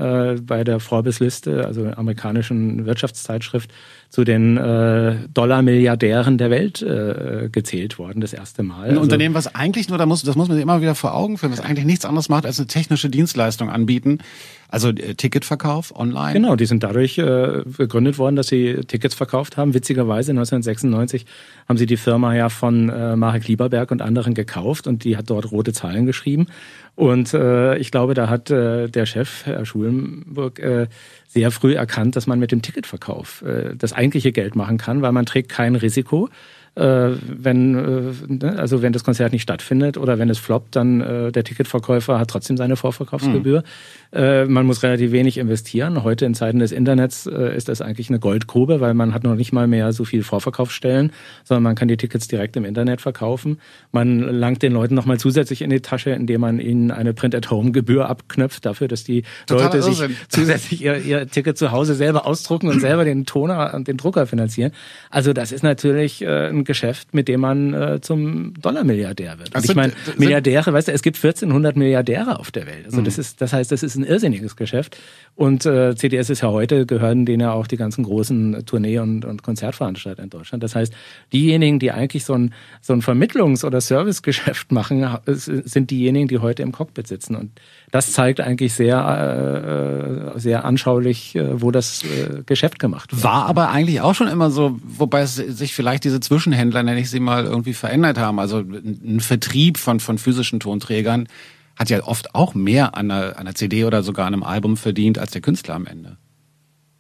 bei 0.43 0.65
der 0.65 0.81
Forbes-Liste, 0.81 1.65
also 1.65 1.85
der 1.85 1.99
amerikanischen 1.99 2.85
Wirtschaftszeitschrift, 2.85 3.71
zu 4.09 4.25
den 4.25 4.57
äh, 4.57 5.17
Dollar-Milliardären 5.35 6.39
der 6.39 6.51
Welt 6.51 6.81
äh, 6.81 7.49
gezählt 7.51 7.99
worden, 7.99 8.21
das 8.21 8.33
erste 8.33 8.63
Mal. 8.63 8.85
Ein 8.85 8.91
also, 8.91 9.03
Unternehmen, 9.03 9.35
was 9.35 9.55
eigentlich 9.55 9.89
nur, 9.89 9.99
da 9.99 10.07
muss, 10.07 10.23
das 10.23 10.37
muss 10.37 10.49
man 10.49 10.57
sich 10.57 10.63
immer 10.63 10.81
wieder 10.81 10.95
vor 10.95 11.15
Augen 11.15 11.39
führen, 11.39 11.53
was 11.53 11.61
eigentlich 11.61 11.85
nichts 11.85 12.05
anderes 12.05 12.29
macht, 12.29 12.47
als 12.47 12.59
eine 12.59 12.69
technische 12.69 13.11
Dienstleistung 13.11 13.69
anbieten. 13.69 14.19
Also 14.69 14.89
äh, 14.89 15.15
Ticketverkauf 15.15 15.95
online. 15.95 16.35
Genau, 16.35 16.57
die 16.57 16.67
sind 16.67 16.83
dadurch 16.83 17.19
äh, 17.19 17.63
gegründet 17.77 18.19
worden, 18.19 18.37
dass 18.37 18.49
sie 18.49 18.81
Tickets 18.87 19.15
verkauft 19.15 19.57
haben. 19.57 19.75
Witzigerweise 19.75 20.33
1996 20.33 21.27
haben 21.69 21.77
sie 21.77 21.87
die 21.87 21.97
Firma 21.97 22.35
ja 22.35 22.49
von 22.49 22.89
äh, 22.89 23.17
Marek 23.17 23.49
Lieberberg 23.49 23.91
und 23.91 24.03
anderen 24.03 24.35
gekauft 24.35 24.87
und 24.87 25.05
die 25.05 25.17
hat 25.17 25.31
dort 25.31 25.51
rote 25.51 25.73
Zahlen 25.73 26.07
geschrieben. 26.07 26.47
Und 26.97 27.35
äh, 27.35 27.77
ich 27.77 27.91
glaube, 27.91 28.15
da 28.15 28.29
hat 28.29 28.51
äh, 28.51 28.89
der 28.89 29.07
Chef, 29.07 29.45
Herr 29.45 29.65
Schulenburg, 29.67 30.59
äh, 30.59 30.89
sehr 31.29 31.51
früh 31.51 31.75
erkannt, 31.75 32.17
dass 32.17 32.27
man 32.27 32.39
mit 32.39 32.53
dem 32.53 32.63
Ticketverkauf 32.63 33.43
äh, 33.43 33.77
das 33.77 33.93
eigentliche 33.93 34.33
Geld 34.33 34.57
machen 34.57 34.79
kann, 34.79 35.03
weil 35.03 35.13
man 35.13 35.27
trägt 35.27 35.51
kein 35.51 35.77
Risiko 35.77 36.31
äh, 36.77 37.17
wenn, 37.27 37.75
äh, 37.75 38.13
ne, 38.29 38.59
also 38.59 38.83
wenn 38.83 38.93
das 38.93 39.03
Konzert 39.03 39.33
nicht 39.33 39.43
stattfindet 39.43 39.97
oder 39.97 40.19
wenn 40.19 40.29
es 40.29 40.39
floppt, 40.39 40.77
dann 40.77 41.01
äh, 41.01 41.33
der 41.33 41.43
Ticketverkäufer 41.43 42.19
hat 42.19 42.29
trotzdem 42.29 42.59
seine 42.59 42.77
Vorverkaufsgebühr. 42.77 43.61
Mhm. 43.61 43.65
Äh, 44.13 44.45
man 44.45 44.67
muss 44.67 44.83
relativ 44.83 45.13
wenig 45.13 45.39
investieren. 45.39 46.03
Heute 46.05 46.25
in 46.25 46.35
Zeiten 46.35 46.59
des 46.59 46.73
Internets 46.73 47.27
äh, 47.27 47.57
ist 47.57 47.69
das 47.69 47.81
eigentlich 47.81 48.09
eine 48.09 48.19
Goldgrube, 48.19 48.81
weil 48.81 48.95
man 48.95 49.15
hat 49.15 49.25
noch 49.25 49.35
nicht 49.35 49.53
mal 49.53 49.67
mehr 49.67 49.93
so 49.93 50.05
viel 50.05 50.23
Vorverkaufsstellen, 50.23 51.13
sondern 51.45 51.63
man 51.63 51.75
kann 51.75 51.89
die 51.89 51.97
Tickets 51.97 52.29
direkt 52.29 52.57
im 52.57 52.65
Internet 52.65 53.01
verkaufen. 53.01 53.59
Man 53.93 54.21
langt 54.21 54.63
den 54.63 54.73
Leuten 54.73 54.95
nochmal 54.95 55.19
zusätzlich 55.19 55.63
in 55.63 55.71
die 55.71 55.81
Tasche, 55.81 56.11
indem 56.11 56.41
man 56.43 56.61
ihnen 56.61 56.91
eine 56.91 57.15
Print-at-Home-Gebühr 57.15 58.09
abknöpft 58.09 58.65
dafür, 58.65 58.89
dass 58.89 59.05
die 59.05 59.25
Total 59.47 59.67
Leute 59.67 59.83
sich 59.83 60.03
zusätzlich 60.29 60.83
ihr, 60.83 60.99
ihr 60.99 61.29
Ticket 61.29 61.59
zu 61.59 61.73
Hause 61.73 61.95
selber 61.95 62.27
ausdrucken 62.27 62.69
und 62.69 62.81
selber 62.81 63.05
den 63.05 63.27
Toner 63.27 63.75
und 63.75 63.89
den 63.89 63.97
Drucker 63.97 64.27
finanzieren. 64.27 64.73
Also 65.11 65.33
das 65.33 65.53
ist 65.53 65.63
natürlich 65.63 66.23
äh, 66.23 66.49
ein 66.49 66.65
Geschäft, 66.65 67.15
mit 67.15 67.29
dem 67.29 67.41
man 67.41 67.57
zum 68.01 68.55
Dollarmilliardär 68.61 69.39
wird. 69.39 69.55
Also 69.55 69.71
ich 69.71 69.77
meine, 69.77 69.93
Milliardäre, 70.17 70.73
weißt 70.73 70.89
du, 70.89 70.93
es 70.93 71.03
gibt 71.03 71.17
1400 71.17 71.77
Milliardäre 71.77 72.39
auf 72.39 72.51
der 72.51 72.67
Welt. 72.67 72.87
Also 72.87 73.01
mhm. 73.01 73.05
das 73.05 73.19
ist, 73.19 73.41
das 73.41 73.53
heißt, 73.53 73.73
das 73.73 73.83
ist 73.83 73.96
ein 73.97 74.05
irrsinniges 74.05 74.57
Geschäft. 74.57 74.97
Und 75.35 75.67
äh, 75.67 75.95
CDS 75.95 76.31
ist 76.31 76.41
ja 76.41 76.49
heute, 76.49 76.87
gehören 76.87 77.27
denen 77.27 77.43
ja 77.43 77.53
auch 77.53 77.67
die 77.67 77.77
ganzen 77.77 78.05
großen 78.05 78.65
Tournee- 78.65 78.99
und, 79.01 79.27
und 79.27 79.43
Konzertveranstalter 79.43 80.23
in 80.23 80.31
Deutschland. 80.31 80.63
Das 80.63 80.75
heißt, 80.75 80.95
diejenigen, 81.31 81.79
die 81.79 81.93
eigentlich 81.93 82.25
so 82.25 82.33
ein, 82.33 82.55
so 82.81 82.95
ein 82.95 83.03
Vermittlungs- 83.03 83.65
oder 83.65 83.83
Servicegeschäft 83.83 84.73
machen, 84.73 85.07
sind 85.27 85.91
diejenigen, 85.91 86.29
die 86.29 86.39
heute 86.39 86.63
im 86.63 86.73
Cockpit 86.73 87.07
sitzen. 87.07 87.37
Und 87.37 87.51
das 87.91 88.13
zeigt 88.13 88.41
eigentlich 88.41 88.73
sehr, 88.73 90.33
äh, 90.35 90.41
sehr 90.41 90.65
anschaulich, 90.65 91.37
äh, 91.37 91.61
wo 91.61 91.71
das 91.71 92.03
äh, 92.05 92.43
Geschäft 92.47 92.79
gemacht 92.79 93.13
wird. 93.13 93.23
War 93.23 93.45
aber 93.47 93.69
eigentlich 93.69 94.01
auch 94.01 94.15
schon 94.15 94.29
immer 94.29 94.51
so, 94.51 94.79
wobei 94.83 95.21
es 95.21 95.37
sich 95.37 95.75
vielleicht 95.75 96.05
diese 96.05 96.21
Zwischenhändler, 96.21 96.83
nenne 96.83 97.01
ich 97.01 97.11
sie 97.11 97.21
mal, 97.21 97.45
irgendwie 97.45 97.75
verändert 97.75 98.19
haben. 98.19 98.39
Also 98.39 98.59
ein 98.59 99.21
Vertrieb 99.21 99.77
von, 99.77 100.01
von 100.01 100.17
physischen 100.17 100.61
Tonträgern 100.61 101.29
hat 101.77 101.91
ja 101.91 102.03
oft 102.05 102.35
auch 102.35 102.55
mehr 102.55 102.97
an 102.97 103.11
einer, 103.11 103.39
einer 103.39 103.55
CD 103.55 103.85
oder 103.85 104.03
sogar 104.03 104.27
einem 104.27 104.43
Album 104.43 104.77
verdient 104.77 105.19
als 105.19 105.31
der 105.33 105.43
Künstler 105.43 105.75
am 105.75 105.87
Ende. 105.87 106.17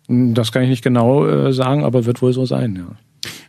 Das 0.08 0.52
kann 0.52 0.62
ich 0.62 0.68
nicht 0.68 0.84
genau 0.84 1.26
äh, 1.26 1.52
sagen, 1.52 1.84
aber 1.84 2.04
wird 2.04 2.22
wohl 2.22 2.32
so 2.32 2.46
sein, 2.46 2.76
ja. 2.76 2.96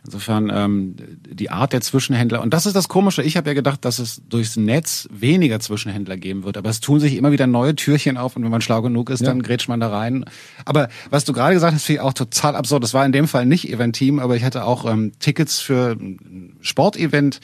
Insofern 0.04 0.50
ähm, 0.52 0.96
die 1.28 1.50
Art 1.50 1.72
der 1.72 1.82
Zwischenhändler. 1.82 2.40
Und 2.40 2.54
das 2.54 2.64
ist 2.64 2.74
das 2.74 2.88
Komische. 2.88 3.22
Ich 3.22 3.36
habe 3.36 3.50
ja 3.50 3.54
gedacht, 3.54 3.84
dass 3.84 3.98
es 3.98 4.22
durchs 4.26 4.56
Netz 4.56 5.06
weniger 5.12 5.60
Zwischenhändler 5.60 6.16
geben 6.16 6.44
wird. 6.44 6.56
Aber 6.56 6.70
es 6.70 6.80
tun 6.80 6.98
sich 6.98 7.14
immer 7.14 7.30
wieder 7.30 7.46
neue 7.46 7.76
Türchen 7.76 8.16
auf 8.16 8.34
und 8.34 8.42
wenn 8.42 8.50
man 8.50 8.62
schlau 8.62 8.80
genug 8.80 9.10
ist, 9.10 9.20
ja. 9.20 9.26
dann 9.26 9.42
grätscht 9.42 9.68
man 9.68 9.80
da 9.80 9.90
rein. 9.90 10.24
Aber 10.64 10.88
was 11.10 11.24
du 11.26 11.34
gerade 11.34 11.52
gesagt 11.52 11.74
hast, 11.74 11.84
finde 11.84 12.00
ich 12.00 12.06
auch 12.06 12.14
total 12.14 12.56
absurd. 12.56 12.82
Das 12.82 12.94
war 12.94 13.04
in 13.04 13.12
dem 13.12 13.28
Fall 13.28 13.44
nicht 13.44 13.70
Eventim, 13.70 14.18
aber 14.18 14.34
ich 14.34 14.44
hatte 14.44 14.64
auch 14.64 14.90
ähm, 14.90 15.12
Tickets 15.18 15.60
für 15.60 15.90
ein 15.92 16.56
Sportevent 16.62 17.40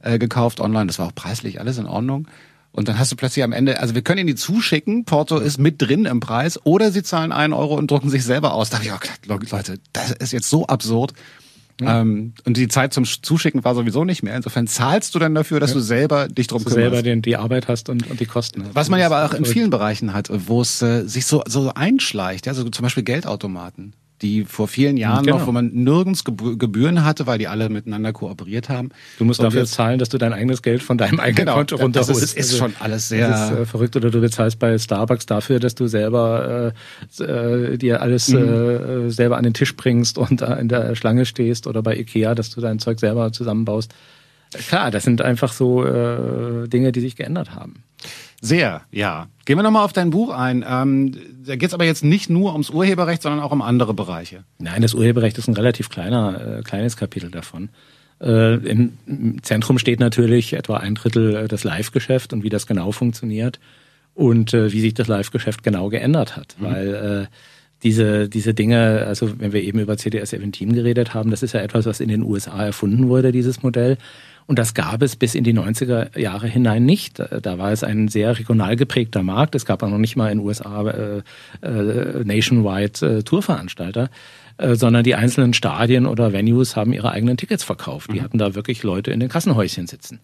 äh, 0.00 0.18
gekauft 0.18 0.60
online. 0.60 0.86
Das 0.86 0.98
war 0.98 1.06
auch 1.06 1.14
preislich 1.14 1.60
alles 1.60 1.78
in 1.78 1.86
Ordnung. 1.86 2.26
Und 2.72 2.88
dann 2.88 2.98
hast 2.98 3.12
du 3.12 3.16
plötzlich 3.16 3.44
am 3.44 3.52
Ende, 3.52 3.80
also 3.80 3.94
wir 3.94 4.02
können 4.02 4.18
ihnen 4.18 4.28
die 4.28 4.34
zuschicken, 4.34 5.04
Porto 5.04 5.38
ist 5.38 5.58
mit 5.58 5.80
drin 5.80 6.06
im 6.06 6.20
Preis, 6.20 6.58
oder 6.64 6.90
sie 6.90 7.02
zahlen 7.02 7.30
einen 7.30 7.52
Euro 7.52 7.74
und 7.74 7.90
drucken 7.90 8.08
sich 8.08 8.24
selber 8.24 8.54
aus. 8.54 8.70
Da 8.70 8.78
habe 8.78 8.86
ich 8.86 8.92
auch 8.92 9.00
gedacht, 9.00 9.50
Leute, 9.50 9.78
das 9.92 10.12
ist 10.12 10.32
jetzt 10.32 10.48
so 10.48 10.66
absurd. 10.66 11.12
Ja. 11.80 12.00
Ähm, 12.00 12.34
und 12.44 12.56
die 12.56 12.68
Zeit 12.68 12.92
zum 12.92 13.04
Zuschicken 13.04 13.64
war 13.64 13.74
sowieso 13.74 14.04
nicht 14.04 14.22
mehr. 14.22 14.34
Insofern 14.36 14.66
zahlst 14.66 15.14
du 15.14 15.18
dann 15.18 15.34
dafür, 15.34 15.60
dass 15.60 15.70
ja. 15.70 15.74
du 15.74 15.80
selber 15.80 16.28
dich 16.28 16.46
drum 16.46 16.62
dass 16.62 16.72
kümmerst. 16.72 16.92
Du 16.92 16.96
selber 16.96 17.02
den, 17.02 17.22
die 17.22 17.36
Arbeit 17.36 17.68
hast 17.68 17.88
und, 17.88 18.08
und 18.10 18.20
die 18.20 18.26
Kosten 18.26 18.64
hast. 18.64 18.74
Was 18.74 18.88
man 18.88 19.00
ja 19.00 19.06
aber 19.06 19.24
auch 19.24 19.34
in 19.34 19.44
vielen 19.44 19.70
Bereichen 19.70 20.12
hat, 20.12 20.30
wo 20.30 20.60
es 20.60 20.80
äh, 20.82 21.06
sich 21.06 21.26
so, 21.26 21.42
so 21.46 21.72
einschleicht, 21.74 22.46
ja, 22.46 22.54
so 22.54 22.68
zum 22.68 22.82
Beispiel 22.82 23.02
Geldautomaten 23.02 23.94
die 24.22 24.44
vor 24.44 24.68
vielen 24.68 24.96
Jahren 24.96 25.24
genau. 25.24 25.38
noch, 25.38 25.46
wo 25.46 25.52
man 25.52 25.70
nirgends 25.72 26.24
Gebühren 26.24 27.04
hatte, 27.04 27.26
weil 27.26 27.38
die 27.38 27.48
alle 27.48 27.68
miteinander 27.68 28.12
kooperiert 28.12 28.68
haben. 28.68 28.90
Du 29.18 29.24
musst 29.24 29.40
und 29.40 29.44
dafür 29.44 29.66
zahlen, 29.66 29.98
dass 29.98 30.08
du 30.08 30.18
dein 30.18 30.32
eigenes 30.32 30.62
Geld 30.62 30.82
von 30.82 30.96
deinem 30.96 31.20
eigenen 31.20 31.46
genau, 31.46 31.56
Konto 31.56 31.76
runterholst. 31.76 32.10
Das 32.10 32.18
ist, 32.18 32.38
ist 32.38 32.52
also, 32.52 32.58
schon 32.58 32.74
alles 32.78 33.08
sehr 33.08 33.28
das 33.28 33.50
ist, 33.50 33.58
äh, 33.58 33.66
verrückt. 33.66 33.96
Oder 33.96 34.10
du 34.10 34.20
bezahlst 34.20 34.58
bei 34.58 34.78
Starbucks 34.78 35.26
dafür, 35.26 35.58
dass 35.58 35.74
du 35.74 35.88
selber 35.88 36.72
äh, 37.18 37.22
äh, 37.22 37.76
dir 37.76 38.00
alles 38.00 38.28
mhm. 38.28 38.38
äh, 39.06 39.10
selber 39.10 39.36
an 39.36 39.44
den 39.44 39.54
Tisch 39.54 39.76
bringst 39.76 40.16
und 40.18 40.40
da 40.40 40.54
in 40.54 40.68
der 40.68 40.94
Schlange 40.94 41.26
stehst. 41.26 41.66
Oder 41.66 41.82
bei 41.82 41.96
Ikea, 41.96 42.34
dass 42.34 42.50
du 42.50 42.60
dein 42.60 42.78
Zeug 42.78 43.00
selber 43.00 43.32
zusammenbaust. 43.32 43.92
Klar, 44.68 44.90
das 44.90 45.04
sind 45.04 45.22
einfach 45.22 45.52
so 45.52 45.84
äh, 45.84 46.68
Dinge, 46.68 46.92
die 46.92 47.00
sich 47.00 47.16
geändert 47.16 47.54
haben. 47.54 47.82
Sehr, 48.44 48.82
ja. 48.90 49.28
Gehen 49.44 49.56
wir 49.56 49.62
nochmal 49.62 49.84
auf 49.84 49.92
dein 49.92 50.10
Buch 50.10 50.30
ein. 50.30 50.64
Ähm, 50.68 51.16
da 51.46 51.54
geht 51.54 51.68
es 51.68 51.74
aber 51.74 51.84
jetzt 51.84 52.02
nicht 52.02 52.28
nur 52.28 52.52
ums 52.52 52.70
Urheberrecht, 52.70 53.22
sondern 53.22 53.40
auch 53.40 53.52
um 53.52 53.62
andere 53.62 53.94
Bereiche. 53.94 54.42
Nein, 54.58 54.82
das 54.82 54.94
Urheberrecht 54.94 55.38
ist 55.38 55.46
ein 55.46 55.54
relativ 55.54 55.88
kleiner, 55.88 56.58
äh, 56.58 56.62
kleines 56.62 56.96
Kapitel 56.96 57.30
davon. 57.30 57.68
Äh, 58.20 58.56
Im 58.56 58.92
Zentrum 59.42 59.78
steht 59.78 60.00
natürlich 60.00 60.54
etwa 60.54 60.78
ein 60.78 60.96
Drittel 60.96 61.36
äh, 61.36 61.48
das 61.48 61.62
Live-Geschäft 61.62 62.32
und 62.32 62.42
wie 62.42 62.48
das 62.48 62.66
genau 62.66 62.90
funktioniert 62.90 63.60
und 64.14 64.52
äh, 64.54 64.72
wie 64.72 64.80
sich 64.80 64.94
das 64.94 65.06
Live-Geschäft 65.06 65.62
genau 65.62 65.88
geändert 65.88 66.36
hat. 66.36 66.56
Mhm. 66.58 66.64
Weil 66.64 66.94
äh, 66.94 67.26
diese, 67.84 68.28
diese 68.28 68.54
Dinge, 68.54 69.04
also 69.06 69.38
wenn 69.38 69.52
wir 69.52 69.62
eben 69.62 69.78
über 69.78 69.96
CDS 69.96 70.30
17 70.30 70.72
geredet 70.72 71.14
haben, 71.14 71.30
das 71.30 71.44
ist 71.44 71.54
ja 71.54 71.60
etwas, 71.60 71.86
was 71.86 72.00
in 72.00 72.08
den 72.08 72.22
USA 72.22 72.64
erfunden 72.64 73.08
wurde, 73.08 73.30
dieses 73.30 73.62
Modell. 73.62 73.98
Und 74.46 74.58
das 74.58 74.74
gab 74.74 75.02
es 75.02 75.16
bis 75.16 75.34
in 75.34 75.44
die 75.44 75.54
90er 75.54 76.18
Jahre 76.18 76.46
hinein 76.46 76.84
nicht. 76.84 77.20
Da 77.20 77.58
war 77.58 77.72
es 77.72 77.84
ein 77.84 78.08
sehr 78.08 78.38
regional 78.38 78.76
geprägter 78.76 79.22
Markt. 79.22 79.54
Es 79.54 79.66
gab 79.66 79.82
auch 79.82 79.88
noch 79.88 79.98
nicht 79.98 80.16
mal 80.16 80.30
in 80.30 80.38
den 80.38 80.46
USA 80.46 80.88
äh, 80.88 81.22
äh, 81.62 82.24
nationwide 82.24 83.18
äh, 83.18 83.22
Tourveranstalter, 83.22 84.10
äh, 84.58 84.74
sondern 84.74 85.04
die 85.04 85.14
einzelnen 85.14 85.54
Stadien 85.54 86.06
oder 86.06 86.32
Venues 86.32 86.76
haben 86.76 86.92
ihre 86.92 87.10
eigenen 87.10 87.36
Tickets 87.36 87.64
verkauft. 87.64 88.10
Die 88.12 88.18
mhm. 88.18 88.24
hatten 88.24 88.38
da 88.38 88.54
wirklich 88.54 88.82
Leute 88.82 89.10
in 89.10 89.20
den 89.20 89.28
Kassenhäuschen 89.28 89.86
sitzen. 89.86 90.20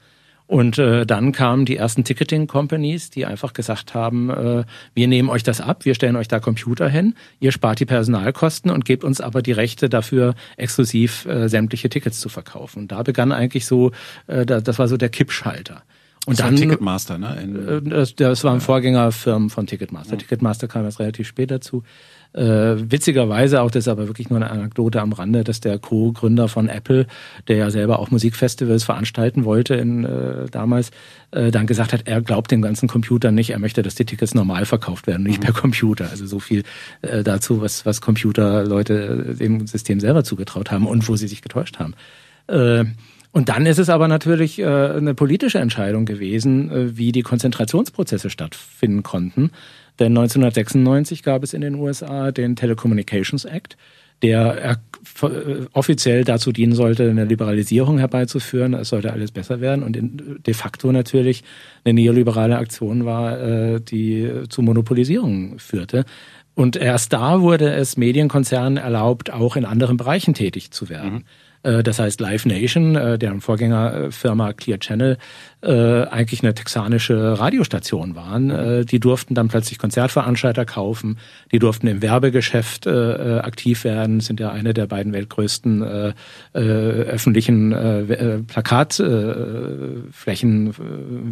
Und 0.48 0.78
äh, 0.78 1.04
dann 1.04 1.32
kamen 1.32 1.66
die 1.66 1.76
ersten 1.76 2.04
Ticketing-Companies, 2.04 3.10
die 3.10 3.26
einfach 3.26 3.52
gesagt 3.52 3.92
haben, 3.92 4.30
äh, 4.30 4.64
wir 4.94 5.06
nehmen 5.06 5.28
euch 5.28 5.42
das 5.42 5.60
ab, 5.60 5.84
wir 5.84 5.94
stellen 5.94 6.16
euch 6.16 6.26
da 6.26 6.40
Computer 6.40 6.88
hin, 6.88 7.14
ihr 7.38 7.52
spart 7.52 7.80
die 7.80 7.84
Personalkosten 7.84 8.70
und 8.70 8.86
gebt 8.86 9.04
uns 9.04 9.20
aber 9.20 9.42
die 9.42 9.52
Rechte 9.52 9.90
dafür, 9.90 10.34
exklusiv 10.56 11.26
äh, 11.26 11.48
sämtliche 11.48 11.90
Tickets 11.90 12.18
zu 12.18 12.30
verkaufen. 12.30 12.80
Und 12.80 12.92
da 12.92 13.02
begann 13.02 13.30
eigentlich 13.30 13.66
so, 13.66 13.92
äh, 14.26 14.46
das 14.46 14.78
war 14.78 14.88
so 14.88 14.96
der 14.96 15.10
Kippschalter. 15.10 15.82
Und 16.24 16.38
das 16.38 16.46
dann 16.46 16.56
Ticketmaster, 16.56 17.18
ne? 17.18 17.38
In, 17.42 17.68
äh, 17.68 17.82
das, 17.82 18.14
das 18.14 18.42
waren 18.42 18.62
Vorgängerfirmen 18.62 19.50
von 19.50 19.66
Ticketmaster. 19.66 20.14
Ja. 20.14 20.18
Ticketmaster 20.18 20.66
kam 20.66 20.84
erst 20.84 20.98
relativ 20.98 21.28
spät 21.28 21.50
dazu. 21.50 21.84
Äh, 22.34 22.90
witzigerweise, 22.90 23.62
auch 23.62 23.70
das 23.70 23.84
ist 23.84 23.88
aber 23.88 24.06
wirklich 24.06 24.28
nur 24.28 24.38
eine 24.38 24.50
Anekdote 24.50 25.00
am 25.00 25.12
Rande, 25.12 25.44
dass 25.44 25.60
der 25.60 25.78
Co-Gründer 25.78 26.48
von 26.48 26.68
Apple, 26.68 27.06
der 27.48 27.56
ja 27.56 27.70
selber 27.70 27.98
auch 27.98 28.10
Musikfestivals 28.10 28.84
veranstalten 28.84 29.44
wollte 29.44 29.74
in, 29.74 30.04
äh, 30.04 30.46
damals, 30.50 30.90
äh, 31.30 31.50
dann 31.50 31.66
gesagt 31.66 31.92
hat, 31.92 32.06
er 32.06 32.20
glaubt 32.20 32.50
den 32.50 32.60
ganzen 32.62 32.88
Computern 32.88 33.34
nicht, 33.34 33.50
er 33.50 33.58
möchte, 33.58 33.82
dass 33.82 33.94
die 33.94 34.04
Tickets 34.04 34.34
normal 34.34 34.66
verkauft 34.66 35.06
werden, 35.06 35.22
nicht 35.22 35.40
mhm. 35.40 35.46
per 35.46 35.54
Computer. 35.54 36.10
Also 36.10 36.26
so 36.26 36.38
viel 36.38 36.64
äh, 37.02 37.24
dazu, 37.24 37.62
was, 37.62 37.86
was 37.86 38.00
Computerleute 38.00 39.34
dem 39.38 39.66
System 39.66 39.98
selber 39.98 40.22
zugetraut 40.22 40.70
haben 40.70 40.86
und 40.86 41.08
wo 41.08 41.16
sie 41.16 41.28
sich 41.28 41.42
getäuscht 41.42 41.78
haben. 41.78 41.94
Äh, 42.46 42.84
und 43.30 43.48
dann 43.48 43.66
ist 43.66 43.78
es 43.78 43.88
aber 43.88 44.08
natürlich 44.08 44.58
äh, 44.58 44.64
eine 44.66 45.14
politische 45.14 45.58
Entscheidung 45.58 46.06
gewesen, 46.06 46.70
äh, 46.70 46.96
wie 46.96 47.12
die 47.12 47.22
Konzentrationsprozesse 47.22 48.30
stattfinden 48.30 49.02
konnten. 49.02 49.50
Denn 49.98 50.16
1996 50.16 51.22
gab 51.22 51.42
es 51.42 51.54
in 51.54 51.60
den 51.60 51.74
USA 51.74 52.30
den 52.30 52.56
Telecommunications 52.56 53.44
Act, 53.44 53.76
der 54.22 54.78
äh, 55.22 55.26
offiziell 55.72 56.24
dazu 56.24 56.52
dienen 56.52 56.74
sollte, 56.74 57.08
eine 57.08 57.24
Liberalisierung 57.24 57.98
herbeizuführen. 57.98 58.74
Es 58.74 58.88
sollte 58.88 59.12
alles 59.12 59.32
besser 59.32 59.60
werden 59.60 59.82
und 59.82 59.98
de 60.46 60.54
facto 60.54 60.90
natürlich 60.92 61.44
eine 61.84 61.94
neoliberale 61.94 62.58
Aktion 62.58 63.04
war, 63.04 63.40
äh, 63.40 63.80
die 63.80 64.30
zu 64.48 64.62
Monopolisierung 64.62 65.58
führte. 65.58 66.04
Und 66.54 66.74
erst 66.74 67.12
da 67.12 67.40
wurde 67.40 67.72
es 67.72 67.96
Medienkonzernen 67.96 68.78
erlaubt, 68.78 69.32
auch 69.32 69.54
in 69.54 69.64
anderen 69.64 69.96
Bereichen 69.96 70.34
tätig 70.34 70.72
zu 70.72 70.88
werden. 70.88 71.12
Mhm. 71.12 71.24
Äh, 71.62 71.82
das 71.82 71.98
heißt 71.98 72.20
Live 72.20 72.46
Nation, 72.46 72.96
äh, 72.96 73.18
deren 73.18 73.40
Vorgängerfirma 73.40 74.52
Clear 74.52 74.78
Channel, 74.78 75.18
äh, 75.60 76.04
eigentlich 76.04 76.42
eine 76.42 76.54
texanische 76.54 77.38
Radiostation 77.38 78.14
waren. 78.14 78.86
Die 78.86 79.00
durften 79.00 79.34
dann 79.34 79.48
plötzlich 79.48 79.78
Konzertveranstalter 79.78 80.64
kaufen, 80.64 81.18
die 81.50 81.58
durften 81.58 81.88
im 81.88 82.00
Werbegeschäft 82.00 82.86
aktiv 82.86 83.82
werden, 83.82 84.20
sind 84.20 84.38
ja 84.38 84.52
eine 84.52 84.72
der 84.72 84.86
beiden 84.86 85.12
weltgrößten 85.12 86.14
öffentlichen 86.52 88.44
Plakatflächen, 88.46 90.74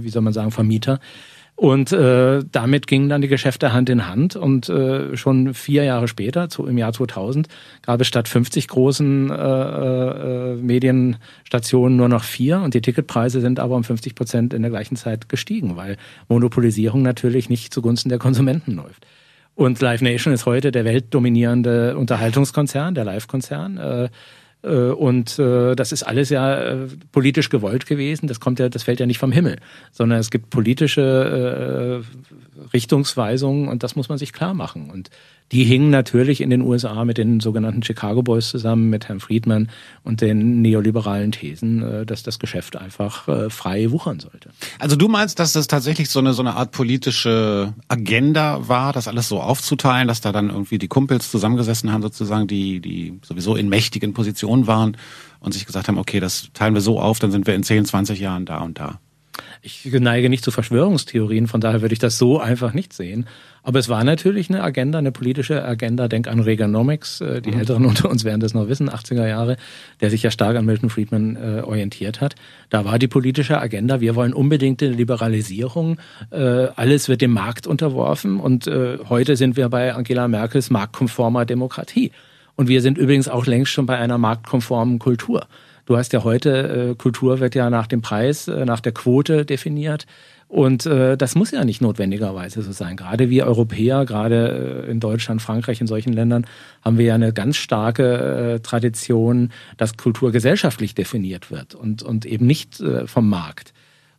wie 0.03 0.09
soll 0.09 0.23
man 0.23 0.33
sagen, 0.33 0.51
Vermieter. 0.51 0.99
Und 1.57 1.91
äh, 1.91 2.45
damit 2.53 2.87
gingen 2.87 3.09
dann 3.09 3.23
die 3.23 3.29
Geschäfte 3.29 3.73
Hand 3.73 3.89
in 3.89 4.07
Hand. 4.07 4.37
Und 4.37 4.69
äh, 4.69 5.17
schon 5.17 5.55
vier 5.55 5.85
Jahre 5.85 6.07
später, 6.07 6.51
zu, 6.51 6.67
im 6.67 6.77
Jahr 6.77 6.93
2000, 6.93 7.49
gab 7.81 7.99
es 8.03 8.07
statt 8.07 8.29
50 8.29 8.69
großen 8.69 9.31
äh, 9.31 9.35
äh, 9.35 10.57
Medienstationen 10.57 11.97
nur 11.97 12.11
noch 12.11 12.25
vier. 12.25 12.61
Und 12.61 12.75
die 12.75 12.83
Ticketpreise 12.83 13.41
sind 13.41 13.59
aber 13.59 13.75
um 13.75 13.85
50 13.85 14.15
Prozent 14.15 14.53
in 14.53 14.61
der 14.61 14.71
gleichen 14.71 14.97
Zeit 14.97 15.31
gestiegen, 15.31 15.77
weil 15.77 15.97
Monopolisierung 16.29 17.01
natürlich 17.01 17.49
nicht 17.49 17.73
zugunsten 17.73 18.11
der 18.11 18.19
Konsumenten 18.19 18.75
läuft. 18.77 19.07
Und 19.55 19.81
Live 19.81 20.03
Nation 20.03 20.35
ist 20.35 20.45
heute 20.45 20.71
der 20.71 20.85
weltdominierende 20.85 21.97
Unterhaltungskonzern, 21.97 22.95
der 22.95 23.07
Live-Konzern. 23.07 23.79
Äh, 23.79 24.09
und 24.71 25.39
äh, 25.39 25.75
das 25.75 25.93
ist 25.93 26.03
alles 26.03 26.31
ja 26.31 26.61
äh, 26.61 26.89
politisch 27.13 27.51
gewollt 27.51 27.87
gewesen. 27.87 28.27
Das 28.27 28.41
kommt 28.41 28.59
ja, 28.59 28.69
das 28.69 28.83
fällt 28.83 29.01
ja 29.01 29.07
nicht 29.07 29.19
vom 29.19 29.33
Himmel, 29.33 29.57
sondern 29.93 30.19
es 30.19 30.31
gibt 30.31 30.51
politische 30.51 32.03
Richtungsweisungen 32.73 33.69
und 33.69 33.83
das 33.83 33.97
muss 33.97 34.09
man 34.09 34.19
sich 34.19 34.33
klar 34.33 34.55
machen. 34.55 34.91
Und 34.91 35.11
die 35.53 35.65
hingen 35.65 35.91
natürlich 35.91 36.41
in 36.41 36.51
den 36.51 36.63
USA 36.63 37.05
mit 37.05 37.19
den 37.19 37.41
sogenannten 37.41 37.83
Chicago 37.83 38.23
Boys 38.23 38.49
zusammen, 38.49 38.91
mit 38.91 39.09
Herrn 39.09 39.21
Friedman 39.21 39.69
und 40.03 40.21
den 40.21 40.61
neoliberalen 40.61 41.33
Thesen, 41.33 41.83
äh, 41.83 42.07
dass 42.07 42.23
das 42.23 42.39
Geschäft 42.39 42.77
einfach 42.77 43.29
äh, 43.29 43.51
frei 43.51 43.91
wuchern 43.91 44.19
sollte. 44.19 44.51
Also 44.79 44.97
du 44.97 45.09
meinst, 45.09 45.39
dass 45.39 45.53
das 45.53 45.69
tatsächlich 45.69 46.11
so 46.11 46.19
eine, 46.19 46.33
so 46.33 46.43
eine 46.43 46.55
Art 46.55 46.73
politische 46.73 47.75
Agenda 47.89 48.69
war, 48.69 48.93
das 48.93 49.07
alles 49.07 49.29
so 49.29 49.41
aufzuteilen, 49.41 50.09
dass 50.09 50.21
da 50.21 50.33
dann 50.33 50.51
irgendwie 50.51 50.79
die 50.79 50.89
Kumpels 50.89 51.31
zusammengesessen 51.31 51.93
haben, 51.93 52.03
sozusagen, 52.03 52.47
die, 52.49 52.81
die 52.81 53.19
sowieso 53.23 53.55
in 53.55 53.69
mächtigen 53.69 54.15
Positionen 54.15 54.67
waren 54.67 54.97
und 55.39 55.53
sich 55.53 55.65
gesagt 55.65 55.87
haben, 55.87 55.99
okay, 55.99 56.19
das 56.19 56.49
teilen 56.55 56.75
wir 56.75 56.81
so 56.81 57.01
auf, 57.01 57.21
dann 57.21 57.31
sind 57.31 57.47
wir 57.47 57.55
in 57.55 57.63
10, 57.63 57.85
20 57.85 58.19
Jahren 58.19 58.47
da 58.47 58.59
und 58.59 58.81
da. 58.81 58.99
Ich 59.63 59.85
neige 59.85 60.29
nicht 60.29 60.45
zu 60.45 60.51
Verschwörungstheorien, 60.51 61.47
von 61.47 61.61
daher 61.61 61.83
würde 61.83 61.93
ich 61.93 61.99
das 61.99 62.19
so 62.19 62.39
einfach 62.39 62.73
nicht 62.73 62.93
sehen. 62.93 63.27
Aber 63.63 63.81
es 63.81 63.89
war 63.89 64.05
natürlich 64.05 64.49
eine 64.49 64.63
Agenda, 64.63 64.99
eine 64.99 65.11
politische 65.11 65.65
Agenda. 65.65 66.07
Denk 66.07 66.29
an 66.29 66.39
Reaganomics, 66.39 67.21
äh, 67.21 67.43
die 67.43 67.51
mhm. 67.51 67.59
Älteren 67.59 67.85
unter 67.85 68.09
uns 68.09 68.23
werden 68.23 68.41
das 68.41 68.55
noch 68.55 68.69
wissen, 68.69 68.89
80er 68.89 69.27
Jahre, 69.27 69.57
der 70.01 70.11
sich 70.11 70.23
ja 70.23 70.31
stark 70.31 70.57
an 70.57 70.65
Milton 70.65 70.89
Friedman 70.89 71.35
äh, 71.35 71.63
orientiert 71.63 72.21
hat. 72.21 72.37
Da 72.71 72.85
war 72.85 73.01
die 73.01 73.09
politische 73.09 73.61
Agenda, 73.61 74.01
wir 74.01 74.15
wollen 74.15 74.35
unbedingt 74.35 74.83
eine 74.85 74.93
Liberalisierung, 74.93 75.99
äh, 76.31 76.39
alles 76.77 77.09
wird 77.09 77.23
dem 77.23 77.33
Markt 77.33 77.67
unterworfen 77.67 78.39
und 78.39 78.69
äh, 78.69 78.99
heute 79.09 79.35
sind 79.35 79.57
wir 79.57 79.69
bei 79.69 79.95
Angela 79.95 80.29
Merkels 80.29 80.71
marktkonformer 80.71 81.45
Demokratie. 81.45 82.13
Und 82.55 82.69
wir 82.69 82.81
sind 82.81 82.99
übrigens 82.99 83.29
auch 83.29 83.47
längst 83.47 83.73
schon 83.73 83.87
bei 83.87 83.99
einer 83.99 84.17
marktkonformen 84.17 84.99
Kultur. 84.99 85.47
Du 85.87 85.97
hast 85.97 86.13
ja 86.13 86.25
heute, 86.25 86.91
äh, 86.91 86.95
Kultur 86.97 87.39
wird 87.39 87.55
ja 87.55 87.71
nach 87.71 87.87
dem 87.87 88.03
Preis, 88.03 88.49
äh, 88.49 88.65
nach 88.65 88.81
der 88.81 88.93
Quote 88.93 89.45
definiert. 89.45 90.07
Und 90.49 90.85
äh, 90.87 91.17
das 91.17 91.35
muss 91.37 91.53
ja 91.53 91.65
nicht 91.65 91.81
notwendigerweise 91.81 92.63
so 92.63 92.73
sein. 92.73 92.97
Gerade 92.97 93.31
wir 93.31 93.47
Europäer, 93.47 94.05
gerade 94.05 94.85
äh, 94.87 94.91
in 94.91 95.01
Deutschland, 95.01 95.43
Frankreich, 95.43 95.81
in 95.81 95.87
solchen 95.87 96.13
Ländern, 96.13 96.45
haben 96.83 96.99
wir 96.99 97.07
ja 97.07 97.15
eine 97.15 97.33
ganz 97.33 97.57
starke 97.57 98.55
äh, 98.55 98.61
Tradition, 98.61 99.51
dass 99.77 99.97
Kultur 99.97 100.33
gesellschaftlich 100.33 100.95
definiert 100.95 101.51
wird 101.53 101.75
und, 101.75 102.03
und 102.03 102.27
eben 102.27 102.47
nicht 102.47 102.81
äh, 102.81 103.07
vom 103.07 103.29
Markt. 103.29 103.73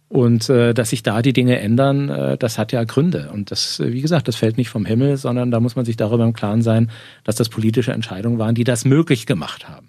Und 0.09 0.49
äh, 0.49 0.73
dass 0.73 0.91
sich 0.91 1.03
da 1.03 1.21
die 1.21 1.33
Dinge 1.33 1.59
ändern, 1.59 2.07
äh, 2.07 2.37
das 2.37 2.57
hat 2.57 2.71
ja 2.71 2.85
Gründe. 2.85 3.29
Und 3.33 3.51
das, 3.51 3.81
wie 3.83 4.01
gesagt, 4.01 4.29
das 4.29 4.37
fällt 4.37 4.57
nicht 4.57 4.69
vom 4.69 4.85
Himmel, 4.85 5.17
sondern 5.17 5.51
da 5.51 5.59
muss 5.59 5.75
man 5.75 5.83
sich 5.83 5.97
darüber 5.97 6.23
im 6.23 6.33
Klaren 6.33 6.61
sein, 6.61 6.91
dass 7.25 7.35
das 7.35 7.49
politische 7.49 7.91
Entscheidungen 7.91 8.39
waren, 8.39 8.55
die 8.55 8.63
das 8.63 8.85
möglich 8.85 9.25
gemacht 9.25 9.67
haben. 9.67 9.87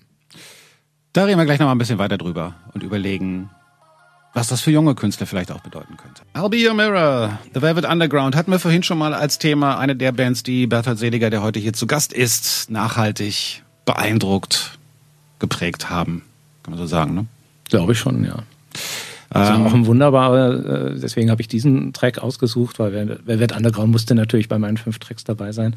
Da 1.19 1.25
reden 1.25 1.37
wir 1.37 1.47
gleich 1.47 1.59
noch 1.59 1.67
mal 1.67 1.73
ein 1.73 1.79
bisschen 1.79 1.99
weiter 1.99 2.17
drüber 2.17 2.55
und 2.75 2.85
überlegen, 2.85 3.51
was 4.35 4.47
das 4.47 4.61
für 4.61 4.71
junge 4.71 4.95
Künstler 4.95 5.27
vielleicht 5.27 5.51
auch 5.51 5.59
bedeuten 5.59 5.97
könnte. 5.97 6.23
I'll 6.33 6.49
Be 6.49 6.65
Your 6.65 6.75
Mirror, 6.75 7.41
The 7.55 7.61
Velvet 7.61 7.85
Underground 7.87 8.37
hatten 8.37 8.53
wir 8.53 8.61
vorhin 8.61 8.85
schon 8.85 8.99
mal 8.99 9.13
als 9.13 9.41
Thema 9.41 9.79
eine 9.81 9.97
der 9.97 10.13
Bands, 10.13 10.45
die 10.45 10.69
Bertolt 10.69 10.97
Seliger, 10.97 11.29
der 11.29 11.43
heute 11.43 11.59
hier 11.59 11.73
zu 11.73 11.89
Gast 11.89 12.13
ist, 12.13 12.71
nachhaltig 12.71 13.65
beeindruckt, 13.85 14.79
geprägt 15.41 15.91
haben. 15.91 16.23
Kann 16.63 16.75
man 16.75 16.79
so 16.79 16.87
sagen, 16.87 17.15
ne? 17.15 17.27
Glaube 17.69 17.95
ich 17.95 17.99
schon, 17.99 18.23
ja. 18.23 18.37
Das 19.31 19.51
ähm, 19.51 19.67
auch 19.67 19.75
ein 19.75 19.87
wunderbarer, 19.87 20.93
äh, 20.93 21.01
deswegen 21.01 21.33
habe 21.33 21.43
ich 21.43 21.49
diesen 21.49 21.93
Track 21.95 22.19
ausgesucht, 22.19 22.79
weil 22.79 23.19
Velvet 23.25 23.57
Underground 23.57 23.91
musste 23.91 24.15
natürlich 24.15 24.47
bei 24.47 24.59
meinen 24.61 24.77
fünf 24.77 25.01
Tracks 25.01 25.25
dabei 25.25 25.51
sein. 25.51 25.75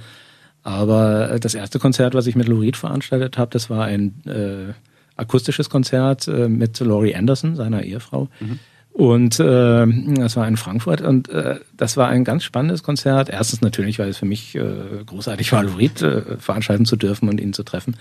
Aber 0.61 1.39
das 1.39 1.55
erste 1.55 1.79
Konzert, 1.79 2.13
was 2.13 2.27
ich 2.27 2.35
mit 2.35 2.47
Lurid 2.47 2.77
veranstaltet 2.77 3.39
habe, 3.39 3.49
das 3.49 3.71
war 3.71 3.85
ein 3.85 4.21
äh, 4.27 4.73
akustisches 5.21 5.69
Konzert 5.69 6.27
äh, 6.27 6.49
mit 6.49 6.79
Laurie 6.79 7.15
Anderson, 7.15 7.55
seiner 7.55 7.83
Ehefrau. 7.83 8.27
Mhm. 8.39 8.59
Und 8.93 9.39
äh, 9.39 9.87
das 10.15 10.35
war 10.35 10.47
in 10.47 10.57
Frankfurt 10.57 10.99
und 10.99 11.29
äh, 11.29 11.59
das 11.77 11.95
war 11.95 12.09
ein 12.09 12.25
ganz 12.25 12.43
spannendes 12.43 12.83
Konzert. 12.83 13.29
Erstens 13.29 13.61
natürlich, 13.61 13.99
weil 13.99 14.09
es 14.09 14.17
für 14.17 14.25
mich 14.25 14.53
äh, 14.55 15.03
großartig 15.05 15.53
war, 15.53 15.63
Lorit 15.63 16.01
äh, 16.01 16.37
veranstalten 16.37 16.85
zu 16.85 16.97
dürfen 16.97 17.29
und 17.29 17.39
ihn 17.39 17.53
zu 17.53 17.63
treffen. 17.63 17.95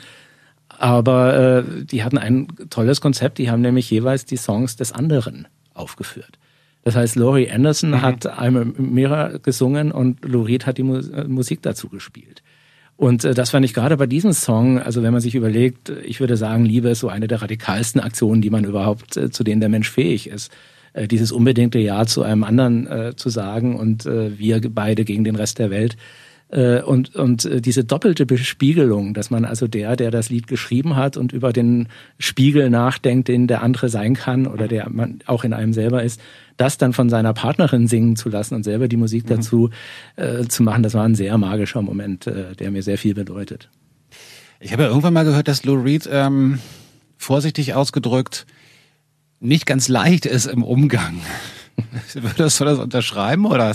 Aber 0.69 1.63
äh, 1.65 1.85
die 1.85 2.03
hatten 2.03 2.19
ein 2.19 2.49
tolles 2.71 3.01
Konzept, 3.01 3.39
die 3.39 3.51
haben 3.51 3.61
nämlich 3.61 3.89
jeweils 3.89 4.25
die 4.25 4.37
Songs 4.37 4.75
des 4.75 4.91
anderen 4.91 5.47
aufgeführt. 5.75 6.39
Das 6.83 6.97
heißt, 6.97 7.15
Laurie 7.15 7.51
Anderson 7.51 7.91
mhm. 7.91 8.03
hat 8.03 8.27
I'm 8.27 8.61
a 8.61 8.65
Mirror 8.77 9.39
gesungen 9.41 9.93
und 9.93 10.25
Lou 10.25 10.43
Reed 10.43 10.67
hat 10.67 10.79
die 10.79 10.83
Musik 10.83 11.63
dazu 11.63 11.89
gespielt. 11.89 12.43
Und 13.01 13.25
äh, 13.25 13.33
das 13.33 13.49
fand 13.49 13.65
ich 13.65 13.73
gerade 13.73 13.97
bei 13.97 14.07
diesem 14.07 14.35
Song, 14.35 14.79
also 14.79 15.03
wenn 15.03 15.13
man 15.13 15.23
sich 15.23 15.35
überlegt, 15.35 15.89
ich 16.05 16.21
würde 16.21 16.37
sagen, 16.37 16.67
Liebe 16.67 16.91
ist 16.91 17.01
so 17.01 17.09
eine 17.09 17.29
der 17.29 17.41
radikalsten 17.41 17.99
Aktionen, 17.99 18.43
die 18.43 18.51
man 18.51 18.65
überhaupt, 18.65 19.17
äh, 19.17 19.31
zu 19.31 19.43
denen 19.43 19.61
der 19.61 19.71
Mensch 19.71 19.91
fähig 19.91 20.29
ist. 20.29 20.53
Äh, 20.93 21.09
dieses 21.09 21.33
unbedingte 21.33 21.79
Ja 21.79 22.05
zu 22.05 22.23
einem 22.23 22.45
anderen 22.45 22.87
äh, 22.87 23.17
zu 23.17 23.31
sagen 23.31 23.75
und 23.77 24.05
äh, 24.05 24.39
wir 24.39 24.61
beide 24.69 25.07
gegen 25.07 25.25
den 25.25 25.35
Rest 25.35 25.59
der 25.59 25.71
Welt. 25.71 25.97
Äh, 26.51 26.83
und, 26.83 27.15
und 27.15 27.45
äh, 27.45 27.61
diese 27.61 27.85
doppelte 27.85 28.27
Bespiegelung, 28.27 29.15
dass 29.15 29.31
man 29.31 29.45
also 29.45 29.69
der, 29.69 29.95
der 29.95 30.11
das 30.11 30.31
Lied 30.31 30.49
geschrieben 30.49 30.97
hat 30.97 31.17
und 31.17 31.33
über 31.33 31.53
den 31.53 31.89
Spiegel 32.19 32.71
nachdenkt, 32.71 33.29
den 33.29 33.47
der 33.47 33.63
andere 33.63 33.89
sein 33.89 34.15
kann 34.15 34.47
oder 34.47 34.67
der 34.67 34.89
man 34.91 35.21
auch 35.27 35.45
in 35.45 35.53
einem 35.53 35.73
selber 35.73 36.03
ist, 36.03 36.21
das 36.57 36.77
dann 36.77 36.93
von 36.93 37.09
seiner 37.09 37.33
Partnerin 37.35 37.87
singen 37.87 38.17
zu 38.17 38.29
lassen 38.29 38.55
und 38.55 38.65
selber 38.65 38.89
die 38.89 38.97
Musik 38.97 39.25
mhm. 39.25 39.29
dazu 39.29 39.71
äh, 40.17 40.45
zu 40.45 40.63
machen, 40.63 40.83
das 40.83 40.95
war 40.95 41.05
ein 41.05 41.15
sehr 41.15 41.39
magischer 41.39 41.83
Moment, 41.83 42.27
äh, 42.27 42.57
der 42.57 42.71
mir 42.71 42.83
sehr 42.83 42.99
viel 42.99 43.15
bedeutet. 43.15 43.69
Ich 44.59 44.73
habe 44.73 44.83
ja 44.83 44.89
irgendwann 44.89 45.15
mal 45.15 45.25
gehört, 45.25 45.49
dass 45.49 45.65
Lou 45.65 45.81
Reed 45.81 46.09
ähm, 46.11 46.59
vorsichtig 47.17 47.75
ausgedrückt 47.75 48.47
nicht 49.39 49.67
ganz 49.67 49.89
leicht 49.89 50.27
ist 50.27 50.47
im 50.47 50.63
Umgang. 50.63 51.21
Würdest 52.15 52.61
du 52.61 52.65
das 52.65 52.79
unterschreiben 52.79 53.47
oder 53.47 53.75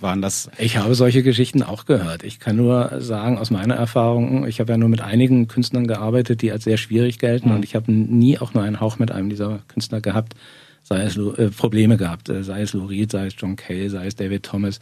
waren 0.00 0.22
das? 0.22 0.50
Ich 0.58 0.76
habe 0.76 0.94
solche 0.94 1.22
Geschichten 1.22 1.62
auch 1.62 1.86
gehört. 1.86 2.22
Ich 2.22 2.40
kann 2.40 2.56
nur 2.56 3.00
sagen, 3.00 3.38
aus 3.38 3.50
meiner 3.50 3.74
Erfahrung, 3.74 4.46
ich 4.46 4.60
habe 4.60 4.72
ja 4.72 4.78
nur 4.78 4.88
mit 4.88 5.00
einigen 5.00 5.48
Künstlern 5.48 5.86
gearbeitet, 5.86 6.42
die 6.42 6.52
als 6.52 6.64
sehr 6.64 6.76
schwierig 6.76 7.18
gelten 7.18 7.48
mhm. 7.48 7.56
und 7.56 7.64
ich 7.64 7.74
habe 7.74 7.90
nie 7.92 8.38
auch 8.38 8.54
nur 8.54 8.62
einen 8.62 8.80
Hauch 8.80 8.98
mit 8.98 9.10
einem 9.10 9.28
dieser 9.28 9.60
Künstler 9.68 10.00
gehabt, 10.00 10.34
sei 10.82 11.02
es 11.02 11.16
äh, 11.16 11.50
Probleme 11.50 11.96
gehabt, 11.96 12.28
äh, 12.28 12.42
sei 12.42 12.62
es 12.62 12.72
Lou 12.72 12.86
Reed, 12.86 13.10
sei 13.10 13.26
es 13.26 13.34
John 13.36 13.56
Kay, 13.56 13.88
sei 13.88 14.06
es 14.06 14.16
David 14.16 14.44
Thomas. 14.44 14.80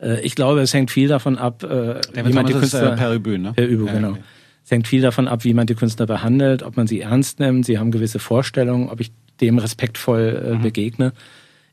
Äh, 0.00 0.20
ich 0.20 0.34
glaube, 0.34 0.60
es 0.60 0.74
hängt 0.74 0.90
viel 0.90 1.08
davon 1.08 1.38
ab, 1.38 1.62
äh, 1.62 2.00
wie 2.12 2.32
man 2.32 2.46
die 2.46 2.52
Künstler 2.52 2.92
ist, 2.92 2.94
äh, 2.94 2.96
per 2.96 3.14
Übung, 3.14 3.42
ne? 3.42 3.52
Per 3.52 3.66
Übung, 3.66 3.88
ja, 3.88 3.94
genau. 3.94 4.10
Okay. 4.10 4.20
Es 4.64 4.70
hängt 4.70 4.88
viel 4.88 5.02
davon 5.02 5.28
ab, 5.28 5.44
wie 5.44 5.52
man 5.52 5.66
die 5.66 5.74
Künstler 5.74 6.06
behandelt, 6.06 6.62
ob 6.62 6.76
man 6.76 6.86
sie 6.86 7.00
ernst 7.00 7.38
nimmt. 7.38 7.66
Sie 7.66 7.78
haben 7.78 7.90
gewisse 7.90 8.18
Vorstellungen, 8.18 8.88
ob 8.88 9.00
ich 9.00 9.12
dem 9.40 9.58
respektvoll 9.58 10.42
äh, 10.42 10.54
mhm. 10.54 10.62
begegne. 10.62 11.12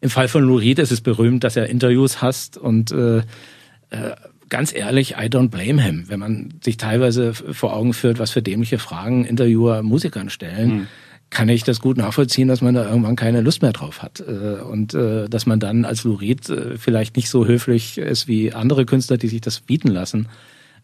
Im 0.01 0.09
Fall 0.09 0.27
von 0.27 0.43
Lurid 0.43 0.79
ist 0.79 0.91
es 0.91 1.01
berühmt, 1.01 1.43
dass 1.43 1.55
er 1.55 1.67
Interviews 1.67 2.21
hasst 2.21 2.57
und 2.57 2.91
äh, 2.91 3.19
äh, 3.19 4.15
ganz 4.49 4.73
ehrlich, 4.73 5.11
I 5.11 5.27
don't 5.27 5.49
blame 5.49 5.81
him, 5.81 6.05
wenn 6.07 6.19
man 6.19 6.53
sich 6.63 6.77
teilweise 6.77 7.33
vor 7.33 7.73
Augen 7.73 7.93
führt, 7.93 8.19
was 8.19 8.31
für 8.31 8.41
dämliche 8.41 8.79
Fragen 8.79 9.25
Interviewer 9.25 9.83
Musikern 9.83 10.29
stellen. 10.29 10.69
Mhm. 10.69 10.87
Kann 11.29 11.47
ich 11.47 11.63
das 11.63 11.79
gut 11.79 11.97
nachvollziehen, 11.97 12.49
dass 12.49 12.61
man 12.61 12.73
da 12.73 12.89
irgendwann 12.89 13.15
keine 13.15 13.39
Lust 13.39 13.61
mehr 13.61 13.71
drauf 13.71 14.01
hat 14.01 14.19
äh, 14.19 14.61
und 14.61 14.93
äh, 14.93 15.29
dass 15.29 15.45
man 15.45 15.61
dann 15.61 15.85
als 15.85 16.03
Lurid 16.03 16.49
äh, 16.49 16.77
vielleicht 16.77 17.15
nicht 17.15 17.29
so 17.29 17.45
höflich 17.45 17.97
ist 17.97 18.27
wie 18.27 18.51
andere 18.51 18.85
Künstler, 18.85 19.17
die 19.17 19.29
sich 19.29 19.39
das 19.41 19.61
bieten 19.61 19.87
lassen. 19.87 20.27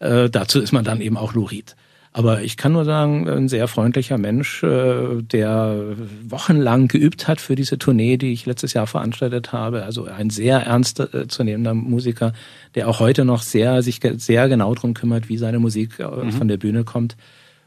Dazu 0.00 0.60
ist 0.60 0.70
man 0.70 0.84
dann 0.84 1.00
eben 1.00 1.16
auch 1.16 1.34
Lurid. 1.34 1.74
Aber 2.12 2.42
ich 2.42 2.56
kann 2.56 2.72
nur 2.72 2.84
sagen, 2.84 3.28
ein 3.28 3.48
sehr 3.48 3.68
freundlicher 3.68 4.18
Mensch, 4.18 4.62
äh, 4.62 5.22
der 5.22 5.96
wochenlang 6.26 6.88
geübt 6.88 7.28
hat 7.28 7.40
für 7.40 7.54
diese 7.54 7.78
Tournee, 7.78 8.16
die 8.16 8.32
ich 8.32 8.46
letztes 8.46 8.72
Jahr 8.72 8.86
veranstaltet 8.86 9.52
habe. 9.52 9.84
Also 9.84 10.06
ein 10.06 10.30
sehr 10.30 10.60
ernst 10.60 11.00
äh, 11.00 11.28
zu 11.28 11.44
nehmender 11.44 11.74
Musiker, 11.74 12.32
der 12.74 12.88
auch 12.88 13.00
heute 13.00 13.24
noch 13.24 13.42
sehr, 13.42 13.82
sich 13.82 14.00
sehr 14.16 14.48
genau 14.48 14.74
darum 14.74 14.94
kümmert, 14.94 15.28
wie 15.28 15.36
seine 15.36 15.58
Musik 15.58 15.98
äh, 15.98 16.06
mhm. 16.06 16.32
von 16.32 16.48
der 16.48 16.56
Bühne 16.56 16.84
kommt. 16.84 17.16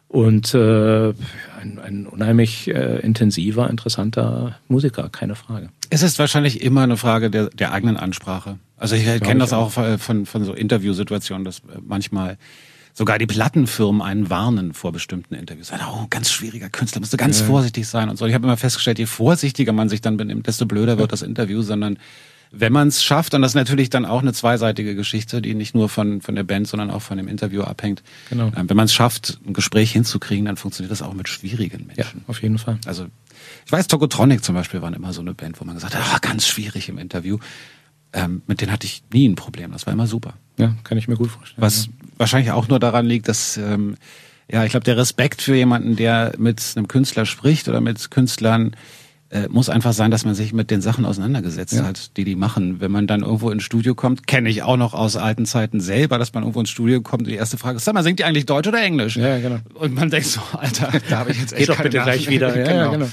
Und 0.08 0.54
äh, 0.54 1.10
ein, 1.62 1.80
ein 1.82 2.06
unheimlich 2.06 2.68
äh, 2.68 3.00
intensiver, 3.00 3.70
interessanter 3.70 4.58
Musiker, 4.68 5.08
keine 5.10 5.36
Frage. 5.36 5.70
Es 5.90 6.04
ist 6.04 6.20
wahrscheinlich 6.20 6.62
immer 6.62 6.82
eine 6.82 6.98
Frage 6.98 7.30
der, 7.30 7.50
der 7.50 7.72
eigenen 7.72 7.96
Ansprache. 7.96 8.58
Also 8.76 8.96
ich 8.96 9.06
kenne 9.22 9.40
das 9.40 9.54
auch 9.54 9.72
von, 9.72 10.26
von 10.26 10.44
so 10.44 10.54
Interviewsituationen, 10.54 11.46
dass 11.46 11.62
manchmal 11.82 12.38
sogar 12.94 13.18
die 13.18 13.26
Plattenfirmen 13.26 14.02
einen 14.02 14.30
warnen 14.30 14.74
vor 14.74 14.92
bestimmten 14.92 15.36
Interviews. 15.36 15.72
Oh, 15.72 16.08
ganz 16.10 16.32
schwieriger 16.32 16.70
Künstler, 16.70 17.00
musst 17.00 17.14
du 17.14 17.18
ganz 17.18 17.40
ja. 17.40 17.46
vorsichtig 17.46 17.88
sein 17.88 18.10
und 18.10 18.18
so. 18.18 18.26
Ich 18.26 18.34
habe 18.34 18.46
immer 18.46 18.58
festgestellt, 18.58 19.00
je 19.00 19.06
vorsichtiger 19.06 19.74
man 19.74 19.90
sich 19.90 20.02
dann 20.02 20.18
benimmt, 20.18 20.48
desto 20.48 20.66
blöder 20.66 20.98
wird 20.98 21.12
das 21.12 21.22
Interview, 21.22 21.62
sondern 21.62 21.98
wenn 22.54 22.74
man 22.74 22.90
es 22.90 23.02
schafft, 23.02 23.34
und 23.34 23.42
das 23.42 23.52
ist 23.52 23.56
natürlich 23.56 23.90
dann 23.90 24.06
auch 24.06 24.22
eine 24.22 24.34
zweiseitige 24.34 24.94
Geschichte, 24.94 25.42
die 25.42 25.56
nicht 25.56 25.74
nur 25.74 25.88
von, 25.88 26.22
von 26.22 26.36
der 26.36 26.44
Band, 26.44 26.68
sondern 26.68 26.92
auch 26.92 27.02
von 27.02 27.18
dem 27.18 27.30
Interview 27.30 27.62
abhängt. 27.62 28.04
Genau. 28.30 28.52
Ähm, 28.56 28.70
wenn 28.70 28.76
man 28.76 28.86
es 28.86 28.94
schafft, 28.94 29.40
ein 29.48 29.54
Gespräch 29.54 29.94
hinzukriegen, 29.94 30.46
dann 30.46 30.58
funktioniert 30.58 30.92
das 30.92 31.02
auch 31.02 31.14
mit 31.14 31.30
schwierigen 31.30 31.88
Menschen. 31.88 32.20
Ja, 32.20 32.24
auf 32.28 32.42
jeden 32.42 32.58
Fall. 32.58 32.78
Also 32.86 33.06
ich 33.66 33.72
weiß, 33.72 33.88
Tokotronic 33.88 34.44
zum 34.44 34.56
Beispiel 34.56 34.82
waren 34.82 34.94
immer 34.94 35.14
so 35.14 35.22
eine 35.22 35.34
Band, 35.34 35.62
wo 35.62 35.66
man 35.66 35.76
gesagt 35.76 35.96
hat, 35.96 36.04
ah, 36.14 36.18
ganz 36.20 36.46
schwierig 36.46 36.90
im 36.90 36.98
Interview. 36.98 37.38
Ähm, 38.14 38.42
mit 38.48 38.60
denen 38.60 38.74
hatte 38.74 38.86
ich 38.86 39.04
nie 39.14 39.28
ein 39.28 39.36
Problem. 39.36 39.72
Das 39.72 39.86
war 39.86 39.94
immer 39.94 40.08
super. 40.08 40.34
Ja, 40.58 40.76
kann 40.84 40.98
ich 40.98 41.08
mir 41.08 41.16
gut 41.16 41.32
vorstellen. 41.32 41.62
Was 41.62 41.88
wahrscheinlich 42.22 42.52
auch 42.52 42.70
nur 42.70 42.80
daran 42.80 43.06
liegt, 43.06 43.28
dass 43.28 43.58
ähm, 43.58 43.96
ja, 44.50 44.64
ich 44.64 44.72
glaube, 44.72 44.84
der 44.84 44.98
Respekt 44.98 45.42
für 45.42 45.56
jemanden, 45.56 45.96
der 45.96 46.34
mit 46.38 46.62
einem 46.76 46.88
Künstler 46.88 47.26
spricht 47.26 47.68
oder 47.68 47.82
mit 47.82 48.12
Künstlern, 48.12 48.76
äh, 49.30 49.48
muss 49.48 49.70
einfach 49.70 49.94
sein, 49.94 50.12
dass 50.12 50.26
man 50.26 50.36
sich 50.36 50.52
mit 50.52 50.72
den 50.72 50.82
Sachen 50.82 51.06
auseinandergesetzt 51.06 51.74
ja. 51.74 51.84
hat, 51.84 52.18
die 52.18 52.26
die 52.26 52.36
machen. 52.36 52.82
Wenn 52.82 52.92
man 52.92 53.08
dann 53.08 53.22
irgendwo 53.22 53.50
ins 53.50 53.64
Studio 53.64 53.96
kommt, 53.96 54.28
kenne 54.28 54.50
ich 54.50 54.64
auch 54.64 54.76
noch 54.76 54.94
aus 54.94 55.16
alten 55.16 55.46
Zeiten 55.46 55.80
selber, 55.80 56.18
dass 56.18 56.34
man 56.34 56.44
irgendwo 56.44 56.60
ins 56.60 56.70
Studio 56.70 57.02
kommt 57.02 57.24
und 57.24 57.30
die 57.30 57.36
erste 57.36 57.58
Frage 57.58 57.78
ist, 57.78 57.86
sag 57.86 57.94
mal, 57.94 58.04
singt 58.04 58.20
die 58.20 58.26
eigentlich 58.26 58.46
Deutsch 58.46 58.68
oder 58.68 58.82
Englisch? 58.82 59.16
Ja, 59.16 59.40
genau. 59.40 59.60
Und 59.76 59.96
man 59.96 60.10
denkt 60.10 60.28
so, 60.28 60.42
Alter, 60.52 60.92
da 61.10 61.20
habe 61.20 61.32
ich 61.32 61.40
jetzt 61.40 61.54
echt 61.54 61.62
Geht 61.62 61.70
doch 61.70 61.82
bitte 61.82 62.02
gleich 62.02 62.30
wieder. 62.30 62.56
Ja, 62.62 62.64
genau. 62.64 62.76
ja, 62.78 62.92
genau. 62.92 63.08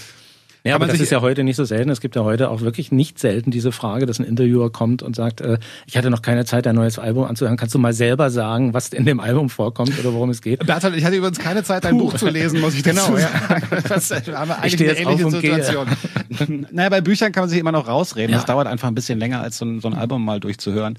Ja, 0.64 0.74
aber 0.74 0.86
das 0.86 1.00
ist 1.00 1.11
ja 1.11 1.20
heute 1.20 1.44
nicht 1.44 1.56
so 1.56 1.64
selten. 1.64 1.90
Es 1.90 2.00
gibt 2.00 2.16
ja 2.16 2.24
heute 2.24 2.50
auch 2.50 2.61
wirklich 2.61 2.90
nicht 2.90 3.18
selten 3.18 3.50
diese 3.50 3.72
Frage, 3.72 4.06
dass 4.06 4.18
ein 4.18 4.24
Interviewer 4.24 4.70
kommt 4.70 5.02
und 5.02 5.14
sagt, 5.14 5.40
äh, 5.40 5.59
ich 5.86 5.96
hatte 5.96 6.11
noch 6.11 6.22
keine 6.22 6.44
Zeit, 6.44 6.66
ein 6.66 6.74
neues 6.74 6.98
Album 6.98 7.24
anzuhören. 7.24 7.56
Kannst 7.56 7.74
du 7.74 7.78
mal 7.78 7.92
selber 7.92 8.30
sagen, 8.30 8.74
was 8.74 8.88
in 8.88 9.04
dem 9.04 9.20
Album 9.20 9.50
vorkommt 9.50 9.98
oder 9.98 10.12
worum 10.12 10.30
es 10.30 10.42
geht? 10.42 10.66
Bertolt, 10.66 10.96
ich 10.96 11.04
hatte 11.04 11.16
übrigens 11.16 11.38
keine 11.38 11.62
Zeit, 11.62 11.84
dein 11.84 11.96
Buch 11.96 12.14
zu 12.14 12.28
lesen, 12.28 12.61
muss 12.61 12.74
ich 12.74 12.82
genau, 12.82 13.02
dazu 13.02 13.16
sagen. 13.16 13.66
Ja. 13.70 13.80
Das 13.88 14.11
haben 14.11 14.48
wir 14.48 14.59
eigentlich 14.59 14.90
eine 14.90 14.98
ähnliche 14.98 15.30
Situation. 15.30 15.86
naja, 16.72 16.88
bei 16.88 17.00
Büchern 17.00 17.32
kann 17.32 17.42
man 17.42 17.50
sich 17.50 17.59
immer 17.59 17.72
noch 17.72 17.88
rausreden. 17.88 18.32
Ja. 18.32 18.38
Das 18.38 18.46
dauert 18.46 18.66
einfach 18.66 18.88
ein 18.88 18.94
bisschen 18.94 19.18
länger, 19.18 19.40
als 19.40 19.59
so 19.59 19.64
ein, 19.64 19.80
so 19.80 19.88
ein 19.88 19.94
Album 19.94 20.24
mal 20.24 20.40
durchzuhören. 20.40 20.98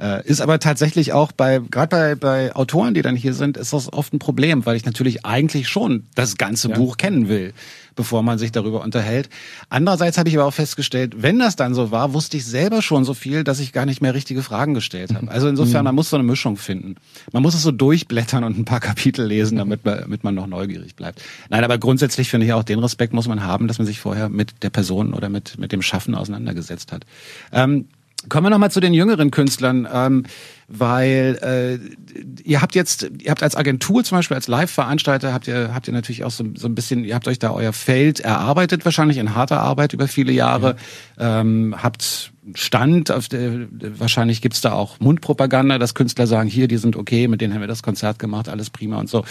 Äh, 0.00 0.26
ist 0.26 0.40
aber 0.40 0.58
tatsächlich 0.60 1.12
auch 1.12 1.32
bei, 1.32 1.60
gerade 1.70 1.88
bei, 1.88 2.14
bei 2.14 2.54
Autoren, 2.54 2.94
die 2.94 3.02
dann 3.02 3.16
hier 3.16 3.34
sind, 3.34 3.56
ist 3.56 3.72
das 3.72 3.92
oft 3.92 4.14
ein 4.14 4.18
Problem, 4.18 4.64
weil 4.64 4.76
ich 4.76 4.86
natürlich 4.86 5.26
eigentlich 5.26 5.68
schon 5.68 6.06
das 6.14 6.36
ganze 6.36 6.70
ja. 6.70 6.76
Buch 6.76 6.96
kennen 6.96 7.28
will 7.28 7.52
bevor 8.00 8.22
man 8.22 8.38
sich 8.38 8.50
darüber 8.50 8.82
unterhält. 8.82 9.28
Andererseits 9.68 10.16
habe 10.16 10.30
ich 10.30 10.38
aber 10.38 10.46
auch 10.46 10.54
festgestellt, 10.54 11.16
wenn 11.18 11.38
das 11.38 11.54
dann 11.54 11.74
so 11.74 11.90
war, 11.90 12.14
wusste 12.14 12.38
ich 12.38 12.46
selber 12.46 12.80
schon 12.80 13.04
so 13.04 13.12
viel, 13.12 13.44
dass 13.44 13.60
ich 13.60 13.74
gar 13.74 13.84
nicht 13.84 14.00
mehr 14.00 14.14
richtige 14.14 14.42
Fragen 14.42 14.72
gestellt 14.72 15.14
habe. 15.14 15.30
Also 15.30 15.48
insofern, 15.48 15.82
mhm. 15.82 15.84
man 15.84 15.94
muss 15.96 16.08
so 16.08 16.16
eine 16.16 16.24
Mischung 16.24 16.56
finden. 16.56 16.96
Man 17.30 17.42
muss 17.42 17.52
es 17.52 17.62
so 17.62 17.72
durchblättern 17.72 18.42
und 18.42 18.58
ein 18.58 18.64
paar 18.64 18.80
Kapitel 18.80 19.26
lesen, 19.26 19.58
damit 19.58 19.84
man, 19.84 20.00
damit 20.00 20.24
man 20.24 20.34
noch 20.34 20.46
neugierig 20.46 20.96
bleibt. 20.96 21.20
Nein, 21.50 21.62
aber 21.62 21.76
grundsätzlich 21.76 22.30
finde 22.30 22.46
ich 22.46 22.54
auch, 22.54 22.64
den 22.64 22.78
Respekt 22.78 23.12
muss 23.12 23.28
man 23.28 23.44
haben, 23.44 23.68
dass 23.68 23.76
man 23.76 23.86
sich 23.86 24.00
vorher 24.00 24.30
mit 24.30 24.62
der 24.62 24.70
Person 24.70 25.12
oder 25.12 25.28
mit, 25.28 25.58
mit 25.58 25.70
dem 25.70 25.82
Schaffen 25.82 26.14
auseinandergesetzt 26.14 26.92
hat. 26.92 27.04
Ähm, 27.52 27.84
Kommen 28.28 28.46
wir 28.46 28.50
nochmal 28.50 28.70
zu 28.70 28.80
den 28.80 28.92
jüngeren 28.92 29.30
Künstlern, 29.30 29.88
ähm, 29.90 30.24
weil 30.68 31.38
äh, 31.42 32.22
ihr 32.44 32.60
habt 32.60 32.74
jetzt, 32.74 33.10
ihr 33.18 33.30
habt 33.30 33.42
als 33.42 33.56
Agentur 33.56 34.04
zum 34.04 34.18
Beispiel, 34.18 34.34
als 34.34 34.46
Live-Veranstalter, 34.46 35.32
habt 35.32 35.48
ihr, 35.48 35.72
habt 35.72 35.88
ihr 35.88 35.94
natürlich 35.94 36.22
auch 36.24 36.30
so, 36.30 36.44
so 36.54 36.68
ein 36.68 36.74
bisschen, 36.74 37.04
ihr 37.04 37.14
habt 37.14 37.26
euch 37.28 37.38
da 37.38 37.50
euer 37.50 37.72
Feld 37.72 38.20
erarbeitet, 38.20 38.84
wahrscheinlich 38.84 39.16
in 39.16 39.34
harter 39.34 39.60
Arbeit 39.60 39.94
über 39.94 40.06
viele 40.06 40.32
Jahre, 40.32 40.76
ja. 41.18 41.40
ähm, 41.40 41.74
habt 41.82 42.32
Stand, 42.54 43.10
auf 43.10 43.28
der, 43.28 43.68
wahrscheinlich 43.70 44.42
gibt's 44.42 44.60
da 44.60 44.72
auch 44.72 45.00
Mundpropaganda, 45.00 45.78
dass 45.78 45.94
Künstler 45.94 46.26
sagen, 46.26 46.48
hier, 46.48 46.68
die 46.68 46.76
sind 46.76 46.96
okay, 46.96 47.26
mit 47.26 47.40
denen 47.40 47.54
haben 47.54 47.60
wir 47.62 47.68
das 47.68 47.82
Konzert 47.82 48.18
gemacht, 48.18 48.50
alles 48.50 48.68
prima 48.68 48.98
und 48.98 49.08
so. 49.08 49.24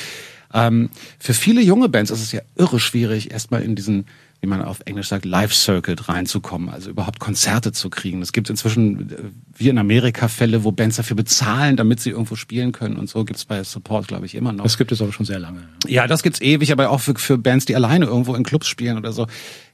Ähm, 0.52 0.90
für 1.20 1.36
viele 1.36 1.62
junge 1.62 1.90
Bands 1.90 2.10
ist 2.10 2.24
es 2.24 2.32
ja 2.32 2.42
irre 2.56 2.80
schwierig, 2.80 3.32
erstmal 3.32 3.62
in 3.62 3.76
diesen 3.76 4.06
wie 4.42 4.48
man 4.48 4.62
auf 4.62 4.82
Englisch 4.86 5.10
sagt, 5.10 5.26
Live 5.26 5.54
Circuit 5.54 6.08
reinzukommen, 6.08 6.70
also 6.70 6.90
überhaupt 6.90 7.20
Konzerte 7.20 7.72
zu 7.72 7.90
kriegen. 7.90 8.22
Es 8.22 8.32
gibt 8.32 8.50
inzwischen, 8.50 9.12
äh, 9.12 9.16
wie 9.56 9.70
in 9.70 9.78
Amerika, 9.78 10.28
Fälle, 10.28 10.64
wo 10.64 10.72
Bands 10.72 10.96
dafür 10.96 11.18
bezahlen, 11.18 11.76
damit 11.76 12.00
sie 12.00 12.12
irgendwo 12.12 12.36
spielen 12.36 12.72
können 12.72 12.96
und 12.96 13.10
so 13.10 13.26
gibt's 13.26 13.46
bei 13.46 13.64
Support, 13.64 14.08
glaube 14.08 14.26
ich, 14.26 14.36
immer 14.36 14.54
noch. 14.54 14.64
Das 14.64 14.78
gibt 14.78 14.92
es 14.92 15.02
aber 15.02 15.12
schon 15.12 15.26
sehr 15.26 15.40
lange. 15.40 15.68
Ja, 15.88 16.08
das 16.08 16.24
gibt's 16.24 16.42
ewig, 16.42 16.72
aber 16.72 16.90
auch 16.90 17.02
für, 17.02 17.16
für 17.16 17.38
Bands, 17.38 17.66
die 17.66 17.76
alleine 17.76 18.06
irgendwo 18.06 18.36
in 18.36 18.44
Clubs 18.44 18.68
spielen 18.68 18.98
oder 18.98 19.12
so. 19.12 19.28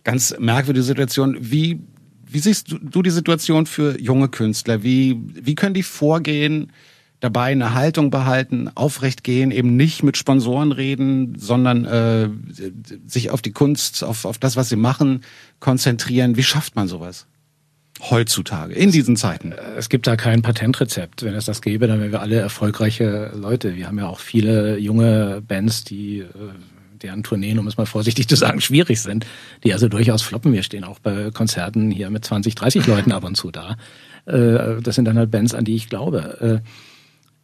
Ganz 0.04 0.36
merkwürdige 0.40 0.84
Situation. 0.84 1.38
Wie, 1.40 1.80
wie 2.26 2.40
siehst 2.40 2.72
du, 2.72 2.80
du 2.80 3.04
die 3.04 3.12
Situation 3.12 3.68
für 3.68 4.00
junge 4.00 4.30
Künstler? 4.30 4.82
Wie, 4.82 5.20
wie 5.34 5.56
können 5.56 5.76
die 5.76 5.84
vorgehen? 5.84 6.72
Dabei 7.26 7.52
eine 7.52 7.74
Haltung 7.74 8.12
behalten, 8.12 8.70
aufrecht 8.76 9.24
gehen, 9.24 9.50
eben 9.50 9.76
nicht 9.76 10.04
mit 10.04 10.16
Sponsoren 10.16 10.72
reden, 10.72 11.36
sondern 11.40 11.86
äh, 11.86 12.30
sich 13.08 13.32
auf 13.32 13.42
die 13.42 13.52
Kunst, 13.52 14.04
auf, 14.04 14.26
auf 14.26 14.38
das, 14.38 14.56
was 14.56 14.70
sie 14.70 14.76
machen, 14.76 15.22
konzentrieren. 15.60 16.38
Wie 16.38 16.44
schafft 16.44 16.76
man 16.76 16.88
sowas? 16.88 17.26
Heutzutage, 18.00 18.76
in 18.76 18.92
diesen 18.92 19.16
Zeiten. 19.16 19.54
Es 19.78 19.90
gibt 19.90 20.06
da 20.06 20.16
kein 20.18 20.42
Patentrezept. 20.42 21.24
Wenn 21.24 21.34
es 21.34 21.46
das 21.46 21.62
gäbe, 21.62 21.88
dann 21.88 22.00
wären 22.00 22.12
wir 22.12 22.22
alle 22.22 22.36
erfolgreiche 22.36 23.32
Leute. 23.34 23.76
Wir 23.76 23.88
haben 23.88 23.98
ja 23.98 24.08
auch 24.08 24.20
viele 24.20 24.78
junge 24.78 25.42
Bands, 25.48 25.84
die 25.84 26.20
äh, 26.20 26.26
deren 27.02 27.24
Tourneen, 27.24 27.58
um 27.58 27.66
es 27.68 27.78
mal 27.78 27.86
vorsichtig 27.86 28.28
zu 28.28 28.36
sagen, 28.36 28.62
schwierig 28.62 29.02
sind, 29.02 29.26
die 29.64 29.74
also 29.74 29.88
durchaus 29.88 30.22
floppen. 30.22 30.54
Wir 30.54 30.64
stehen 30.64 30.84
auch 30.84 31.00
bei 31.00 31.32
Konzerten 31.32 31.90
hier 31.90 32.12
mit 32.12 32.24
20, 32.24 32.54
30 32.54 32.86
Leuten 32.86 33.12
ab 33.12 33.24
und 33.24 33.36
zu 33.36 33.50
da. 33.50 33.78
Äh, 34.26 34.82
das 34.84 34.96
sind 34.96 35.06
dann 35.06 35.18
halt 35.18 35.32
Bands, 35.32 35.56
an 35.56 35.66
die 35.66 35.76
ich 35.76 35.90
glaube. 35.90 36.62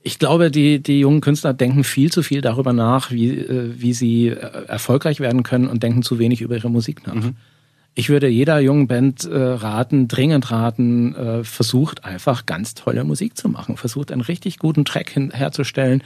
Äh, 0.04 0.08
ich 0.08 0.20
glaube, 0.20 0.52
die, 0.52 0.82
die 0.82 0.99
jungen 0.99 1.22
Künstler 1.22 1.54
denken 1.54 1.84
viel 1.84 2.12
zu 2.12 2.24
viel 2.24 2.41
darüber 2.41 2.74
nach, 2.74 3.12
wie, 3.12 3.38
äh, 3.38 3.74
wie 3.76 3.93
sie 3.93 4.30
erfolgreich 4.30 5.20
werden 5.20 5.43
können 5.43 5.68
und 5.68 5.84
denken 5.84 6.04
zu 6.04 6.20
wenig 6.20 6.41
über 6.41 6.56
ihre 6.56 6.70
Musik 6.70 7.06
nach. 7.08 7.16
Mhm. 7.16 7.36
Ich 7.93 8.08
würde 8.08 8.30
jeder 8.30 8.60
jungen 8.60 8.88
Band 8.88 9.26
äh, 9.26 9.38
raten, 9.38 10.08
dringend 10.08 10.49
raten, 10.49 11.14
äh, 11.14 11.43
versucht 11.43 12.06
einfach 12.06 12.45
ganz 12.45 12.74
tolle 12.74 13.04
Musik 13.04 13.36
zu 13.36 13.49
machen, 13.49 13.76
versucht 13.76 14.14
einen 14.14 14.22
richtig 14.22 14.60
guten 14.60 14.86
Track 14.86 15.10
hin, 15.10 15.32
herzustellen, 15.32 16.02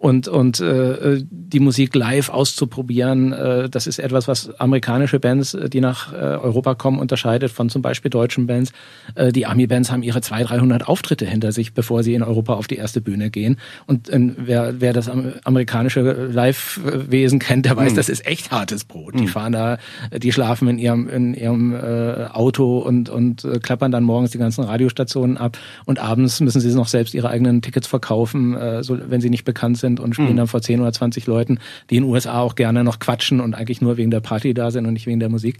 und, 0.00 0.28
und 0.28 0.60
äh, 0.60 1.22
die 1.30 1.60
Musik 1.60 1.94
live 1.94 2.30
auszuprobieren, 2.30 3.34
äh, 3.34 3.68
das 3.68 3.86
ist 3.86 3.98
etwas, 3.98 4.28
was 4.28 4.58
amerikanische 4.58 5.20
Bands, 5.20 5.52
äh, 5.52 5.68
die 5.68 5.82
nach 5.82 6.14
äh, 6.14 6.16
Europa 6.16 6.74
kommen, 6.74 6.98
unterscheidet 6.98 7.50
von 7.52 7.68
zum 7.68 7.82
Beispiel 7.82 8.10
deutschen 8.10 8.46
Bands. 8.46 8.72
Äh, 9.14 9.30
die 9.30 9.44
Army-Bands 9.44 9.92
haben 9.92 10.02
ihre 10.02 10.22
200, 10.22 10.52
300 10.52 10.88
Auftritte 10.88 11.26
hinter 11.26 11.52
sich, 11.52 11.74
bevor 11.74 12.02
sie 12.02 12.14
in 12.14 12.22
Europa 12.22 12.54
auf 12.54 12.66
die 12.66 12.76
erste 12.76 13.02
Bühne 13.02 13.28
gehen. 13.28 13.58
Und 13.86 14.08
äh, 14.08 14.18
wer, 14.38 14.80
wer 14.80 14.94
das 14.94 15.10
amerikanische 15.44 16.00
Live-Wesen 16.00 17.38
kennt, 17.38 17.66
der 17.66 17.76
weiß, 17.76 17.92
mhm. 17.92 17.96
das 17.96 18.08
ist 18.08 18.26
echt 18.26 18.50
hartes 18.50 18.84
Brot. 18.86 19.16
Mhm. 19.16 19.18
Die 19.18 19.26
fahren 19.26 19.52
da, 19.52 19.76
die 20.16 20.32
schlafen 20.32 20.66
in 20.68 20.78
ihrem, 20.78 21.10
in 21.10 21.34
ihrem 21.34 21.74
äh, 21.74 22.24
Auto 22.32 22.78
und, 22.78 23.10
und 23.10 23.44
äh, 23.44 23.58
klappern 23.58 23.92
dann 23.92 24.04
morgens 24.04 24.30
die 24.30 24.38
ganzen 24.38 24.64
Radiostationen 24.64 25.36
ab 25.36 25.58
und 25.84 25.98
abends 25.98 26.40
müssen 26.40 26.62
sie 26.62 26.74
noch 26.74 26.88
selbst 26.88 27.12
ihre 27.12 27.28
eigenen 27.28 27.60
Tickets 27.60 27.86
verkaufen, 27.86 28.56
äh, 28.56 28.82
so, 28.82 28.96
wenn 29.10 29.20
sie 29.20 29.28
nicht 29.28 29.44
bekannt 29.44 29.76
sind 29.76 29.89
sind 29.90 30.00
und 30.00 30.14
spielen 30.14 30.32
mhm. 30.32 30.36
dann 30.36 30.46
vor 30.46 30.62
10 30.62 30.80
oder 30.80 30.92
20 30.92 31.26
Leuten, 31.26 31.58
die 31.90 31.96
in 31.96 32.04
den 32.04 32.10
USA 32.10 32.40
auch 32.40 32.54
gerne 32.54 32.84
noch 32.84 32.98
quatschen 32.98 33.40
und 33.40 33.54
eigentlich 33.54 33.80
nur 33.80 33.96
wegen 33.96 34.10
der 34.10 34.20
Party 34.20 34.54
da 34.54 34.70
sind 34.70 34.86
und 34.86 34.92
nicht 34.92 35.06
wegen 35.06 35.20
der 35.20 35.28
Musik. 35.28 35.58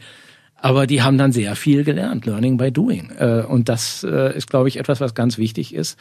Aber 0.57 0.87
die 0.87 1.03
haben 1.03 1.18
dann 1.18 1.33
sehr 1.33 1.57
viel 1.57 1.85
gelernt, 1.85 2.26
Learning 2.26 2.57
by 2.57 2.70
Doing. 2.70 3.11
Äh, 3.18 3.45
und 3.49 3.68
das 3.68 4.05
äh, 4.05 4.37
ist, 4.37 4.49
glaube 4.49 4.68
ich, 4.68 4.78
etwas, 4.78 5.01
was 5.01 5.14
ganz 5.14 5.39
wichtig 5.39 5.74
ist. 5.74 5.99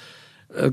Äh, 0.54 0.72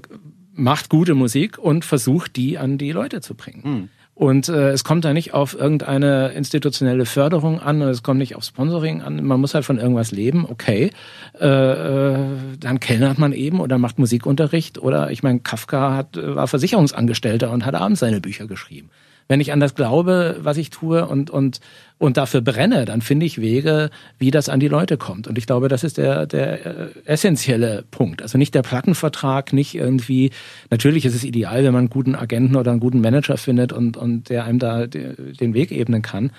macht 0.52 0.88
gute 0.88 1.14
Musik 1.14 1.58
und 1.58 1.84
versucht, 1.84 2.36
die 2.36 2.58
an 2.58 2.78
die 2.78 2.92
Leute 2.92 3.20
zu 3.20 3.34
bringen. 3.34 3.62
Mhm. 3.64 3.88
Und 4.16 4.48
äh, 4.48 4.70
es 4.70 4.82
kommt 4.82 5.04
da 5.04 5.12
nicht 5.12 5.34
auf 5.34 5.52
irgendeine 5.54 6.28
institutionelle 6.28 7.04
Förderung 7.04 7.60
an, 7.60 7.82
es 7.82 8.02
kommt 8.02 8.18
nicht 8.18 8.34
auf 8.34 8.44
Sponsoring 8.44 9.02
an. 9.02 9.22
Man 9.22 9.38
muss 9.38 9.52
halt 9.54 9.66
von 9.66 9.78
irgendwas 9.78 10.10
leben, 10.10 10.46
okay. 10.48 10.90
Äh, 11.38 11.46
äh, 11.46 12.18
dann 12.58 12.80
kellnert 12.80 13.18
man 13.18 13.34
eben 13.34 13.60
oder 13.60 13.76
macht 13.76 13.98
Musikunterricht 13.98 14.78
oder 14.78 15.10
ich 15.10 15.22
meine, 15.22 15.40
Kafka 15.40 15.94
hat, 15.94 16.16
war 16.16 16.48
Versicherungsangestellter 16.48 17.50
und 17.50 17.66
hat 17.66 17.74
abends 17.74 18.00
seine 18.00 18.22
Bücher 18.22 18.46
geschrieben 18.46 18.88
wenn 19.28 19.40
ich 19.40 19.52
an 19.52 19.60
das 19.60 19.74
glaube, 19.74 20.36
was 20.40 20.56
ich 20.56 20.70
tue 20.70 21.06
und, 21.06 21.30
und, 21.30 21.60
und 21.98 22.16
dafür 22.16 22.40
brenne, 22.40 22.84
dann 22.84 23.00
finde 23.00 23.26
ich 23.26 23.40
Wege, 23.40 23.90
wie 24.18 24.30
das 24.30 24.48
an 24.48 24.60
die 24.60 24.68
Leute 24.68 24.96
kommt. 24.96 25.26
Und 25.26 25.36
ich 25.38 25.46
glaube, 25.46 25.68
das 25.68 25.84
ist 25.84 25.98
der, 25.98 26.26
der 26.26 26.66
äh, 26.66 26.88
essentielle 27.04 27.84
Punkt. 27.90 28.22
Also 28.22 28.38
nicht 28.38 28.54
der 28.54 28.62
Plattenvertrag, 28.62 29.52
nicht 29.52 29.74
irgendwie, 29.74 30.30
natürlich 30.70 31.04
ist 31.04 31.14
es 31.14 31.24
ideal, 31.24 31.64
wenn 31.64 31.72
man 31.72 31.80
einen 31.80 31.90
guten 31.90 32.14
Agenten 32.14 32.56
oder 32.56 32.70
einen 32.70 32.80
guten 32.80 33.00
Manager 33.00 33.36
findet 33.36 33.72
und, 33.72 33.96
und 33.96 34.28
der 34.28 34.44
einem 34.44 34.58
da 34.58 34.86
den 34.86 35.54
Weg 35.54 35.72
ebnen 35.72 36.02
kann. 36.02 36.30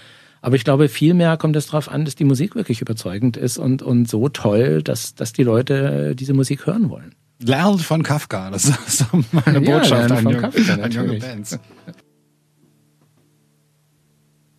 Aber 0.41 0.55
ich 0.55 0.63
glaube, 0.63 0.87
vielmehr 0.87 1.35
kommt 1.35 1.55
es 1.55 1.67
darauf 1.67 1.89
an, 1.89 2.05
dass 2.05 2.15
die 2.15 2.23
Musik 2.23 2.55
wirklich 2.55 2.81
überzeugend 2.81 3.35
ist 3.35 3.57
und, 3.57 3.81
und 3.81 4.07
so 4.07 4.29
toll, 4.29 4.81
dass, 4.81 5.15
dass 5.15 5.33
die 5.33 5.43
Leute 5.43 6.15
diese 6.15 6.33
Musik 6.33 6.65
hören 6.65 6.89
wollen. 6.89 7.15
Lernt 7.39 7.81
von 7.81 8.01
Kafka, 8.01 8.49
das 8.49 8.65
ist 8.65 9.05
meine 9.31 9.61
Botschaft 9.61 10.09
ja, 10.09 10.15
an, 10.15 10.23
junge, 10.23 10.37
Kafka, 10.37 10.73
an 10.73 10.91
junge 10.91 11.19
Bands. 11.19 11.59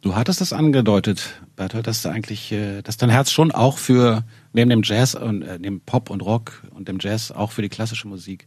Du 0.01 0.15
hattest 0.15 0.41
das 0.41 0.53
angedeutet, 0.53 1.43
Bertolt, 1.57 1.87
dass 1.89 2.03
du 2.03 2.09
eigentlich, 2.09 2.53
äh, 2.53 2.83
dass 2.83 2.97
dein 2.97 3.11
Herz 3.11 3.33
schon 3.33 3.51
auch 3.51 3.79
für 3.79 4.25
neben 4.53 4.71
dem 4.71 4.83
Jazz 4.85 5.15
und 5.15 5.43
äh, 5.43 5.59
dem 5.59 5.81
Pop 5.81 6.11
und 6.11 6.21
Rock 6.21 6.63
und 6.71 6.87
dem 6.89 6.99
Jazz 7.01 7.33
auch 7.33 7.51
für 7.51 7.63
die 7.63 7.69
klassische 7.69 8.07
Musik 8.07 8.47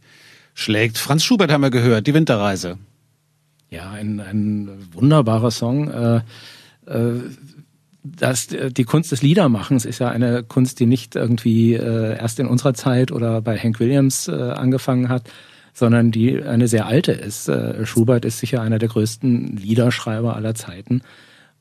schlägt. 0.54 0.96
Franz 0.96 1.24
Schubert 1.24 1.52
haben 1.52 1.60
wir 1.60 1.70
gehört, 1.70 2.06
die 2.06 2.14
Winterreise. 2.14 2.78
Ja, 3.68 3.90
ein, 3.90 4.20
ein 4.20 4.70
wunderbarer 4.92 5.50
Song. 5.50 5.88
Äh, 5.90 6.16
äh, 6.86 7.20
das, 8.04 8.48
die 8.48 8.84
Kunst 8.84 9.12
des 9.12 9.22
Liedermachens 9.22 9.84
ist 9.84 10.00
ja 10.00 10.08
eine 10.08 10.42
Kunst, 10.42 10.80
die 10.80 10.86
nicht 10.86 11.14
irgendwie 11.14 11.74
äh, 11.74 12.18
erst 12.18 12.40
in 12.40 12.46
unserer 12.46 12.74
Zeit 12.74 13.12
oder 13.12 13.40
bei 13.40 13.56
Hank 13.56 13.78
Williams 13.78 14.26
äh, 14.26 14.32
angefangen 14.32 15.08
hat, 15.08 15.30
sondern 15.72 16.10
die 16.10 16.42
eine 16.42 16.66
sehr 16.66 16.86
alte 16.86 17.12
ist. 17.12 17.48
Äh, 17.48 17.86
Schubert 17.86 18.24
ist 18.24 18.38
sicher 18.38 18.60
einer 18.60 18.78
der 18.78 18.88
größten 18.88 19.56
Liederschreiber 19.56 20.34
aller 20.34 20.54
Zeiten. 20.54 21.02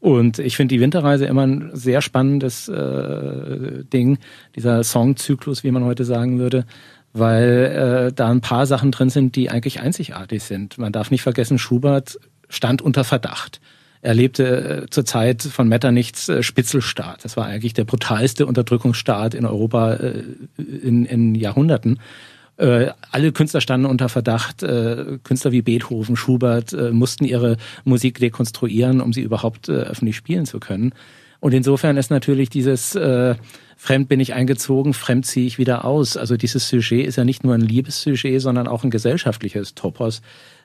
Und 0.01 0.39
ich 0.39 0.57
finde 0.57 0.75
die 0.75 0.81
Winterreise 0.81 1.25
immer 1.25 1.45
ein 1.45 1.69
sehr 1.73 2.01
spannendes 2.01 2.67
äh, 2.67 3.83
Ding, 3.93 4.17
dieser 4.55 4.83
Songzyklus, 4.83 5.63
wie 5.63 5.69
man 5.69 5.85
heute 5.85 6.05
sagen 6.05 6.39
würde, 6.39 6.65
weil 7.13 8.07
äh, 8.09 8.13
da 8.13 8.29
ein 8.29 8.41
paar 8.41 8.65
Sachen 8.65 8.91
drin 8.91 9.11
sind, 9.11 9.35
die 9.35 9.51
eigentlich 9.51 9.79
einzigartig 9.79 10.43
sind. 10.43 10.79
Man 10.79 10.91
darf 10.91 11.11
nicht 11.11 11.21
vergessen, 11.21 11.59
Schubert 11.59 12.19
stand 12.49 12.81
unter 12.81 13.03
Verdacht. 13.03 13.61
Er 14.01 14.15
lebte 14.15 14.83
äh, 14.83 14.89
zur 14.89 15.05
Zeit 15.05 15.43
von 15.43 15.67
Metternichts 15.67 16.27
äh, 16.29 16.41
Spitzelstaat. 16.41 17.23
Das 17.23 17.37
war 17.37 17.45
eigentlich 17.45 17.73
der 17.73 17.83
brutalste 17.83 18.47
Unterdrückungsstaat 18.47 19.35
in 19.35 19.45
Europa 19.45 19.93
äh, 19.93 20.23
in, 20.57 21.05
in 21.05 21.35
Jahrhunderten. 21.35 21.99
Äh, 22.61 22.91
alle 23.09 23.31
Künstler 23.31 23.59
standen 23.59 23.87
unter 23.87 24.07
Verdacht. 24.07 24.61
Äh, 24.61 25.17
Künstler 25.23 25.51
wie 25.51 25.63
Beethoven, 25.63 26.15
Schubert 26.15 26.73
äh, 26.73 26.91
mussten 26.91 27.25
ihre 27.25 27.57
Musik 27.85 28.19
dekonstruieren, 28.19 29.01
um 29.01 29.13
sie 29.13 29.21
überhaupt 29.21 29.67
äh, 29.67 29.71
öffentlich 29.71 30.15
spielen 30.15 30.45
zu 30.45 30.59
können. 30.59 30.93
Und 31.39 31.55
insofern 31.55 31.97
ist 31.97 32.11
natürlich 32.11 32.49
dieses 32.49 32.93
äh, 32.93 33.33
Fremd 33.75 34.09
bin 34.09 34.19
ich 34.19 34.35
eingezogen, 34.35 34.93
fremd 34.93 35.25
ziehe 35.25 35.47
ich 35.47 35.57
wieder 35.57 35.85
aus. 35.85 36.15
Also 36.15 36.37
dieses 36.37 36.69
Sujet 36.69 37.07
ist 37.07 37.15
ja 37.15 37.23
nicht 37.23 37.43
nur 37.43 37.55
ein 37.55 37.61
Liebessujet, 37.61 38.39
sondern 38.39 38.67
auch 38.67 38.83
ein 38.83 38.91
gesellschaftliches 38.91 39.73
Topos, 39.73 40.21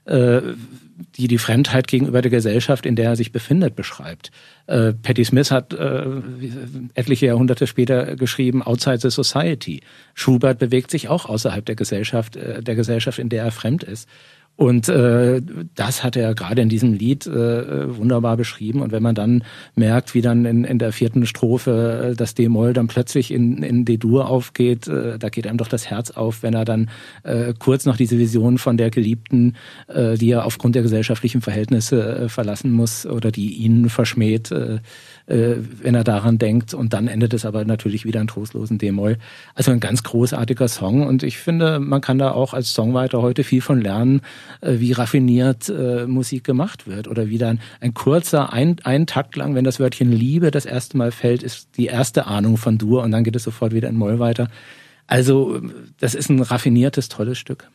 äh, 0.07 0.41
die 1.17 1.29
die 1.29 1.39
Fremdheit 1.39 1.89
gegenüber 1.89 2.23
der 2.23 2.31
Gesellschaft, 2.31 2.87
in 2.87 2.97
der 2.97 3.11
er 3.11 3.17
sich 3.17 3.33
befindet, 3.33 3.77
beschreibt. 3.77 4.31
Äh, 4.67 4.93
Patti 4.95 5.25
Smith 5.25 5.51
hat 5.51 5.75
äh, 5.75 6.07
etliche 6.95 7.27
Jahrhunderte 7.27 7.67
später 7.67 8.17
geschrieben, 8.17 8.63
Outside 8.63 8.99
the 8.99 9.11
Society. 9.11 9.83
Schubert 10.15 10.59
bewegt 10.59 10.91
sich 10.91 11.09
auch 11.09 11.27
außerhalb 11.27 11.65
der 11.67 11.77
Gesellschaft, 11.77 12.37
äh, 12.37 12.63
der 12.63 12.75
Gesellschaft, 12.75 13.19
in 13.19 13.29
der 13.29 13.45
er 13.45 13.53
fremd 13.53 13.83
ist. 13.83 14.09
Und 14.57 14.89
äh, 14.89 15.43
das 15.75 16.03
hat 16.03 16.17
er 16.17 16.35
gerade 16.35 16.63
in 16.63 16.71
diesem 16.71 16.95
Lied 16.95 17.27
äh, 17.27 17.95
wunderbar 17.95 18.39
beschrieben. 18.39 18.81
Und 18.81 18.91
wenn 18.91 19.03
man 19.03 19.15
dann 19.15 19.45
merkt, 19.75 20.15
wie 20.15 20.23
dann 20.23 20.47
in, 20.47 20.65
in 20.65 20.79
der 20.79 20.93
vierten 20.93 21.27
Strophe 21.27 22.13
äh, 22.13 22.17
das 22.17 22.35
D-Moll 22.35 22.73
dann 22.73 22.87
plötzlich 22.87 23.31
in, 23.31 23.63
in 23.63 23.85
D-Dur 23.85 24.31
aufgeht, 24.31 24.89
äh, 24.89 25.19
da 25.19 25.29
geht 25.29 25.47
einem 25.47 25.59
doch 25.59 25.69
das 25.69 25.91
Herz 25.91 26.11
auf, 26.11 26.43
wenn 26.43 26.55
er 26.55 26.65
dann 26.65 26.89
äh, 27.23 27.53
kurz 27.59 27.85
noch 27.85 27.99
diese 27.99 28.19
Vision 28.19 28.57
von 28.57 28.79
der 28.79 28.89
Geliebten, 28.89 29.57
äh, 29.89 30.17
die 30.17 30.31
er 30.31 30.47
aufgrund 30.47 30.75
der 30.75 30.83
gesellschaftlichen 30.83 31.43
Verhältnisse 31.43 32.17
äh, 32.17 32.29
verlassen 32.31 32.71
muss 32.71 33.05
oder 33.05 33.31
die 33.31 33.57
ihn 33.57 33.91
verschmäht, 33.91 34.53
äh, 34.53 34.79
äh, 35.27 35.57
wenn 35.83 35.95
er 35.95 36.05
daran 36.05 36.39
denkt. 36.39 36.75
Und 36.75 36.93
dann 36.93 37.09
endet 37.09 37.35
es 37.35 37.45
aber 37.45 37.65
natürlich 37.65 38.05
wieder 38.05 38.21
in 38.21 38.27
trostlosen 38.27 38.79
D-Moll. 38.79 39.19
Also 39.55 39.73
ein 39.73 39.81
ganz 39.81 40.03
großartiger 40.03 40.69
Song. 40.69 41.07
Und 41.07 41.23
ich 41.23 41.39
finde, 41.39 41.81
man 41.81 42.01
kann 42.01 42.19
da 42.19 42.33
auch 42.33 42.55
als 42.55 42.73
Songwriter 42.73 43.23
heute 43.23 43.45
viel 43.45 43.61
von 43.61 43.81
lernen, 43.81 44.21
äh, 44.61 44.79
wie 44.79 44.93
raffiniert 44.93 45.69
äh, 45.69 46.07
Musik 46.07 46.45
gemacht 46.45 46.87
wird. 46.87 47.09
Oder 47.09 47.29
wie 47.29 47.39
dann 47.39 47.61
ein 47.81 47.95
kurzer, 47.95 48.53
ein, 48.53 48.77
ein 48.85 49.07
Takt 49.07 49.37
lang, 49.37 49.55
wenn 49.55 49.65
das 49.65 49.81
Wörtchen 49.81 50.13
Liebe 50.13 50.51
das 50.51 50.67
erste 50.67 50.97
Mal 50.97 51.13
fällt, 51.13 51.43
ist 51.43 51.77
die 51.77 51.87
erste 51.87 52.27
Ahnung 52.27 52.57
von 52.57 52.79
Dur 52.79 53.03
und 53.03 53.11
dann 53.11 53.25
geht 53.25 53.37
es 53.37 53.45
sofort 53.45 53.73
wieder 53.73 53.89
in 53.89 53.97
Moll 53.97 54.19
weiter. 54.19 54.49
Also 55.07 55.61
das 56.01 56.15
ist 56.15 56.31
ein 56.31 56.41
raffiniertes, 56.41 57.09
tolles 57.09 57.39
Stück. 57.39 57.71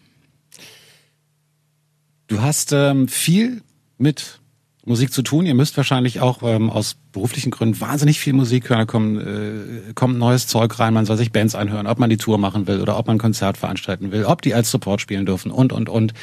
Du 2.28 2.42
hast 2.42 2.72
ähm, 2.74 3.08
viel 3.08 3.62
mit 3.98 4.41
Musik 4.84 5.14
zu 5.14 5.22
tun. 5.22 5.46
Ihr 5.46 5.54
müsst 5.54 5.78
wahrscheinlich 5.78 6.22
auch 6.22 6.42
ähm, 6.44 6.70
aus 6.70 6.96
beruflichen 7.12 7.52
Gründen 7.52 7.80
wahnsinnig 7.80 8.20
viel 8.20 8.34
Musik 8.34 8.70
hören. 8.70 8.80
Da 8.80 8.86
kommt, 8.86 9.22
äh, 9.22 9.94
kommt 9.94 10.18
neues 10.18 10.48
Zeug 10.48 10.80
rein, 10.80 10.94
man 10.94 11.06
soll 11.06 11.18
sich 11.18 11.32
Bands 11.32 11.54
anhören, 11.54 11.86
ob 11.88 12.00
man 12.00 12.10
die 12.10 12.18
Tour 12.18 12.38
machen 12.38 12.68
will 12.68 12.82
oder 12.82 12.98
ob 12.98 13.08
man 13.08 13.18
ein 13.18 13.20
Konzert 13.20 13.58
veranstalten 13.58 14.12
will, 14.12 14.26
ob 14.26 14.42
die 14.42 14.54
als 14.56 14.72
Support 14.72 15.02
spielen 15.02 15.26
dürfen 15.26 15.52
und, 15.52 15.72
und, 15.72 15.88
und. 15.88 16.14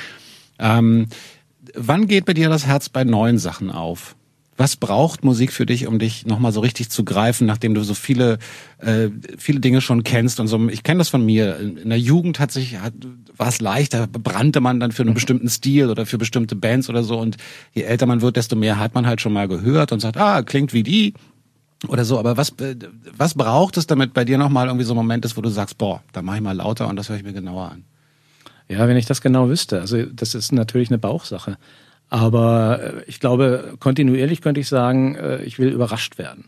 Ähm, 0.59 1.07
wann 1.75 2.09
geht 2.09 2.25
bei 2.25 2.35
dir 2.35 2.49
das 2.49 2.67
Herz 2.67 2.89
bei 2.89 3.05
neuen 3.05 3.39
Sachen 3.39 3.71
auf? 3.71 4.17
Was 4.59 4.75
braucht 4.75 5.23
Musik 5.23 5.53
für 5.53 5.67
dich, 5.67 5.87
um 5.87 6.01
dich 6.01 6.27
nochmal 6.27 6.51
so 6.51 6.59
richtig 6.59 6.91
zu 6.91 7.05
greifen, 7.05 7.47
nachdem 7.47 7.75
du 7.75 7.85
so 7.85 7.95
viele, 7.95 8.39
äh, 8.79 9.09
viele 9.39 9.61
Dinge 9.61 9.81
schon 9.81 10.03
kennst 10.03 10.41
und 10.41 10.49
so? 10.49 10.69
Ich 10.69 10.83
kenne 10.83 10.99
das 10.99 11.09
von 11.09 11.25
mir. 11.25 11.59
In 11.61 11.89
der 11.89 11.99
Jugend 12.01 12.41
hat 12.41 12.51
sich, 12.51 12.81
hat, 12.81 12.93
war 13.37 13.47
es 13.47 13.61
leichter, 13.61 14.09
brannte 14.09 14.61
man 14.61 14.81
dann 14.81 14.91
für 14.91 15.03
einen 15.03 15.11
mhm. 15.11 15.15
bestimmten 15.15 15.49
Stil 15.49 15.91
oder 15.91 16.07
für 16.07 16.19
bestimmte 16.19 16.57
Bands 16.57 16.91
oder 16.91 17.05
so. 17.05 17.21
Und 17.21 17.37
je 17.73 17.83
älter 17.83 18.07
man 18.07 18.21
wird, 18.21 18.37
desto 18.37 18.57
mehr 18.57 18.81
hat 18.81 18.97
man 18.97 19.07
halt 19.07 19.21
schon 19.21 19.33
mal 19.33 19.47
gehört 19.47 19.93
und 19.93 20.01
sagt, 20.01 20.17
ah, 20.17 20.43
klingt 20.43 20.73
wie 20.73 20.83
die 20.83 21.15
oder 21.87 22.05
so. 22.05 22.19
Aber 22.19 22.37
was, 22.37 22.53
was 23.17 23.35
braucht 23.35 23.77
es, 23.77 23.87
damit 23.87 24.13
bei 24.13 24.25
dir 24.25 24.39
nochmal 24.39 24.67
irgendwie 24.67 24.85
so 24.85 24.93
ein 24.95 24.97
Moment 24.97 25.25
ist, 25.25 25.37
wo 25.37 25.41
du 25.41 25.51
sagst, 25.51 25.79
boah, 25.79 26.03
da 26.13 26.21
mache 26.21 26.39
ich 26.39 26.43
mal 26.43 26.57
lauter 26.57 26.89
und 26.89 26.97
das 26.97 27.09
höre 27.09 27.17
ich 27.17 27.23
mir 27.23 27.33
genauer 27.33 27.71
an? 27.71 27.85
Ja, 28.69 28.89
wenn 28.89 28.97
ich 28.97 29.07
das 29.07 29.21
genau 29.21 29.49
wüsste. 29.49 29.81
Also 29.81 30.03
das 30.05 30.35
ist 30.35 30.51
natürlich 30.51 30.91
eine 30.91 30.99
Bauchsache. 30.99 31.59
Aber 32.09 32.81
äh, 32.83 32.93
ich 33.07 33.21
glaube, 33.21 33.75
kontinuierlich 33.81 34.41
könnte 34.41 34.61
ich 34.61 34.69
sagen, 34.69 35.15
äh, 35.17 35.43
ich 35.43 35.59
will 35.59 35.69
überrascht 35.69 36.19
werden. 36.19 36.45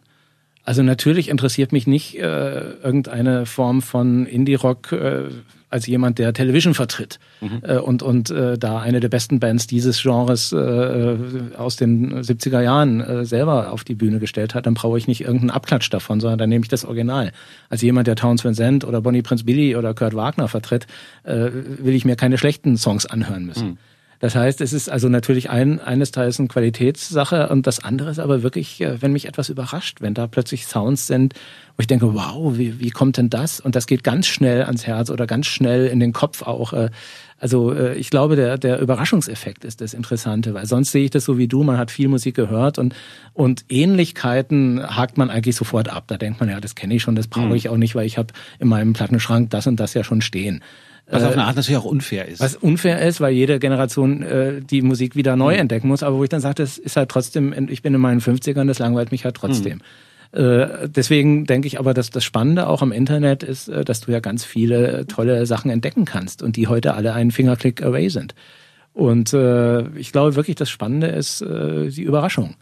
Also 0.64 0.82
natürlich 0.82 1.28
interessiert 1.28 1.72
mich 1.72 1.86
nicht 1.86 2.18
äh, 2.18 2.60
irgendeine 2.82 3.46
Form 3.46 3.82
von 3.82 4.26
Indie-Rock 4.26 4.92
äh, 4.92 5.22
als 5.70 5.86
jemand, 5.86 6.18
der 6.18 6.32
Television 6.32 6.74
vertritt 6.74 7.18
mhm. 7.40 7.62
äh, 7.62 7.78
und, 7.78 8.02
und 8.02 8.30
äh, 8.30 8.58
da 8.58 8.80
eine 8.80 9.00
der 9.00 9.08
besten 9.08 9.38
Bands 9.38 9.68
dieses 9.68 10.02
Genres 10.02 10.52
äh, 10.52 11.16
aus 11.56 11.76
den 11.76 12.22
70er 12.22 12.60
Jahren 12.60 13.00
äh, 13.00 13.24
selber 13.24 13.72
auf 13.72 13.84
die 13.84 13.94
Bühne 13.94 14.18
gestellt 14.18 14.54
hat, 14.54 14.66
dann 14.66 14.74
brauche 14.74 14.98
ich 14.98 15.06
nicht 15.06 15.22
irgendeinen 15.22 15.50
Abklatsch 15.50 15.88
davon, 15.90 16.20
sondern 16.20 16.38
dann 16.38 16.48
nehme 16.48 16.64
ich 16.64 16.68
das 16.68 16.84
Original. 16.84 17.32
Als 17.68 17.82
jemand, 17.82 18.08
der 18.08 18.16
Towns 18.16 18.44
Van 18.44 18.54
Zandt 18.54 18.84
oder 18.84 19.00
Bonnie 19.00 19.22
Prince 19.22 19.44
Billy 19.44 19.76
oder 19.76 19.94
Kurt 19.94 20.14
Wagner 20.14 20.48
vertritt, 20.48 20.86
äh, 21.22 21.50
will 21.78 21.94
ich 21.94 22.04
mir 22.04 22.16
keine 22.16 22.36
schlechten 22.36 22.76
Songs 22.76 23.06
anhören 23.06 23.46
müssen. 23.46 23.68
Mhm. 23.70 23.78
Das 24.20 24.34
heißt, 24.34 24.60
es 24.60 24.74
ist 24.74 24.90
also 24.90 25.08
natürlich 25.08 25.48
ein, 25.48 25.80
eines 25.80 26.10
Teils 26.10 26.38
eine 26.38 26.48
Qualitätssache 26.48 27.48
und 27.48 27.66
das 27.66 27.82
andere 27.82 28.10
ist 28.10 28.18
aber 28.18 28.42
wirklich, 28.42 28.80
äh, 28.82 29.00
wenn 29.00 29.12
mich 29.12 29.26
etwas 29.26 29.48
überrascht, 29.48 30.02
wenn 30.02 30.12
da 30.12 30.26
plötzlich 30.26 30.66
Sounds 30.66 31.06
sind, 31.06 31.34
wo 31.76 31.80
ich 31.80 31.86
denke, 31.86 32.14
wow, 32.14 32.56
wie, 32.58 32.78
wie 32.80 32.90
kommt 32.90 33.16
denn 33.16 33.30
das? 33.30 33.60
Und 33.60 33.74
das 33.74 33.86
geht 33.86 34.04
ganz 34.04 34.26
schnell 34.26 34.64
ans 34.64 34.86
Herz 34.86 35.08
oder 35.08 35.26
ganz 35.26 35.46
schnell 35.46 35.86
in 35.86 36.00
den 36.00 36.12
Kopf 36.12 36.42
auch. 36.42 36.74
Äh, 36.74 36.90
also 37.38 37.72
äh, 37.72 37.94
ich 37.94 38.10
glaube, 38.10 38.36
der, 38.36 38.58
der 38.58 38.80
Überraschungseffekt 38.80 39.64
ist 39.64 39.80
das 39.80 39.94
Interessante, 39.94 40.52
weil 40.52 40.66
sonst 40.66 40.92
sehe 40.92 41.04
ich 41.04 41.10
das 41.10 41.24
so 41.24 41.38
wie 41.38 41.48
du, 41.48 41.62
man 41.62 41.78
hat 41.78 41.90
viel 41.90 42.08
Musik 42.08 42.36
gehört 42.36 42.78
und, 42.78 42.94
und 43.32 43.64
Ähnlichkeiten 43.70 44.82
hakt 44.84 45.16
man 45.16 45.30
eigentlich 45.30 45.56
sofort 45.56 45.88
ab. 45.88 46.04
Da 46.08 46.18
denkt 46.18 46.40
man, 46.40 46.50
ja, 46.50 46.60
das 46.60 46.74
kenne 46.74 46.94
ich 46.94 47.02
schon, 47.02 47.16
das 47.16 47.26
brauche 47.26 47.46
mhm. 47.46 47.54
ich 47.54 47.70
auch 47.70 47.78
nicht, 47.78 47.94
weil 47.94 48.04
ich 48.04 48.18
habe 48.18 48.34
in 48.58 48.68
meinem 48.68 48.92
Plattenschrank 48.92 49.48
das 49.48 49.66
und 49.66 49.80
das 49.80 49.94
ja 49.94 50.04
schon 50.04 50.20
stehen. 50.20 50.62
Was 51.10 51.24
auf 51.24 51.32
eine 51.32 51.44
Art 51.44 51.56
natürlich 51.56 51.78
auch 51.78 51.84
unfair 51.84 52.28
ist. 52.28 52.40
Was 52.40 52.56
unfair 52.56 53.00
ist, 53.06 53.20
weil 53.20 53.32
jede 53.32 53.58
Generation 53.58 54.22
äh, 54.22 54.60
die 54.60 54.82
Musik 54.82 55.16
wieder 55.16 55.36
neu 55.36 55.54
mhm. 55.54 55.60
entdecken 55.60 55.88
muss. 55.88 56.02
Aber 56.02 56.16
wo 56.16 56.22
ich 56.22 56.28
dann 56.28 56.40
sage, 56.40 56.56
das 56.56 56.78
ist 56.78 56.96
halt 56.96 57.08
trotzdem, 57.08 57.68
ich 57.68 57.82
bin 57.82 57.94
in 57.94 58.00
meinen 58.00 58.20
50ern, 58.20 58.66
das 58.66 58.78
langweilt 58.78 59.10
mich 59.10 59.24
halt 59.24 59.36
trotzdem. 59.36 59.78
Mhm. 59.78 59.82
Äh, 60.32 60.88
deswegen 60.88 61.44
denke 61.44 61.66
ich 61.66 61.80
aber, 61.80 61.92
dass 61.92 62.10
das 62.10 62.22
Spannende 62.22 62.68
auch 62.68 62.82
am 62.82 62.92
Internet 62.92 63.42
ist, 63.42 63.68
äh, 63.68 63.84
dass 63.84 64.00
du 64.00 64.12
ja 64.12 64.20
ganz 64.20 64.44
viele 64.44 65.06
tolle 65.06 65.44
Sachen 65.46 65.70
entdecken 65.70 66.04
kannst 66.04 66.42
und 66.42 66.56
die 66.56 66.68
heute 66.68 66.94
alle 66.94 67.12
einen 67.14 67.32
Fingerklick 67.32 67.82
away 67.82 68.08
sind. 68.08 68.34
Und 68.92 69.32
äh, 69.32 69.88
ich 69.96 70.12
glaube 70.12 70.36
wirklich, 70.36 70.56
das 70.56 70.70
Spannende 70.70 71.08
ist 71.08 71.42
äh, 71.42 71.88
die 71.88 72.02
Überraschung. 72.02 72.54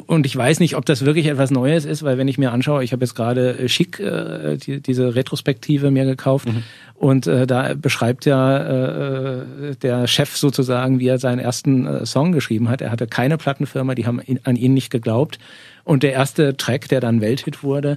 Und 0.00 0.24
ich 0.24 0.34
weiß 0.34 0.60
nicht, 0.60 0.76
ob 0.76 0.86
das 0.86 1.04
wirklich 1.04 1.26
etwas 1.26 1.50
Neues 1.50 1.84
ist, 1.84 2.02
weil 2.02 2.16
wenn 2.16 2.26
ich 2.26 2.38
mir 2.38 2.52
anschaue, 2.52 2.82
ich 2.82 2.92
habe 2.92 3.04
jetzt 3.04 3.14
gerade 3.14 3.58
äh, 3.58 3.68
Schick, 3.68 4.00
äh, 4.00 4.56
die, 4.56 4.80
diese 4.80 5.14
Retrospektive 5.14 5.90
mir 5.90 6.06
gekauft 6.06 6.48
mhm. 6.48 6.62
und 6.94 7.26
äh, 7.26 7.46
da 7.46 7.74
beschreibt 7.74 8.24
ja 8.24 8.56
äh, 8.56 9.76
der 9.82 10.06
Chef 10.06 10.34
sozusagen, 10.36 10.98
wie 10.98 11.08
er 11.08 11.18
seinen 11.18 11.40
ersten 11.40 11.86
äh, 11.86 12.06
Song 12.06 12.32
geschrieben 12.32 12.70
hat. 12.70 12.80
Er 12.80 12.90
hatte 12.90 13.06
keine 13.06 13.36
Plattenfirma, 13.36 13.94
die 13.94 14.06
haben 14.06 14.20
ihn, 14.24 14.40
an 14.44 14.56
ihn 14.56 14.72
nicht 14.72 14.90
geglaubt. 14.90 15.38
Und 15.84 16.02
der 16.02 16.12
erste 16.12 16.56
Track, 16.56 16.88
der 16.88 17.00
dann 17.00 17.20
Welthit 17.20 17.62
wurde, 17.62 17.92
äh, 17.92 17.96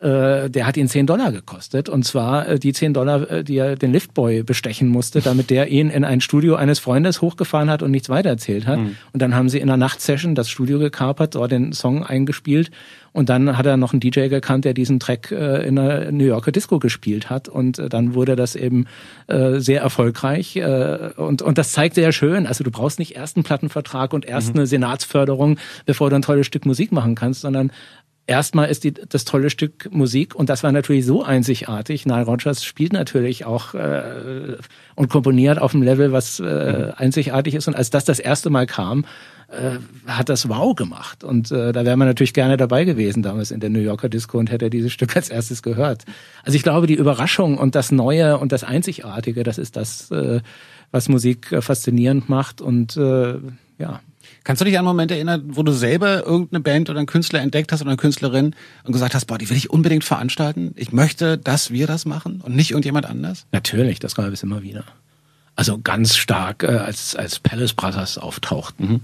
der 0.00 0.66
hat 0.66 0.76
ihn 0.76 0.88
10 0.88 1.06
Dollar 1.06 1.32
gekostet. 1.32 1.88
Und 1.88 2.04
zwar 2.04 2.48
äh, 2.48 2.58
die 2.58 2.72
10 2.72 2.92
Dollar, 2.94 3.30
äh, 3.30 3.44
die 3.44 3.56
er 3.56 3.76
den 3.76 3.92
Liftboy 3.92 4.42
bestechen 4.42 4.88
musste, 4.88 5.20
damit 5.20 5.48
der 5.50 5.68
ihn 5.68 5.88
in 5.88 6.04
ein 6.04 6.20
Studio 6.20 6.54
eines 6.54 6.78
Freundes 6.78 7.22
hochgefahren 7.22 7.70
hat 7.70 7.82
und 7.82 7.90
nichts 7.90 8.08
weitererzählt 8.08 8.66
hat. 8.66 8.78
Mhm. 8.78 8.96
Und 9.12 9.22
dann 9.22 9.34
haben 9.34 9.48
sie 9.48 9.58
in 9.58 9.70
einer 9.70 9.76
Nachtsession 9.78 10.34
das 10.34 10.50
Studio 10.50 10.78
gekapert, 10.78 11.34
dort 11.34 11.50
den 11.50 11.72
Song 11.72 12.04
eingespielt. 12.04 12.70
Und 13.12 13.30
dann 13.30 13.56
hat 13.56 13.64
er 13.64 13.78
noch 13.78 13.94
einen 13.94 14.00
DJ 14.00 14.28
gekannt, 14.28 14.66
der 14.66 14.74
diesen 14.74 15.00
Track 15.00 15.32
äh, 15.32 15.66
in 15.66 15.78
einer 15.78 16.12
New 16.12 16.26
Yorker 16.26 16.52
Disco 16.52 16.78
gespielt 16.78 17.30
hat. 17.30 17.48
Und 17.48 17.78
äh, 17.78 17.88
dann 17.88 18.12
wurde 18.12 18.36
das 18.36 18.54
eben 18.56 18.84
äh, 19.26 19.58
sehr 19.58 19.80
erfolgreich. 19.80 20.56
Äh, 20.56 21.12
und, 21.16 21.40
und 21.40 21.56
das 21.56 21.72
zeigt 21.72 21.94
sehr 21.94 22.12
schön. 22.12 22.46
Also 22.46 22.62
du 22.62 22.70
brauchst 22.70 22.98
nicht 22.98 23.16
erst 23.16 23.36
einen 23.36 23.44
Plattenvertrag 23.44 24.12
und 24.12 24.26
erst 24.26 24.52
mhm. 24.52 24.60
eine 24.60 24.66
Senatsförderung, 24.66 25.58
bevor 25.86 26.10
du 26.10 26.16
ein 26.16 26.22
tolles 26.22 26.46
Stück 26.46 26.66
Musik 26.66 26.92
machen 26.92 27.14
kannst, 27.14 27.40
sondern 27.40 27.72
erstmal 28.26 28.68
ist 28.68 28.84
die, 28.84 28.92
das 28.92 29.24
tolle 29.24 29.50
Stück 29.50 29.88
Musik 29.92 30.34
und 30.34 30.48
das 30.48 30.62
war 30.62 30.72
natürlich 30.72 31.06
so 31.06 31.22
einzigartig. 31.22 32.06
Nile 32.06 32.24
Rodgers 32.24 32.64
spielt 32.64 32.92
natürlich 32.92 33.44
auch 33.44 33.74
äh, 33.74 34.56
und 34.94 35.08
komponiert 35.08 35.58
auf 35.60 35.74
einem 35.74 35.82
Level, 35.82 36.12
was 36.12 36.40
äh, 36.40 36.92
einzigartig 36.96 37.54
ist. 37.54 37.68
Und 37.68 37.76
als 37.76 37.90
das 37.90 38.04
das 38.04 38.18
erste 38.18 38.50
Mal 38.50 38.66
kam, 38.66 39.04
äh, 39.48 39.78
hat 40.06 40.28
das 40.28 40.48
wow 40.48 40.74
gemacht. 40.74 41.22
Und 41.22 41.52
äh, 41.52 41.72
da 41.72 41.84
wäre 41.84 41.96
man 41.96 42.08
natürlich 42.08 42.34
gerne 42.34 42.56
dabei 42.56 42.84
gewesen 42.84 43.22
damals 43.22 43.50
in 43.50 43.60
der 43.60 43.70
New 43.70 43.80
Yorker 43.80 44.08
Disco 44.08 44.38
und 44.38 44.50
hätte 44.50 44.70
dieses 44.70 44.92
Stück 44.92 45.16
als 45.16 45.28
erstes 45.28 45.62
gehört. 45.62 46.04
Also 46.42 46.56
ich 46.56 46.62
glaube, 46.62 46.86
die 46.86 46.94
Überraschung 46.94 47.58
und 47.58 47.74
das 47.74 47.92
Neue 47.92 48.38
und 48.38 48.52
das 48.52 48.64
Einzigartige, 48.64 49.44
das 49.44 49.58
ist 49.58 49.76
das, 49.76 50.10
äh, 50.10 50.40
was 50.90 51.08
Musik 51.08 51.52
äh, 51.52 51.62
faszinierend 51.62 52.28
macht 52.28 52.60
und 52.60 52.96
äh, 52.96 53.34
ja. 53.78 54.00
Kannst 54.46 54.60
du 54.60 54.64
dich 54.64 54.74
an 54.74 54.86
einen 54.86 54.94
Moment 54.94 55.10
erinnern, 55.10 55.42
wo 55.44 55.64
du 55.64 55.72
selber 55.72 56.24
irgendeine 56.24 56.60
Band 56.60 56.88
oder 56.88 57.00
einen 57.00 57.08
Künstler 57.08 57.40
entdeckt 57.40 57.72
hast 57.72 57.80
oder 57.80 57.90
eine 57.90 57.96
Künstlerin 57.96 58.54
und 58.84 58.92
gesagt 58.92 59.16
hast, 59.16 59.24
boah, 59.24 59.38
die 59.38 59.50
will 59.50 59.56
ich 59.56 59.70
unbedingt 59.70 60.04
veranstalten. 60.04 60.72
Ich 60.76 60.92
möchte, 60.92 61.36
dass 61.36 61.72
wir 61.72 61.88
das 61.88 62.04
machen 62.04 62.40
und 62.42 62.54
nicht 62.54 62.70
irgendjemand 62.70 63.06
anders? 63.06 63.46
Natürlich, 63.50 63.98
das 63.98 64.14
gab 64.14 64.32
es 64.32 64.44
immer 64.44 64.62
wieder. 64.62 64.84
Also 65.56 65.80
ganz 65.82 66.16
stark, 66.16 66.62
äh, 66.62 66.68
als, 66.68 67.16
als 67.16 67.40
Palace 67.40 67.72
Brothers 67.72 68.18
auftauchten. 68.18 68.88
Mhm. 68.88 69.00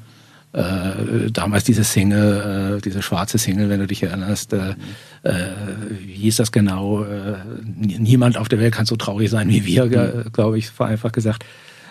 Äh, 0.52 1.32
damals 1.32 1.64
diese 1.64 1.82
Single, 1.82 2.76
äh, 2.76 2.80
diese 2.80 3.02
schwarze 3.02 3.36
Single, 3.36 3.68
wenn 3.68 3.80
du 3.80 3.88
dich 3.88 4.04
erinnerst, 4.04 4.52
äh, 4.52 4.76
äh, 5.24 5.32
wie 5.90 6.14
hieß 6.14 6.36
das 6.36 6.52
genau? 6.52 7.02
Äh, 7.02 7.38
niemand 7.64 8.38
auf 8.38 8.48
der 8.48 8.60
Welt 8.60 8.74
kann 8.74 8.86
so 8.86 8.94
traurig 8.94 9.28
sein 9.28 9.48
wie 9.48 9.66
wir, 9.66 9.86
mhm. 9.86 10.32
glaube 10.32 10.56
ich, 10.58 10.70
vereinfacht 10.70 11.14
gesagt. 11.14 11.44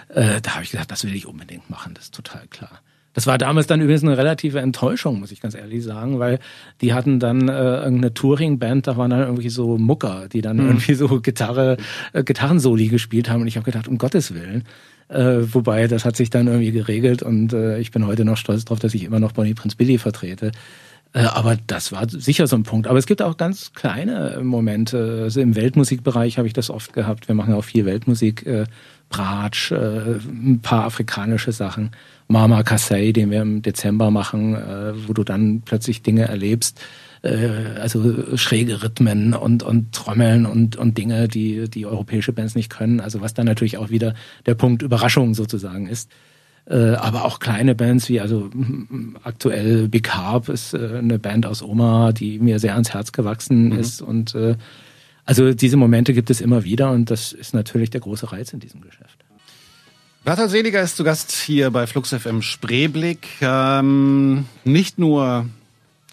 Äh, 0.07 0.39
da 0.39 0.51
habe 0.53 0.63
ich 0.63 0.71
gesagt, 0.71 0.89
das 0.89 1.03
will 1.03 1.13
ich 1.13 1.25
unbedingt 1.25 1.69
machen, 1.69 1.93
das 1.93 2.05
ist 2.05 2.13
total 2.13 2.47
klar. 2.47 2.79
Das 3.13 3.27
war 3.27 3.37
damals 3.37 3.67
dann 3.67 3.81
übrigens 3.81 4.03
eine 4.03 4.17
relative 4.17 4.59
Enttäuschung, 4.59 5.19
muss 5.19 5.31
ich 5.31 5.41
ganz 5.41 5.53
ehrlich 5.53 5.83
sagen, 5.83 6.19
weil 6.19 6.39
die 6.79 6.93
hatten 6.93 7.19
dann 7.19 7.49
äh, 7.49 7.79
irgendeine 7.79 8.13
Touring-Band, 8.13 8.87
da 8.87 8.95
waren 8.95 9.09
dann 9.09 9.21
irgendwie 9.21 9.49
so 9.49 9.77
Mucker, 9.77 10.27
die 10.31 10.41
dann 10.41 10.57
mhm. 10.57 10.67
irgendwie 10.67 10.93
so 10.93 11.19
Gitarre, 11.21 11.77
äh, 12.13 12.23
Gitarrensoli 12.23 12.87
gespielt 12.87 13.29
haben 13.29 13.41
und 13.41 13.47
ich 13.47 13.57
habe 13.57 13.65
gedacht, 13.65 13.87
um 13.87 13.97
Gottes 13.97 14.33
Willen. 14.33 14.63
Äh, 15.09 15.53
wobei, 15.53 15.87
das 15.87 16.05
hat 16.05 16.15
sich 16.15 16.29
dann 16.29 16.47
irgendwie 16.47 16.71
geregelt 16.71 17.21
und 17.21 17.51
äh, 17.51 17.79
ich 17.79 17.91
bin 17.91 18.07
heute 18.07 18.23
noch 18.23 18.37
stolz 18.37 18.63
drauf, 18.63 18.79
dass 18.79 18.93
ich 18.93 19.03
immer 19.03 19.19
noch 19.19 19.33
Bonnie 19.33 19.53
Prince 19.53 19.75
Billy 19.75 19.97
vertrete. 19.97 20.51
Äh, 21.13 21.23
aber 21.23 21.57
das 21.67 21.91
war 21.91 22.07
sicher 22.07 22.47
so 22.47 22.55
ein 22.55 22.63
Punkt. 22.63 22.87
Aber 22.87 22.97
es 22.97 23.05
gibt 23.05 23.21
auch 23.21 23.37
ganz 23.37 23.73
kleine 23.73 24.39
Momente. 24.41 25.21
Also 25.23 25.41
im 25.41 25.55
Weltmusikbereich 25.55 26.37
habe 26.37 26.47
ich 26.47 26.53
das 26.53 26.69
oft 26.69 26.93
gehabt. 26.93 27.27
Wir 27.27 27.35
machen 27.35 27.51
ja 27.51 27.57
auch 27.57 27.65
viel 27.65 27.85
Weltmusik, 27.85 28.45
äh, 28.45 28.65
Bratsch, 29.09 29.71
äh, 29.71 30.19
ein 30.25 30.59
paar 30.61 30.85
afrikanische 30.85 31.51
Sachen. 31.51 31.91
Mama 32.31 32.63
Kasei, 32.63 33.11
den 33.11 33.31
wir 33.31 33.41
im 33.41 33.61
Dezember 33.61 34.11
machen, 34.11 34.55
äh, 34.55 34.93
wo 35.07 35.13
du 35.13 35.23
dann 35.23 35.61
plötzlich 35.63 36.01
Dinge 36.01 36.27
erlebst, 36.27 36.81
äh, 37.21 37.79
also 37.79 38.37
schräge 38.37 38.81
Rhythmen 38.83 39.33
und, 39.33 39.63
und 39.63 39.91
Trommeln 39.93 40.45
und, 40.45 40.75
und 40.75 40.97
Dinge, 40.97 41.27
die 41.27 41.69
die 41.69 41.85
europäische 41.85 42.33
Bands 42.33 42.55
nicht 42.55 42.69
können. 42.69 42.99
Also 42.99 43.21
was 43.21 43.33
dann 43.33 43.45
natürlich 43.45 43.77
auch 43.77 43.89
wieder 43.89 44.15
der 44.45 44.55
Punkt 44.55 44.81
Überraschung 44.81 45.33
sozusagen 45.33 45.87
ist. 45.87 46.09
Äh, 46.69 46.93
aber 46.93 47.25
auch 47.25 47.39
kleine 47.39 47.73
Bands 47.73 48.07
wie 48.07 48.19
also 48.19 48.49
aktuell 49.23 49.87
Big 49.87 50.09
Harp 50.09 50.47
ist 50.47 50.73
äh, 50.73 50.97
eine 50.99 51.17
Band 51.17 51.45
aus 51.45 51.63
Oma, 51.63 52.11
die 52.11 52.39
mir 52.39 52.59
sehr 52.59 52.73
ans 52.73 52.93
Herz 52.93 53.11
gewachsen 53.11 53.69
mhm. 53.69 53.79
ist 53.79 54.01
und 54.01 54.35
äh, 54.35 54.55
also 55.25 55.53
diese 55.53 55.77
Momente 55.77 56.13
gibt 56.13 56.29
es 56.29 56.39
immer 56.39 56.63
wieder 56.63 56.91
und 56.91 57.09
das 57.09 57.33
ist 57.33 57.53
natürlich 57.53 57.89
der 57.89 58.01
große 58.01 58.31
Reiz 58.31 58.53
in 58.53 58.59
diesem 58.59 58.81
Geschäft. 58.81 59.25
Bertolt 60.23 60.51
Seliger 60.51 60.83
ist 60.83 60.97
zu 60.97 61.03
Gast 61.03 61.31
hier 61.31 61.71
bei 61.71 61.87
Flux 61.87 62.13
FM 62.13 62.43
Spreeblick. 62.43 63.27
Ähm, 63.41 64.45
nicht 64.63 64.99
nur 64.99 65.47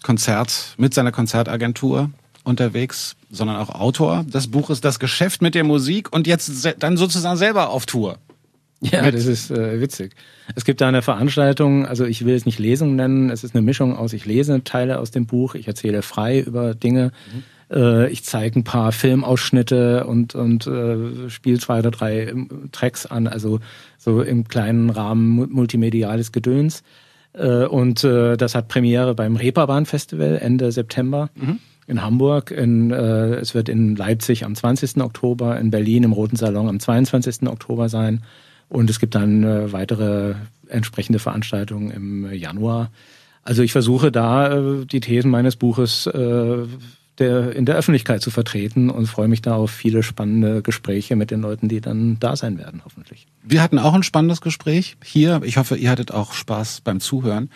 Konzert 0.01 0.73
mit 0.77 0.95
seiner 0.95 1.11
Konzertagentur 1.11 2.09
unterwegs, 2.43 3.15
sondern 3.29 3.57
auch 3.57 3.69
Autor 3.69 4.23
des 4.23 4.49
Buches 4.49 4.81
Das 4.81 4.99
Geschäft 4.99 5.43
mit 5.43 5.53
der 5.53 5.63
Musik 5.63 6.11
und 6.11 6.25
jetzt 6.25 6.67
dann 6.79 6.97
sozusagen 6.97 7.37
selber 7.37 7.69
auf 7.69 7.85
Tour. 7.85 8.17
Ja, 8.81 9.11
das 9.11 9.25
ist 9.27 9.51
äh, 9.51 9.79
witzig. 9.79 10.15
Es 10.55 10.65
gibt 10.65 10.81
da 10.81 10.87
eine 10.87 11.03
Veranstaltung, 11.03 11.85
also 11.85 12.05
ich 12.05 12.25
will 12.25 12.33
es 12.33 12.47
nicht 12.47 12.57
Lesung 12.57 12.95
nennen, 12.95 13.29
es 13.29 13.43
ist 13.43 13.53
eine 13.53 13.61
Mischung 13.61 13.95
aus, 13.95 14.13
ich 14.13 14.25
lese 14.25 14.63
Teile 14.63 14.99
aus 14.99 15.11
dem 15.11 15.27
Buch, 15.27 15.53
ich 15.53 15.67
erzähle 15.67 16.01
frei 16.01 16.39
über 16.39 16.73
Dinge. 16.73 17.11
Mhm 17.31 17.43
äh, 17.71 18.09
ich 18.09 18.23
zeige 18.23 18.59
ein 18.59 18.63
paar 18.63 18.91
Filmausschnitte 18.91 20.05
und, 20.05 20.35
und 20.35 20.67
äh, 20.67 21.29
spiele 21.29 21.59
zwei 21.59 21.79
oder 21.79 21.91
drei 21.91 22.27
ähm, 22.27 22.69
Tracks 22.71 23.05
an, 23.05 23.27
also 23.27 23.59
so 23.97 24.21
im 24.21 24.47
kleinen 24.47 24.89
Rahmen 24.89 25.51
multimediales 25.51 26.31
Gedöns. 26.31 26.83
Äh, 27.33 27.65
und 27.65 28.03
äh, 28.03 28.37
das 28.37 28.55
hat 28.55 28.67
Premiere 28.67 29.15
beim 29.15 29.35
Reeperbahn 29.35 29.85
Festival 29.85 30.37
Ende 30.41 30.71
September. 30.71 31.29
Mhm 31.35 31.59
in 31.89 32.03
Hamburg, 32.03 32.51
in, 32.51 32.91
äh, 32.91 33.33
es 33.37 33.55
wird 33.55 33.67
in 33.67 33.95
Leipzig 33.95 34.45
am 34.45 34.53
20. 34.53 34.97
Oktober, 34.97 35.59
in 35.59 35.71
Berlin 35.71 36.03
im 36.03 36.11
Roten 36.11 36.35
Salon 36.35 36.69
am 36.69 36.79
22. 36.79 37.47
Oktober 37.47 37.89
sein 37.89 38.21
und 38.69 38.91
es 38.91 38.99
gibt 38.99 39.15
dann 39.15 39.43
äh, 39.43 39.73
weitere 39.73 40.35
entsprechende 40.67 41.17
Veranstaltungen 41.17 41.89
im 41.89 42.31
Januar. 42.31 42.91
Also 43.41 43.63
ich 43.63 43.71
versuche 43.71 44.11
da 44.11 44.55
äh, 44.55 44.85
die 44.85 44.99
Thesen 44.99 45.31
meines 45.31 45.55
Buches 45.55 46.05
äh, 46.05 46.57
der, 47.19 47.55
in 47.55 47.65
der 47.65 47.75
Öffentlichkeit 47.75 48.21
zu 48.21 48.31
vertreten 48.31 48.89
und 48.89 49.07
freue 49.07 49.27
mich 49.27 49.41
da 49.41 49.55
auf 49.55 49.71
viele 49.71 50.03
spannende 50.03 50.61
Gespräche 50.61 51.15
mit 51.15 51.31
den 51.31 51.41
Leuten, 51.41 51.67
die 51.67 51.81
dann 51.81 52.17
da 52.19 52.35
sein 52.35 52.57
werden, 52.57 52.81
hoffentlich. 52.85 53.27
Wir 53.43 53.61
hatten 53.61 53.79
auch 53.79 53.93
ein 53.93 54.03
spannendes 54.03 54.41
Gespräch 54.41 54.97
hier. 55.03 55.41
Ich 55.43 55.57
hoffe, 55.57 55.75
ihr 55.75 55.89
hattet 55.89 56.11
auch 56.11 56.33
Spaß 56.33 56.81
beim 56.81 56.99
Zuhören. 56.99 57.49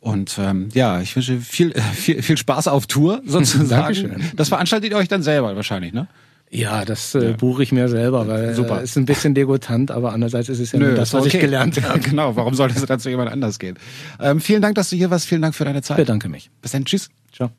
Und 0.00 0.38
ähm, 0.38 0.68
ja, 0.72 1.00
ich 1.00 1.16
wünsche 1.16 1.38
viel, 1.38 1.74
viel, 1.94 2.22
viel 2.22 2.36
Spaß 2.36 2.68
auf 2.68 2.86
Tour 2.86 3.22
sozusagen. 3.26 3.68
Dankeschön. 3.68 4.22
Das 4.36 4.48
veranstaltet 4.48 4.92
ihr 4.92 4.96
euch 4.96 5.08
dann 5.08 5.22
selber 5.22 5.56
wahrscheinlich, 5.56 5.92
ne? 5.92 6.08
Ja, 6.48 6.84
das 6.84 7.14
äh, 7.16 7.30
ja. 7.30 7.32
buche 7.32 7.64
ich 7.64 7.72
mir 7.72 7.88
selber, 7.88 8.28
weil 8.28 8.54
Super. 8.54 8.80
Äh, 8.80 8.84
ist 8.84 8.96
ein 8.96 9.04
bisschen 9.04 9.34
degutant, 9.34 9.90
aber 9.90 10.12
andererseits 10.12 10.48
ist 10.48 10.60
es 10.60 10.70
ja 10.70 10.78
Nö, 10.78 10.94
das, 10.94 11.12
was 11.12 11.26
okay. 11.26 11.36
ich 11.36 11.40
gelernt 11.40 11.82
habe. 11.88 11.98
genau, 11.98 12.36
warum 12.36 12.54
sollte 12.54 12.76
es 12.76 12.86
dann 12.86 13.00
zu 13.00 13.10
jemand 13.10 13.32
anders 13.32 13.58
gehen? 13.58 13.76
Ähm, 14.20 14.40
vielen 14.40 14.62
Dank, 14.62 14.76
dass 14.76 14.90
du 14.90 14.96
hier 14.96 15.10
warst. 15.10 15.26
Vielen 15.26 15.42
Dank 15.42 15.56
für 15.56 15.64
deine 15.64 15.82
Zeit. 15.82 15.98
Ich 15.98 16.04
bedanke 16.04 16.28
mich. 16.28 16.50
Bis 16.62 16.70
dann, 16.70 16.84
tschüss. 16.84 17.10
Ciao. 17.32 17.50